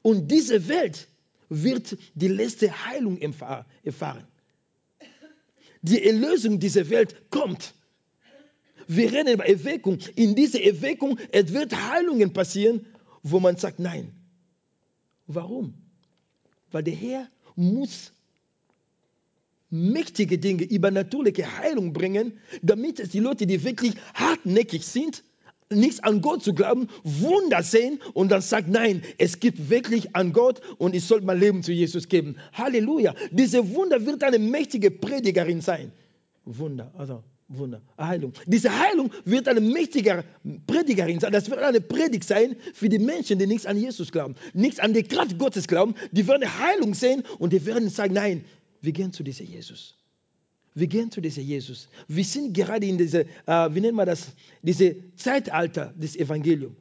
Und 0.03 0.31
diese 0.31 0.69
Welt 0.69 1.09
wird 1.49 1.97
die 2.15 2.29
letzte 2.29 2.87
Heilung 2.87 3.19
erfahren. 3.19 4.27
Die 5.83 6.03
Erlösung 6.03 6.59
dieser 6.61 6.89
Welt 6.89 7.31
kommt. 7.31 7.75
Wir 8.89 9.13
reden 9.13 9.35
über 9.35 9.47
Erweckung. 9.47 9.99
In 10.17 10.35
dieser 10.35 10.63
Erweckung 10.63 11.19
es 11.31 11.53
wird 11.53 11.75
Heilungen 11.75 12.33
passieren, 12.33 12.87
wo 13.23 13.41
man 13.41 13.57
sagt, 13.57 13.79
nein. 13.79 14.13
Warum? 15.27 15.75
Weil 16.71 16.83
der 16.83 16.95
Herr 16.95 17.29
muss 17.55 18.14
mächtige 19.75 20.39
Dinge, 20.39 20.63
übernatürliche 20.63 21.59
Heilung 21.59 21.93
bringen, 21.93 22.39
damit 22.63 23.01
es 23.01 23.11
die 23.11 23.19
Leute, 23.19 23.47
die 23.47 23.65
wirklich 23.65 23.95
hartnäckig 24.15 24.87
sind, 24.87 25.25
nichts 25.69 26.01
an 26.01 26.21
Gott 26.21 26.45
zu 26.45 26.55
glauben, 26.55 26.89
Wunder 27.03 27.63
sehen 27.63 28.01
und 28.13 28.31
dann 28.31 28.41
sagt, 28.41 28.69
nein, 28.69 29.03
es 29.19 29.41
gibt 29.41 29.71
wirklich 29.71 30.15
an 30.15 30.33
Gott 30.33 30.61
und 30.79 30.95
ich 30.95 31.05
soll 31.05 31.23
mein 31.23 31.41
Leben 31.41 31.63
zu 31.63 31.73
Jesus 31.73 32.09
geben. 32.09 32.37
Halleluja. 32.53 33.15
Diese 33.33 33.75
Wunder 33.75 34.07
wird 34.07 34.23
eine 34.23 34.39
mächtige 34.39 34.91
Predigerin 34.93 35.61
sein. 35.61 35.91
Wunder, 36.45 36.93
also 36.97 37.25
Wunder, 37.49 37.83
Heilung. 37.99 38.33
Diese 38.47 38.71
Heilung 38.79 39.11
wird 39.25 39.49
eine 39.49 39.61
mächtige 39.61 40.25
Predigerin 40.67 41.19
sein. 41.19 41.33
Das 41.33 41.51
wird 41.51 41.61
eine 41.61 41.81
Predigt 41.81 42.25
sein 42.25 42.57
für 42.73 42.89
die 42.89 42.99
Menschen, 42.99 43.39
die 43.39 43.47
nichts 43.47 43.67
an 43.67 43.77
Jesus 43.77 44.13
glauben, 44.13 44.37
nichts 44.53 44.79
an 44.79 44.93
die 44.93 45.03
Kraft 45.03 45.39
Gottes 45.39 45.67
glauben. 45.67 45.95
Die 46.13 46.27
werden 46.29 46.47
Heilung 46.61 46.95
sehen 46.95 47.25
und 47.39 47.53
die 47.53 47.67
werden 47.67 47.89
sagen, 47.91 48.15
nein, 48.15 48.45
wir 48.85 48.93
gehen 48.93 49.13
zu 49.13 49.23
diesem 49.23 49.47
Jesus. 49.47 49.97
Wir 50.75 50.87
gehen 50.89 51.11
zu 51.11 51.21
diesem 51.21 51.45
Jesus. 51.45 51.89
Wir 52.09 52.25
sind 52.25 52.53
gerade 52.53 52.87
in 52.87 52.99
diese, 52.99 53.27
äh, 53.47 53.75
wie 53.75 53.81
nennt 53.81 53.95
man 53.97 54.07
das, 54.07 54.33
diese 54.63 54.97
Zeitalter 55.17 55.95
des 55.97 56.17
Evangeliums. 56.17 56.77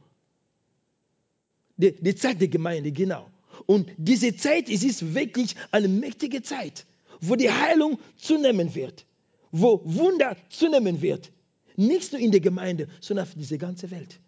Die, 1.78 1.92
die 1.92 2.16
Zeit 2.16 2.42
der 2.42 2.48
Gemeinde, 2.50 2.92
genau. 2.92 3.30
Und 3.66 3.90
diese 3.98 4.36
Zeit 4.36 4.70
es 4.70 4.84
ist 4.84 5.14
wirklich 5.14 5.56
eine 5.72 5.88
mächtige 5.88 6.42
Zeit, 6.42 6.86
wo 7.22 7.36
die 7.36 7.50
Heilung 7.50 8.00
zunehmen 8.18 8.74
wird, 8.76 9.06
wo 9.52 9.82
Wunder 9.86 10.36
zunehmen 10.50 11.02
wird. 11.02 11.32
Nicht 11.76 12.12
nur 12.12 12.22
in 12.22 12.32
der 12.32 12.42
Gemeinde, 12.42 12.88
sondern 13.00 13.26
auf 13.26 13.34
diese 13.36 13.58
ganze 13.58 13.90
Welt. 13.92 14.20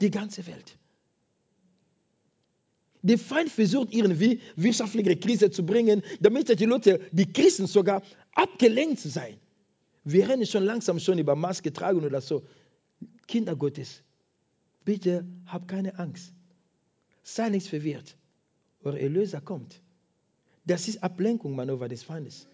Die 0.00 0.10
ganze 0.10 0.46
Welt. 0.46 0.76
Der 3.02 3.18
Feind 3.18 3.50
versucht 3.50 3.94
irgendwie 3.94 4.40
wirtschaftliche 4.56 5.16
Krise 5.16 5.50
zu 5.50 5.64
bringen, 5.64 6.02
damit 6.20 6.58
die 6.60 6.64
Leute, 6.66 7.00
die 7.12 7.32
Christen 7.32 7.66
sogar, 7.66 8.02
abgelenkt 8.32 9.00
sein. 9.00 9.38
Wir 10.04 10.28
rennen 10.28 10.46
schon 10.46 10.64
langsam 10.64 10.98
schon 10.98 11.18
über 11.18 11.34
Maske 11.34 11.72
tragen 11.72 12.04
oder 12.04 12.20
so. 12.20 12.42
Kinder 13.26 13.56
Gottes, 13.56 14.02
bitte 14.84 15.24
hab 15.46 15.68
keine 15.68 15.98
Angst. 15.98 16.32
Sei 17.22 17.48
nicht 17.48 17.68
verwirrt. 17.68 18.16
Euer 18.82 18.98
Erlöser 18.98 19.40
kommt. 19.40 19.80
Das 20.64 20.88
ist 20.88 21.02
Ablenkung, 21.02 21.54
Manöver 21.54 21.88
des 21.88 22.02
Feindes. 22.02 22.48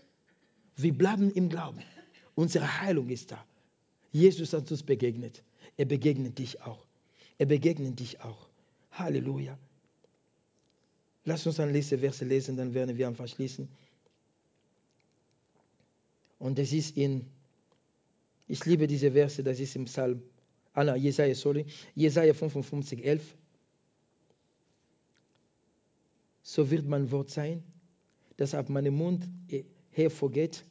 Wir 0.77 0.93
bleiben 0.93 1.31
im 1.31 1.49
Glauben. 1.49 1.83
Unsere 2.35 2.81
Heilung 2.81 3.09
ist 3.09 3.33
da. 3.33 3.45
Jesus 4.13 4.53
hat 4.53 4.71
uns 4.71 4.83
begegnet. 4.83 5.43
Er 5.77 5.87
begegnet 5.87 6.39
dich 6.39 6.61
auch. 6.63 6.87
Er 7.39 7.47
begegnet 7.47 7.99
dich 7.99 8.21
auch. 8.21 8.49
Halleluja. 8.93 9.59
Lass 11.27 11.45
uns 11.45 11.57
dann 11.57 11.73
diese 11.73 11.99
Verse 11.99 12.25
lesen, 12.25 12.57
dann 12.57 12.73
werden 12.73 12.97
wir 12.97 13.09
einfach 13.09 13.27
schließen. 13.27 13.69
Und 16.39 16.57
das 16.57 16.73
ist 16.73 16.97
in, 16.97 17.27
ich 18.47 18.65
liebe 18.65 18.87
diese 18.87 19.11
Verse, 19.11 19.43
das 19.43 19.59
ist 19.59 19.75
im 19.75 19.87
Psalm, 19.87 20.23
ah, 20.73 20.95
Jesaja, 20.95 21.35
sorry, 21.35 21.67
Jesaja 21.97 22.33
55, 22.33 23.05
11. 23.05 23.37
So 26.43 26.71
wird 26.71 26.87
mein 26.87 27.11
Wort 27.11 27.31
sein, 27.31 27.65
das 28.37 28.55
ab 28.55 28.69
meinem 28.69 28.95
Mund 28.95 29.29
hervorgeht. 29.91 30.65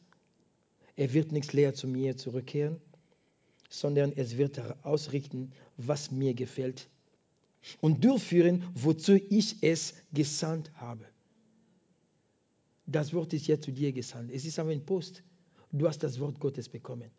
Er 0.95 1.13
wird 1.13 1.33
nichts 1.33 1.51
leer 1.51 1.73
zu 1.73 1.85
mir 1.85 2.15
zurückkehren, 2.15 2.79
sondern 3.69 4.13
es 4.15 4.37
wird 4.37 4.57
ausrichten, 4.85 5.51
was 5.75 6.11
mir 6.11 6.33
gefällt 6.33 6.87
und 7.81 8.03
durchführen, 8.03 8.63
wozu 8.73 9.13
ich 9.13 9.61
es 9.61 9.95
gesandt 10.13 10.71
habe. 10.75 11.05
Das 12.85 13.13
Wort 13.13 13.33
ist 13.33 13.47
ja 13.47 13.59
zu 13.59 13.71
dir 13.71 13.91
gesandt. 13.91 14.31
Es 14.31 14.45
ist 14.45 14.59
aber 14.59 14.71
ein 14.71 14.85
Post. 14.85 15.23
Du 15.71 15.87
hast 15.87 16.03
das 16.03 16.19
Wort 16.19 16.39
Gottes 16.39 16.69
bekommen. 16.69 17.09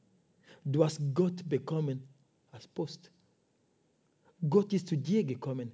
Du 0.65 0.85
hast 0.85 1.01
Gott 1.15 1.49
bekommen 1.49 2.03
als 2.53 2.67
Post. 2.69 3.11
Gott 4.49 4.73
ist 4.73 4.89
zu 4.89 4.97
dir 4.97 5.25
gekommen. 5.25 5.73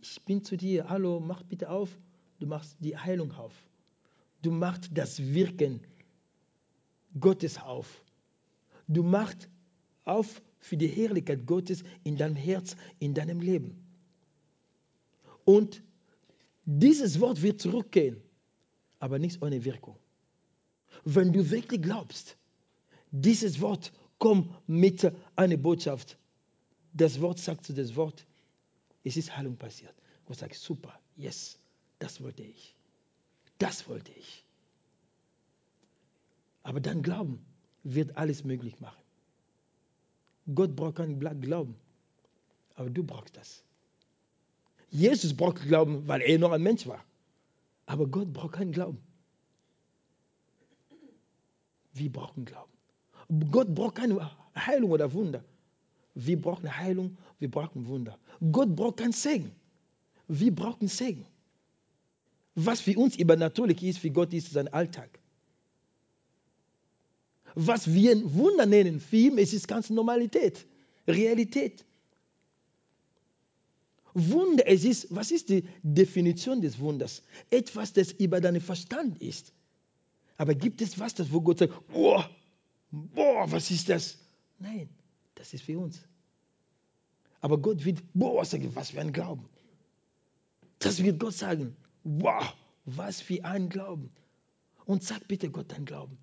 Ich 0.00 0.20
bin 0.24 0.42
zu 0.42 0.56
dir. 0.56 0.88
Hallo, 0.88 1.20
mach 1.20 1.42
bitte 1.42 1.70
auf. 1.70 1.96
Du 2.40 2.46
machst 2.46 2.76
die 2.80 2.96
Heilung 2.96 3.32
auf. 3.32 3.52
Du 4.42 4.50
machst 4.50 4.90
das 4.92 5.18
Wirken 5.22 5.80
Gottes 7.18 7.58
auf. 7.58 8.02
Du 8.88 9.02
machst 9.02 9.48
auf 10.04 10.42
für 10.60 10.76
die 10.76 10.88
Herrlichkeit 10.88 11.46
Gottes 11.46 11.82
in 12.04 12.16
deinem 12.16 12.36
Herz, 12.36 12.76
in 12.98 13.14
deinem 13.14 13.40
Leben. 13.40 13.84
Und 15.44 15.82
dieses 16.64 17.18
Wort 17.20 17.42
wird 17.42 17.60
zurückgehen, 17.60 18.20
aber 18.98 19.18
nicht 19.18 19.42
ohne 19.42 19.64
Wirkung. 19.64 19.96
Wenn 21.04 21.32
du 21.32 21.50
wirklich 21.50 21.82
glaubst, 21.82 22.36
dieses 23.10 23.60
Wort 23.60 23.92
kommt 24.18 24.50
mit 24.68 25.10
einer 25.34 25.56
Botschaft. 25.56 26.16
Das 26.92 27.20
Wort 27.20 27.38
sagt 27.38 27.66
zu 27.66 27.72
das 27.72 27.96
Wort, 27.96 28.26
es 29.02 29.16
ist 29.16 29.36
Heilung 29.36 29.56
passiert. 29.56 29.94
Und 30.26 30.36
sagt, 30.36 30.54
super, 30.54 31.00
yes, 31.16 31.58
das 31.98 32.20
wollte 32.20 32.44
ich. 32.44 32.76
Das 33.58 33.88
wollte 33.88 34.12
ich. 34.12 34.44
Aber 36.62 36.80
dann 36.80 37.02
Glauben 37.02 37.44
wird 37.82 38.16
alles 38.16 38.44
möglich 38.44 38.78
machen. 38.80 39.02
Gott 40.54 40.74
braucht 40.74 40.96
keinen 40.96 41.20
Glauben. 41.20 41.76
Aber 42.74 42.90
du 42.90 43.04
brauchst 43.04 43.36
das. 43.36 43.62
Jesus 44.90 45.34
braucht 45.34 45.62
Glauben, 45.62 46.06
weil 46.08 46.22
er 46.22 46.38
noch 46.38 46.52
ein 46.52 46.62
Mensch 46.62 46.86
war. 46.86 47.04
Aber 47.86 48.06
Gott 48.06 48.32
braucht 48.32 48.52
keinen 48.52 48.72
Glauben. 48.72 48.98
Wir 51.92 52.10
brauchen 52.10 52.44
Glauben. 52.44 52.72
Gott 53.50 53.74
braucht 53.74 53.96
keine 53.96 54.30
Heilung 54.56 54.90
oder 54.90 55.12
Wunder. 55.12 55.44
Wir 56.14 56.40
brauchen 56.40 56.76
Heilung, 56.76 57.16
wir 57.38 57.50
brauchen 57.50 57.86
Wunder. 57.86 58.18
Gott 58.50 58.74
braucht 58.74 58.96
keinen 58.96 59.12
Segen. 59.12 59.52
Wir 60.26 60.54
brauchen 60.54 60.88
Segen. 60.88 61.26
Was 62.54 62.80
für 62.80 62.98
uns 62.98 63.16
übernatürlich 63.16 63.82
ist, 63.82 63.98
für 63.98 64.10
Gott 64.10 64.32
ist 64.32 64.52
sein 64.52 64.68
Alltag 64.68 65.19
was 67.54 67.92
wir 67.92 68.12
ein 68.12 68.34
Wunder 68.34 68.66
nennen, 68.66 69.00
für 69.00 69.16
ihn 69.16 69.38
ist 69.38 69.52
es 69.52 69.66
ganz 69.66 69.90
Normalität, 69.90 70.66
Realität. 71.06 71.84
Wunder, 74.14 74.66
es 74.66 74.84
ist, 74.84 75.06
was 75.14 75.30
ist 75.30 75.48
die 75.48 75.64
Definition 75.82 76.60
des 76.60 76.78
Wunders? 76.78 77.22
Etwas, 77.50 77.92
das 77.92 78.12
über 78.12 78.40
deinen 78.40 78.60
Verstand 78.60 79.20
ist. 79.22 79.52
Aber 80.36 80.54
gibt 80.54 80.80
es 80.82 80.98
was, 80.98 81.14
das 81.14 81.32
wo 81.32 81.40
Gott 81.40 81.58
sagt, 81.58 81.86
boah, 81.88 82.28
boah, 82.90 83.50
was 83.52 83.70
ist 83.70 83.88
das? 83.88 84.18
Nein, 84.58 84.88
das 85.34 85.54
ist 85.54 85.62
für 85.62 85.78
uns. 85.78 86.00
Aber 87.40 87.58
Gott 87.58 87.84
wird, 87.84 88.02
boah, 88.14 88.44
sagen, 88.44 88.74
was 88.74 88.90
für 88.90 89.00
ein 89.00 89.12
Glauben. 89.12 89.48
Das 90.78 91.02
wird 91.02 91.20
Gott 91.20 91.34
sagen, 91.34 91.76
wow, 92.04 92.54
was 92.84 93.20
für 93.20 93.44
ein 93.44 93.68
Glauben. 93.68 94.10
Und 94.86 95.04
sag 95.04 95.28
bitte 95.28 95.50
Gott 95.50 95.70
dein 95.72 95.84
Glauben. 95.84 96.18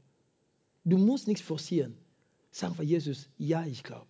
Du 0.87 0.97
musst 0.97 1.27
nichts 1.27 1.41
forcieren. 1.41 1.97
Sag 2.51 2.69
einfach, 2.69 2.83
Jesus, 2.83 3.27
ja, 3.37 3.65
ich 3.65 3.83
glaube. 3.83 4.07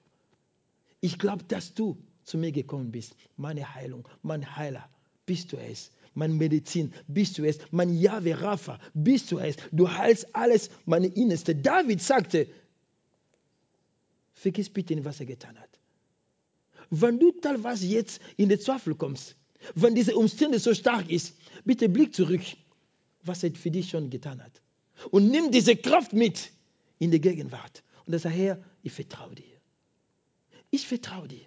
Ich 1.01 1.17
glaube, 1.17 1.43
dass 1.43 1.73
du 1.73 1.97
zu 2.23 2.37
mir 2.37 2.51
gekommen 2.51 2.91
bist. 2.91 3.15
Meine 3.35 3.73
Heilung, 3.73 4.07
mein 4.21 4.55
Heiler, 4.55 4.89
bist 5.25 5.51
du 5.51 5.57
es. 5.57 5.91
Meine 6.13 6.33
Medizin, 6.33 6.93
bist 7.07 7.37
du 7.37 7.43
es. 7.43 7.57
Mein 7.71 7.97
Jahwe 7.97 8.39
Rapha, 8.41 8.79
bist 8.93 9.31
du 9.31 9.39
es. 9.39 9.57
Du 9.71 9.89
heilst 9.89 10.35
alles, 10.35 10.69
meine 10.85 11.07
Innerste. 11.07 11.55
David 11.55 12.01
sagte, 12.01 12.47
vergiss 14.33 14.69
bitte 14.69 14.95
nicht, 14.95 15.05
was 15.05 15.19
er 15.19 15.25
getan 15.25 15.57
hat. 15.59 15.79
Wenn 16.89 17.19
du 17.19 17.31
teilweise 17.31 17.87
jetzt 17.87 18.21
in 18.37 18.49
den 18.49 18.59
Zweifel 18.59 18.95
kommst, 18.95 19.35
wenn 19.75 19.95
diese 19.95 20.15
Umstände 20.15 20.59
so 20.59 20.73
stark 20.73 21.09
ist, 21.09 21.35
bitte 21.65 21.89
blick 21.89 22.13
zurück 22.13 22.41
was 23.27 23.43
er 23.43 23.51
für 23.51 23.71
dich 23.71 23.89
schon 23.89 24.09
getan 24.09 24.41
hat. 24.41 24.61
Und 25.11 25.29
nimm 25.29 25.51
diese 25.51 25.75
Kraft 25.75 26.13
mit 26.13 26.51
in 26.99 27.11
die 27.11 27.21
Gegenwart. 27.21 27.83
Und 28.05 28.13
er 28.13 28.19
sagt, 28.19 28.35
Herr, 28.35 28.61
ich 28.83 28.93
vertraue 28.93 29.35
dir. 29.35 29.43
Ich 30.69 30.87
vertraue 30.87 31.27
dir. 31.27 31.45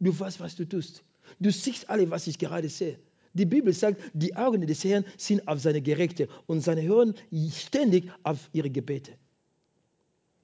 Du 0.00 0.18
weißt, 0.18 0.40
was 0.40 0.56
du 0.56 0.66
tust. 0.66 1.02
Du 1.40 1.50
siehst 1.50 1.88
alle, 1.88 2.10
was 2.10 2.26
ich 2.26 2.38
gerade 2.38 2.68
sehe. 2.68 2.98
Die 3.32 3.46
Bibel 3.46 3.72
sagt, 3.72 4.00
die 4.12 4.36
Augen 4.36 4.66
des 4.66 4.84
Herrn 4.84 5.04
sind 5.16 5.46
auf 5.48 5.60
seine 5.60 5.82
Gerechte 5.82 6.28
und 6.46 6.60
seine 6.60 6.82
hören 6.82 7.14
ständig 7.52 8.10
auf 8.22 8.48
ihre 8.52 8.70
Gebete. 8.70 9.12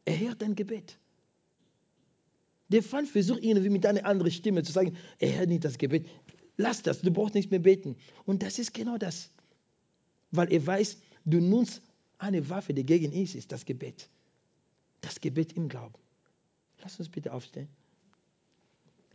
Er 0.05 0.19
hört 0.19 0.43
dein 0.43 0.57
Gebet. 0.57 0.99
Der 2.69 2.83
Feind 2.83 3.09
versucht 3.09 3.43
irgendwie 3.43 3.69
mit 3.69 3.87
einer 3.87 4.05
anderen 4.05 4.31
Stimme 4.31 4.63
zu 4.63 4.73
sagen, 4.73 4.97
er 5.19 5.39
hört 5.39 5.49
nicht 5.49 5.65
das 5.65 5.79
Gebet. 5.79 6.07
Lass 6.57 6.83
das, 6.83 7.01
du 7.01 7.11
brauchst 7.11 7.35
nicht 7.35 7.51
mehr 7.51 7.61
beten. 7.61 7.97
Und 8.25 8.43
das 8.43 8.59
ist 8.59 8.75
genau 8.75 8.99
das. 8.99 9.31
Weil 10.31 10.53
er 10.53 10.67
weiß, 10.67 10.99
du 11.25 11.41
nutzt 11.41 11.83
eine 12.19 12.49
Waffe, 12.49 12.75
die 12.75 12.85
gegen 12.85 13.13
ihn 13.13 13.25
ist, 13.25 13.53
das 13.53 13.65
Gebet. 13.65 14.09
Das 15.01 15.21
Gebet 15.21 15.53
im 15.55 15.69
Glauben. 15.69 15.95
Lass 16.83 16.99
uns 16.99 17.09
bitte 17.09 17.33
aufstehen. 17.33 17.69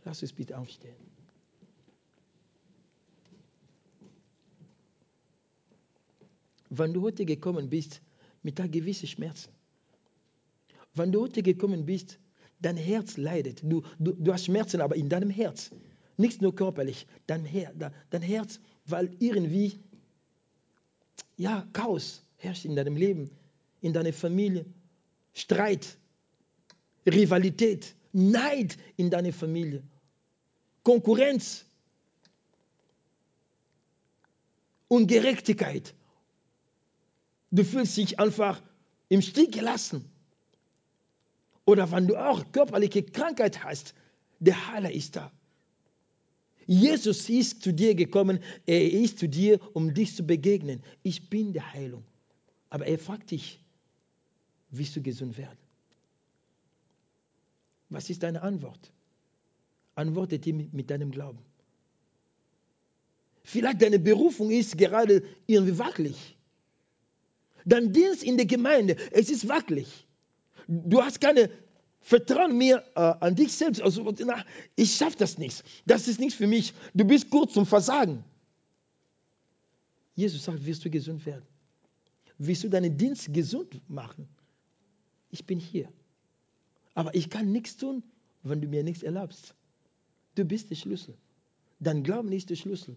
Lass 0.04 0.22
uns 0.22 0.32
bitte 0.32 0.56
aufstehen. 0.56 0.96
Wenn 6.70 6.92
du 6.92 7.02
heute 7.02 7.24
gekommen 7.24 7.68
bist 7.68 8.00
mit 8.42 8.60
einem 8.60 8.70
gewissen 8.70 9.06
Schmerzen, 9.06 9.50
wenn 10.94 11.12
du 11.12 11.22
heute 11.22 11.42
gekommen 11.42 11.86
bist, 11.86 12.18
dein 12.60 12.76
Herz 12.76 13.16
leidet, 13.16 13.62
du, 13.62 13.82
du, 13.98 14.12
du 14.12 14.32
hast 14.32 14.46
Schmerzen, 14.46 14.80
aber 14.80 14.96
in 14.96 15.08
deinem 15.08 15.30
Herz, 15.30 15.70
nicht 16.16 16.40
nur 16.40 16.54
körperlich, 16.54 17.06
dein, 17.26 17.44
Her, 17.44 17.72
dein 18.10 18.22
Herz, 18.22 18.60
weil 18.86 19.14
irgendwie 19.18 19.78
ja, 21.36 21.66
Chaos 21.72 22.22
herrscht 22.36 22.64
in 22.64 22.76
deinem 22.76 22.96
Leben, 22.96 23.30
in 23.80 23.92
deiner 23.92 24.12
Familie, 24.12 24.64
Streit, 25.36 25.98
Rivalität, 27.06 27.94
Neid 28.12 28.78
in 28.96 29.10
deiner 29.10 29.34
Familie, 29.34 29.82
Konkurrenz, 30.82 31.66
Ungerechtigkeit. 34.88 35.94
Du 37.50 37.64
fühlst 37.64 37.98
dich 37.98 38.18
einfach 38.18 38.62
im 39.10 39.20
Stich 39.20 39.50
gelassen. 39.50 40.10
Oder 41.66 41.90
wenn 41.92 42.06
du 42.06 42.16
auch 42.16 42.50
körperliche 42.50 43.02
Krankheit 43.02 43.62
hast, 43.62 43.94
der 44.38 44.68
Heiler 44.68 44.90
ist 44.90 45.16
da. 45.16 45.30
Jesus 46.66 47.28
ist 47.28 47.62
zu 47.62 47.74
dir 47.74 47.94
gekommen, 47.94 48.40
er 48.64 48.90
ist 48.90 49.18
zu 49.18 49.28
dir, 49.28 49.60
um 49.74 49.92
dich 49.92 50.16
zu 50.16 50.24
begegnen. 50.26 50.82
Ich 51.02 51.28
bin 51.28 51.52
der 51.52 51.74
Heilung. 51.74 52.04
Aber 52.70 52.86
er 52.86 52.98
fragt 52.98 53.32
dich, 53.32 53.60
willst 54.70 54.96
du 54.96 55.02
gesund 55.02 55.36
werden? 55.38 55.58
Was 57.88 58.10
ist 58.10 58.22
deine 58.22 58.42
Antwort? 58.42 58.92
Antworte 59.94 60.36
ihm 60.36 60.68
mit 60.72 60.90
deinem 60.90 61.10
Glauben. 61.10 61.38
Vielleicht 63.44 63.80
deine 63.80 63.98
Berufung 63.98 64.50
ist 64.50 64.76
gerade 64.76 65.22
irgendwie 65.46 65.78
wackelig. 65.78 66.36
Dein 67.64 67.92
Dienst 67.92 68.22
in 68.22 68.36
der 68.36 68.46
Gemeinde, 68.46 68.96
es 69.12 69.30
ist 69.30 69.48
wackelig. 69.48 70.06
Du 70.66 71.00
hast 71.02 71.20
keine 71.20 71.50
Vertrauen 72.00 72.56
mehr 72.56 72.84
äh, 72.94 73.00
an 73.00 73.34
dich 73.34 73.52
selbst. 73.52 73.82
Also, 73.82 74.12
na, 74.24 74.44
ich 74.76 74.94
schaffe 74.94 75.16
das 75.18 75.38
nicht. 75.38 75.64
Das 75.86 76.06
ist 76.06 76.20
nichts 76.20 76.36
für 76.36 76.46
mich. 76.46 76.72
Du 76.94 77.04
bist 77.04 77.30
kurz 77.30 77.52
zum 77.52 77.66
Versagen. 77.66 78.24
Jesus 80.14 80.44
sagt, 80.44 80.64
wirst 80.64 80.84
du 80.84 80.90
gesund 80.90 81.24
werden? 81.26 81.44
Willst 82.38 82.64
du 82.64 82.68
deinen 82.68 82.96
Dienst 82.96 83.32
gesund 83.32 83.80
machen? 83.88 84.28
Ich 85.36 85.44
bin 85.44 85.60
hier. 85.60 85.92
Aber 86.94 87.14
ich 87.14 87.28
kann 87.28 87.52
nichts 87.52 87.76
tun, 87.76 88.02
wenn 88.42 88.62
du 88.62 88.68
mir 88.68 88.82
nichts 88.82 89.02
erlaubst. 89.02 89.54
Du 90.34 90.46
bist 90.46 90.70
der 90.70 90.76
Schlüssel. 90.76 91.14
Dein 91.78 92.02
Glauben 92.02 92.32
ist 92.32 92.48
der 92.48 92.56
Schlüssel. 92.56 92.96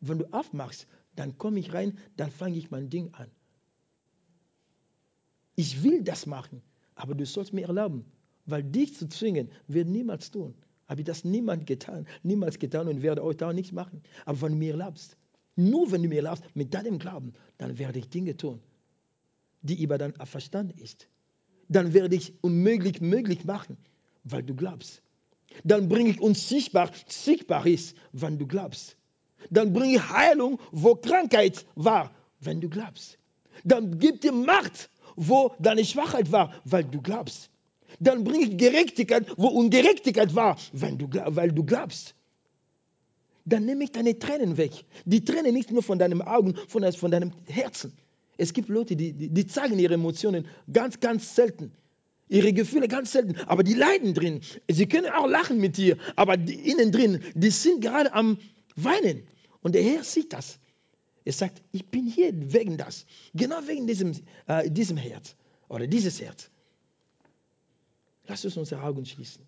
Wenn 0.00 0.18
du 0.18 0.32
aufmachst, 0.32 0.88
dann 1.14 1.38
komme 1.38 1.60
ich 1.60 1.72
rein, 1.72 1.96
dann 2.16 2.32
fange 2.32 2.58
ich 2.58 2.72
mein 2.72 2.90
Ding 2.90 3.14
an. 3.14 3.30
Ich 5.54 5.84
will 5.84 6.02
das 6.02 6.26
machen, 6.26 6.60
aber 6.96 7.14
du 7.14 7.24
sollst 7.24 7.52
mir 7.52 7.68
erlauben, 7.68 8.04
weil 8.46 8.64
dich 8.64 8.96
zu 8.96 9.08
zwingen, 9.08 9.48
wird 9.68 9.86
niemals 9.86 10.32
tun. 10.32 10.56
Habe 10.88 11.02
ich 11.02 11.06
das 11.06 11.22
niemand 11.22 11.68
getan, 11.68 12.08
niemals 12.24 12.58
getan 12.58 12.88
und 12.88 13.00
werde 13.02 13.22
euch 13.22 13.36
da 13.36 13.52
nichts 13.52 13.70
machen. 13.70 14.02
Aber 14.24 14.42
wenn 14.42 14.52
du 14.54 14.58
mir 14.58 14.72
erlaubst, 14.72 15.16
nur 15.54 15.92
wenn 15.92 16.02
du 16.02 16.08
mir 16.08 16.16
erlaubst, 16.16 16.42
mit 16.56 16.74
deinem 16.74 16.98
Glauben, 16.98 17.32
dann 17.58 17.78
werde 17.78 18.00
ich 18.00 18.08
Dinge 18.08 18.36
tun, 18.36 18.60
die 19.62 19.80
über 19.80 19.98
dein 19.98 20.14
Verstand 20.26 20.72
ist. 20.80 21.08
Dann 21.70 21.94
werde 21.94 22.16
ich 22.16 22.34
unmöglich 22.42 23.00
möglich 23.00 23.44
machen, 23.44 23.78
weil 24.24 24.42
du 24.42 24.54
glaubst. 24.54 25.02
Dann 25.62 25.88
bringe 25.88 26.10
ich 26.10 26.20
uns 26.20 26.48
sichtbar, 26.48 26.90
ist, 27.64 27.96
wenn 28.12 28.38
du 28.38 28.46
glaubst. 28.46 28.96
Dann 29.50 29.72
bringe 29.72 29.94
ich 29.94 30.10
Heilung, 30.10 30.58
wo 30.72 30.96
Krankheit 30.96 31.64
war, 31.76 32.10
wenn 32.40 32.60
du 32.60 32.68
glaubst. 32.68 33.18
Dann 33.64 33.98
gib 34.00 34.20
dir 34.20 34.32
Macht, 34.32 34.90
wo 35.14 35.54
deine 35.60 35.84
Schwachheit 35.84 36.32
war, 36.32 36.52
weil 36.64 36.84
du 36.84 37.00
glaubst. 37.00 37.50
Dann 38.00 38.24
bringe 38.24 38.46
ich 38.46 38.56
Gerechtigkeit, 38.56 39.26
wo 39.36 39.46
Ungerechtigkeit 39.48 40.34
war, 40.34 40.58
weil 40.72 40.96
du, 40.96 41.08
weil 41.08 41.52
du 41.52 41.64
glaubst. 41.64 42.14
Dann 43.44 43.64
nehme 43.64 43.84
ich 43.84 43.92
deine 43.92 44.18
Tränen 44.18 44.56
weg. 44.56 44.72
Die 45.04 45.24
Tränen 45.24 45.54
nicht 45.54 45.70
nur 45.70 45.82
von 45.84 45.98
deinen 46.00 46.22
Augen, 46.22 46.56
sondern 46.68 46.92
von 46.94 47.12
deinem 47.12 47.32
Herzen. 47.46 47.92
Es 48.40 48.52
gibt 48.52 48.68
Leute, 48.68 48.96
die, 48.96 49.12
die, 49.12 49.28
die 49.28 49.46
zeigen 49.46 49.78
ihre 49.78 49.94
Emotionen 49.94 50.46
ganz, 50.72 51.00
ganz 51.00 51.34
selten 51.34 51.72
ihre 52.30 52.52
Gefühle 52.52 52.88
ganz 52.88 53.12
selten, 53.12 53.36
aber 53.46 53.64
die 53.64 53.74
leiden 53.74 54.14
drin. 54.14 54.40
Sie 54.70 54.86
können 54.86 55.10
auch 55.10 55.26
lachen 55.26 55.58
mit 55.58 55.76
dir, 55.76 55.98
aber 56.16 56.36
die, 56.36 56.54
innen 56.70 56.92
drin, 56.92 57.20
die 57.34 57.50
sind 57.50 57.80
gerade 57.82 58.12
am 58.12 58.38
Weinen. 58.76 59.24
Und 59.62 59.74
der 59.74 59.82
Herr 59.82 60.04
sieht 60.04 60.32
das. 60.32 60.58
Er 61.24 61.32
sagt, 61.32 61.60
ich 61.72 61.84
bin 61.86 62.06
hier 62.06 62.32
wegen 62.52 62.78
das. 62.78 63.04
Genau 63.34 63.56
wegen 63.66 63.86
diesem, 63.86 64.12
äh, 64.46 64.70
diesem 64.70 64.96
Herz 64.96 65.36
oder 65.68 65.86
dieses 65.86 66.20
Herz. 66.20 66.50
Lass 68.26 68.44
uns 68.44 68.56
unsere 68.56 68.82
Augen 68.82 69.04
schließen. 69.04 69.44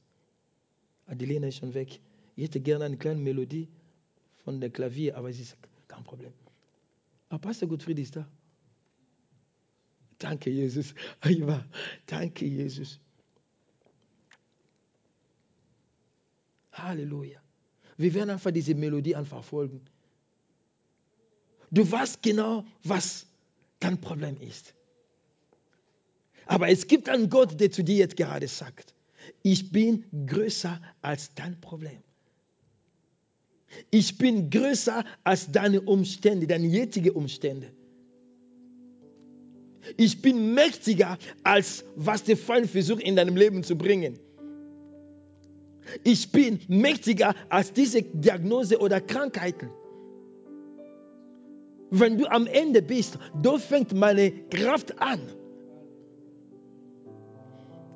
Adelena 1.07 1.47
ist 1.47 1.59
schon 1.59 1.73
weg. 1.73 2.01
Ich 2.35 2.45
hätte 2.45 2.61
gerne 2.61 2.85
eine 2.85 2.97
kleine 2.97 3.21
Melodie 3.21 3.69
von 4.45 4.61
der 4.61 4.71
Klavier, 4.71 5.17
aber 5.17 5.31
es 5.31 5.39
ist 5.39 5.57
kein 5.87 6.03
Problem. 6.03 6.33
Aber 7.29 7.39
Pastor 7.39 7.69
Gottfried 7.69 7.99
ist 8.01 8.17
da. 8.17 8.27
Danke, 10.23 10.51
Jesus. 10.51 10.95
Danke, 12.07 12.47
Jesus. 12.47 13.01
Halleluja. 16.73 17.41
Wir 17.97 18.15
werden 18.15 18.31
einfach 18.31 18.51
diese 18.51 18.75
Melodie 18.75 19.17
einfach 19.17 19.45
folgen. 19.45 19.81
Du 21.71 21.91
weißt 21.91 22.23
genau, 22.23 22.65
was 22.85 23.27
dein 23.81 24.01
Problem 24.01 24.37
ist. 24.41 24.75
Aber 26.47 26.69
es 26.69 26.87
gibt 26.87 27.09
einen 27.09 27.29
Gott, 27.29 27.59
der 27.61 27.71
zu 27.71 27.83
dir 27.83 27.97
jetzt 27.97 28.17
gerade 28.17 28.47
sagt, 28.47 28.95
ich 29.43 29.71
bin 29.73 30.05
größer 30.27 30.81
als 31.01 31.35
dein 31.35 31.61
Problem. 31.61 32.03
Ich 33.91 34.19
bin 34.19 34.51
größer 34.51 35.05
als 35.25 35.51
deine 35.51 35.81
Umstände, 35.81 36.47
deine 36.47 36.67
jetzige 36.67 37.13
Umstände. 37.13 37.73
Ich 39.97 40.23
bin 40.23 40.55
mächtiger, 40.55 41.19
als 41.43 41.85
was 41.97 42.23
der 42.25 42.37
Feind 42.37 42.71
versucht 42.71 43.03
in 43.03 43.17
deinem 43.17 43.37
Leben 43.37 43.65
zu 43.65 43.77
bringen. 43.77 44.19
Ich 46.05 46.31
bin 46.31 46.61
mächtiger 46.69 47.35
als 47.49 47.73
diese 47.73 48.03
Diagnose 48.03 48.79
oder 48.79 49.01
Krankheiten. 49.01 49.71
Wenn 51.91 52.17
du 52.17 52.27
am 52.31 52.47
Ende 52.47 52.81
bist, 52.81 53.19
da 53.43 53.59
fängt 53.59 53.93
meine 53.93 54.31
Kraft 54.49 54.99
an. 55.01 55.21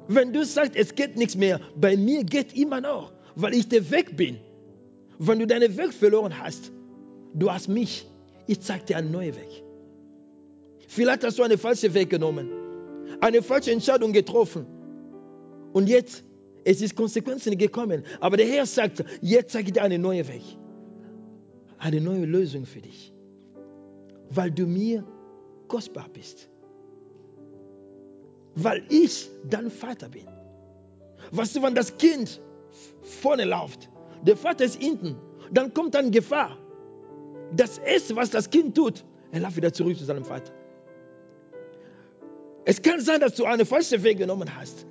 Wenn 0.08 0.32
du 0.32 0.44
sagst, 0.44 0.76
es 0.76 0.94
geht 0.94 1.16
nichts 1.16 1.36
mehr, 1.36 1.60
bei 1.76 1.96
mir 1.96 2.22
geht 2.24 2.56
immer 2.56 2.80
noch, 2.80 3.12
weil 3.34 3.54
ich 3.54 3.68
der 3.68 3.90
Weg 3.90 4.16
bin. 4.16 4.38
Wenn 5.18 5.38
du 5.38 5.46
deinen 5.46 5.76
Weg 5.76 5.92
verloren 5.92 6.38
hast, 6.38 6.70
du 7.34 7.50
hast 7.50 7.68
mich, 7.68 8.06
ich 8.46 8.60
zeige 8.60 8.84
dir 8.84 8.96
einen 8.98 9.10
neuen 9.10 9.34
Weg. 9.34 9.65
Vielleicht 10.86 11.24
hast 11.24 11.38
du 11.38 11.42
eine 11.42 11.58
falsche 11.58 11.92
Weg 11.94 12.10
genommen, 12.10 12.50
eine 13.20 13.42
falsche 13.42 13.72
Entscheidung 13.72 14.12
getroffen. 14.12 14.66
Und 15.72 15.88
jetzt, 15.88 16.24
es 16.64 16.80
ist 16.80 16.96
Konsequenzen 16.96 17.58
gekommen. 17.58 18.04
Aber 18.20 18.36
der 18.36 18.46
Herr 18.46 18.66
sagt, 18.66 19.04
jetzt 19.20 19.52
zeige 19.52 19.68
ich 19.68 19.72
dir 19.74 19.82
einen 19.82 20.00
neuen 20.00 20.26
Weg. 20.28 20.42
Eine 21.78 22.00
neue 22.00 22.24
Lösung 22.24 22.64
für 22.64 22.80
dich. 22.80 23.12
Weil 24.30 24.50
du 24.50 24.66
mir 24.66 25.04
kostbar 25.68 26.08
bist. 26.12 26.48
Weil 28.54 28.82
ich 28.88 29.28
dein 29.44 29.70
Vater 29.70 30.08
bin. 30.08 30.26
Weißt 31.32 31.56
du, 31.56 31.62
wenn 31.62 31.74
das 31.74 31.96
Kind 31.98 32.40
vorne 33.02 33.44
läuft, 33.44 33.90
der 34.22 34.36
Vater 34.36 34.64
ist 34.64 34.80
hinten, 34.80 35.16
dann 35.52 35.74
kommt 35.74 35.94
dann 35.94 36.10
Gefahr. 36.10 36.56
Das 37.54 37.78
Erste, 37.78 38.16
was 38.16 38.30
das 38.30 38.48
Kind 38.48 38.76
tut, 38.76 39.04
Er 39.32 39.40
läuft 39.40 39.56
wieder 39.56 39.72
zurück 39.72 39.96
zu 39.98 40.04
seinem 40.04 40.24
Vater. 40.24 40.52
Es 42.68 42.82
kann 42.82 43.00
sein, 43.00 43.20
dass 43.20 43.36
du 43.36 43.44
einen 43.44 43.64
falschen 43.64 44.02
Weg 44.02 44.18
genommen 44.18 44.54
hast. 44.56 44.86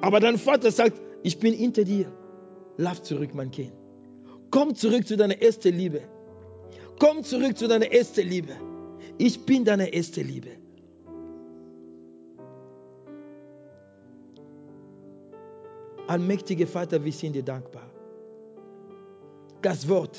Aber 0.00 0.18
dein 0.18 0.38
Vater 0.38 0.72
sagt, 0.72 1.00
ich 1.22 1.38
bin 1.38 1.54
hinter 1.54 1.84
dir. 1.84 2.06
Lauf 2.78 3.00
zurück, 3.02 3.30
mein 3.32 3.52
Kind. 3.52 3.72
Komm 4.50 4.74
zurück 4.74 5.06
zu 5.06 5.16
deiner 5.16 5.40
ersten 5.40 5.72
Liebe. 5.72 6.02
Komm 6.98 7.22
zurück 7.22 7.56
zu 7.56 7.68
deiner 7.68 7.92
ersten 7.92 8.28
Liebe. 8.28 8.54
Ich 9.18 9.46
bin 9.46 9.64
deine 9.64 9.92
erste 9.94 10.22
Liebe. 10.22 10.50
Allmächtiger 16.08 16.66
Vater, 16.66 17.04
wir 17.04 17.12
sind 17.12 17.34
dir 17.34 17.44
dankbar. 17.44 17.88
Das 19.62 19.88
Wort, 19.88 20.18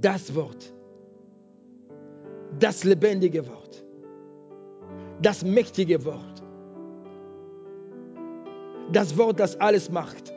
das 0.00 0.32
Wort, 0.36 0.72
das 2.60 2.84
lebendige 2.84 3.44
Wort, 3.48 3.83
das 5.24 5.42
mächtige 5.42 6.04
Wort, 6.04 6.42
das 8.92 9.16
Wort, 9.16 9.40
das 9.40 9.58
alles 9.58 9.90
macht, 9.90 10.34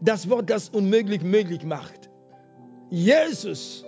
das 0.00 0.30
Wort, 0.30 0.48
das 0.48 0.68
unmöglich 0.68 1.22
möglich 1.22 1.64
macht. 1.64 2.08
Jesus, 2.88 3.84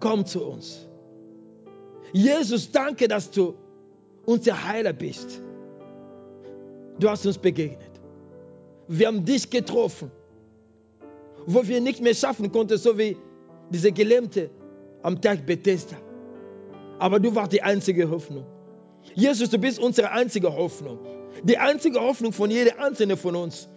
komm 0.00 0.24
zu 0.26 0.44
uns. 0.44 0.86
Jesus, 2.12 2.70
danke, 2.70 3.08
dass 3.08 3.30
du 3.30 3.54
unser 4.26 4.68
Heiler 4.68 4.92
bist. 4.92 5.40
Du 6.98 7.08
hast 7.08 7.26
uns 7.26 7.38
begegnet. 7.38 8.00
Wir 8.88 9.08
haben 9.08 9.24
dich 9.24 9.50
getroffen, 9.50 10.10
wo 11.46 11.66
wir 11.66 11.80
nicht 11.80 12.00
mehr 12.00 12.14
schaffen 12.14 12.52
konnten, 12.52 12.76
so 12.78 12.96
wie 12.98 13.16
diese 13.70 13.92
Gelähmte 13.92 14.50
am 15.02 15.20
Tag 15.20 15.44
Bethesda. 15.46 15.96
Aber 16.98 17.20
du 17.20 17.34
warst 17.34 17.52
die 17.52 17.62
einzige 17.62 18.10
Hoffnung. 18.10 18.46
Jesus, 19.14 19.50
du 19.50 19.58
bist 19.58 19.78
unsere 19.78 20.10
einzige 20.10 20.54
Hoffnung. 20.54 20.98
Die 21.42 21.58
einzige 21.58 22.00
Hoffnung 22.00 22.32
von 22.32 22.50
jeder 22.50 22.78
einzelnen 22.78 23.16
von 23.16 23.36
uns. 23.36 23.68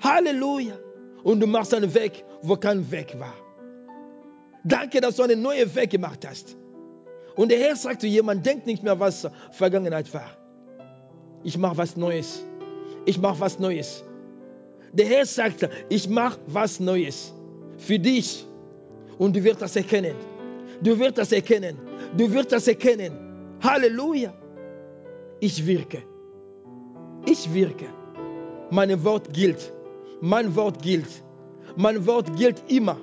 Halleluja. 0.00 0.74
Und 1.22 1.40
du 1.40 1.46
machst 1.46 1.72
einen 1.74 1.94
Weg, 1.94 2.24
wo 2.42 2.56
kein 2.56 2.90
Weg 2.90 3.18
war. 3.18 3.34
Danke, 4.62 5.00
dass 5.00 5.16
du 5.16 5.22
einen 5.22 5.42
neuen 5.42 5.74
Weg 5.74 5.90
gemacht 5.90 6.26
hast. 6.26 6.56
Und 7.34 7.50
der 7.50 7.58
Herr 7.58 7.76
sagt 7.76 8.02
zu 8.02 8.06
jemandem, 8.06 8.44
denk 8.44 8.66
nicht 8.66 8.82
mehr, 8.82 9.00
was 9.00 9.28
Vergangenheit 9.50 10.12
war. 10.14 10.30
Ich 11.42 11.58
mache 11.58 11.76
was 11.76 11.96
Neues. 11.96 12.44
Ich 13.06 13.18
mache 13.18 13.40
was 13.40 13.58
Neues. 13.58 14.04
Der 14.92 15.06
Herr 15.06 15.26
sagt, 15.26 15.68
ich 15.88 16.08
mache 16.08 16.38
was 16.46 16.80
Neues 16.80 17.34
für 17.78 17.98
dich. 17.98 18.46
Und 19.18 19.36
du 19.36 19.44
wirst 19.44 19.60
das 19.60 19.76
erkennen. 19.76 20.14
Du 20.84 20.98
wirst 20.98 21.18
das 21.18 21.32
erkennen. 21.32 21.78
Du 22.16 22.32
wirst 22.32 22.52
das 22.52 22.68
erkennen. 22.68 23.12
Halleluja. 23.62 24.32
Ich 25.40 25.66
wirke. 25.66 26.02
Ich 27.26 27.52
wirke. 27.52 27.86
Mein 28.70 29.02
Wort 29.02 29.32
gilt. 29.32 29.72
Mein 30.20 30.54
Wort 30.54 30.82
gilt. 30.82 31.22
Mein 31.76 32.06
Wort 32.06 32.36
gilt 32.36 32.62
immer. 32.70 32.98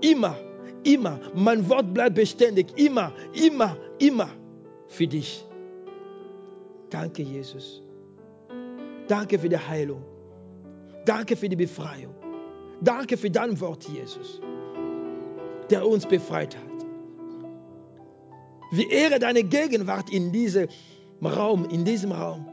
Immer. 0.00 0.36
Immer. 0.84 1.18
Mein 1.34 1.68
Wort 1.68 1.92
bleibt 1.92 2.14
beständig. 2.14 2.66
Immer. 2.76 3.12
Immer. 3.32 3.76
Immer. 3.98 4.30
Für 4.86 5.06
dich. 5.06 5.44
Danke, 6.90 7.22
Jesus. 7.22 7.82
Danke 9.08 9.38
für 9.38 9.48
die 9.48 9.58
Heilung. 9.58 10.04
Danke 11.04 11.34
für 11.36 11.48
die 11.48 11.56
Befreiung. 11.56 12.14
Danke 12.80 13.16
für 13.16 13.30
dein 13.30 13.60
Wort, 13.60 13.84
Jesus, 13.88 14.40
der 15.70 15.86
uns 15.86 16.06
befreit 16.06 16.56
hat. 16.56 16.83
Wie 18.76 18.88
ehre 18.88 19.18
deine 19.18 19.42
Gegenwart 19.42 20.10
in 20.10 20.32
diesem 20.32 20.68
Raum, 21.22 21.68
in 21.70 21.84
diesem 21.84 22.12
Raum. 22.12 22.46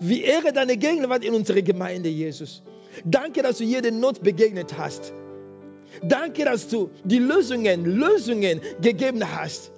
Wie 0.00 0.22
ehre 0.22 0.52
deine 0.52 0.76
Gegenwart 0.76 1.24
in 1.24 1.34
unserer 1.34 1.62
Gemeinde, 1.62 2.08
Jesus. 2.08 2.62
Danke, 3.04 3.42
dass 3.42 3.58
du 3.58 3.64
jede 3.64 3.92
Not 3.92 4.22
begegnet 4.22 4.76
hast. 4.76 5.12
Danke, 6.02 6.44
dass 6.44 6.68
du 6.68 6.90
die 7.04 7.18
Lösungen, 7.18 7.84
Lösungen 7.84 8.60
gegeben 8.80 9.22
hast. 9.36 9.70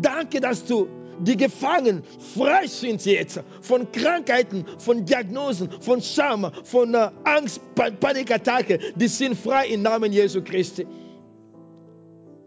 Danke, 0.00 0.40
dass 0.40 0.64
du 0.64 0.88
die 1.20 1.36
Gefangenen 1.36 2.02
frei 2.34 2.66
sind 2.66 3.04
jetzt 3.04 3.40
von 3.62 3.90
Krankheiten, 3.92 4.64
von 4.78 5.04
Diagnosen, 5.04 5.70
von 5.80 6.02
Scham, 6.02 6.50
von 6.64 6.94
äh, 6.94 7.10
Angst, 7.24 7.60
Panikattacke. 7.74 8.78
Die 8.96 9.08
sind 9.08 9.36
frei 9.36 9.68
im 9.68 9.82
Namen 9.82 10.12
Jesu 10.12 10.42
Christi. 10.42 10.86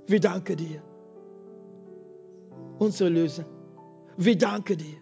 Wir 0.08 0.20
danken 0.20 0.58
dir, 0.58 0.82
unser 2.80 3.10
Löser. 3.10 3.46
Wir 4.18 4.38
danken 4.38 4.78
dir, 4.78 4.98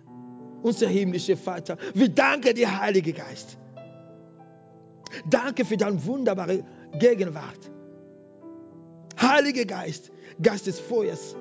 unser 0.62 0.88
himmlischer 0.88 1.38
Vater. 1.38 1.78
Wir 1.94 2.10
danken 2.10 2.54
dir, 2.56 2.80
Heiliger 2.80 3.12
Geist. 3.14 3.58
Danke 5.30 5.64
für 5.64 5.78
deine 5.78 6.04
wunderbare 6.06 6.64
Gegenwart. 7.00 7.72
Heiliger 9.20 9.66
Geist, 9.66 10.12
Geist 10.42 10.68
des 10.68 10.80
Feuers. 10.80 11.36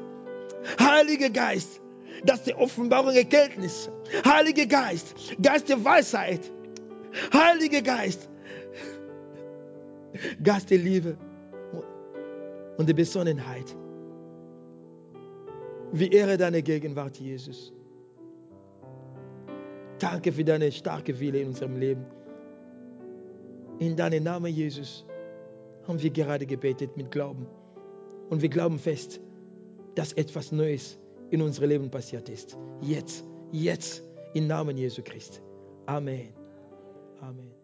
Heiliger 0.79 1.31
Geist, 1.31 1.81
das 2.25 2.45
der 2.45 2.59
Offenbarung 2.61 3.15
Erkenntnis. 3.15 3.91
Heiliger 4.25 4.67
Geist, 4.67 5.15
Geist 5.43 5.69
der 5.69 5.85
Weisheit. 5.85 6.41
Heiliger 7.33 7.83
Geist, 7.83 8.29
Geist 10.43 10.71
der 10.71 10.79
Liebe 10.79 11.17
und 12.77 12.89
der 12.89 12.95
Besonnenheit. 12.95 13.77
Wir 15.97 16.11
ehre 16.11 16.37
deine 16.37 16.61
Gegenwart, 16.61 17.19
Jesus. 17.19 17.73
Danke 20.01 20.33
für 20.33 20.43
deine 20.43 20.73
starke 20.73 21.21
Wille 21.21 21.39
in 21.39 21.49
unserem 21.49 21.77
Leben. 21.77 22.05
In 23.79 23.95
deinem 23.95 24.25
Namen, 24.25 24.53
Jesus, 24.53 25.07
haben 25.87 26.03
wir 26.03 26.11
gerade 26.11 26.47
gebetet 26.47 26.97
mit 26.97 27.13
Glauben. 27.13 27.47
Und 28.29 28.43
wir 28.43 28.49
glauben 28.49 28.81
fest, 28.81 29.21
dass 29.95 30.13
etwas 30.13 30.51
Neues 30.51 30.99
in 31.31 31.41
unserem 31.41 31.69
Leben 31.69 31.91
passiert 31.91 32.29
ist. 32.29 32.59
Jetzt, 32.81 33.25
jetzt, 33.53 34.03
im 34.35 34.49
Namen 34.49 34.77
Jesu 34.77 35.01
Christi. 35.01 35.39
Amen. 35.87 36.35
Amen. 37.21 37.64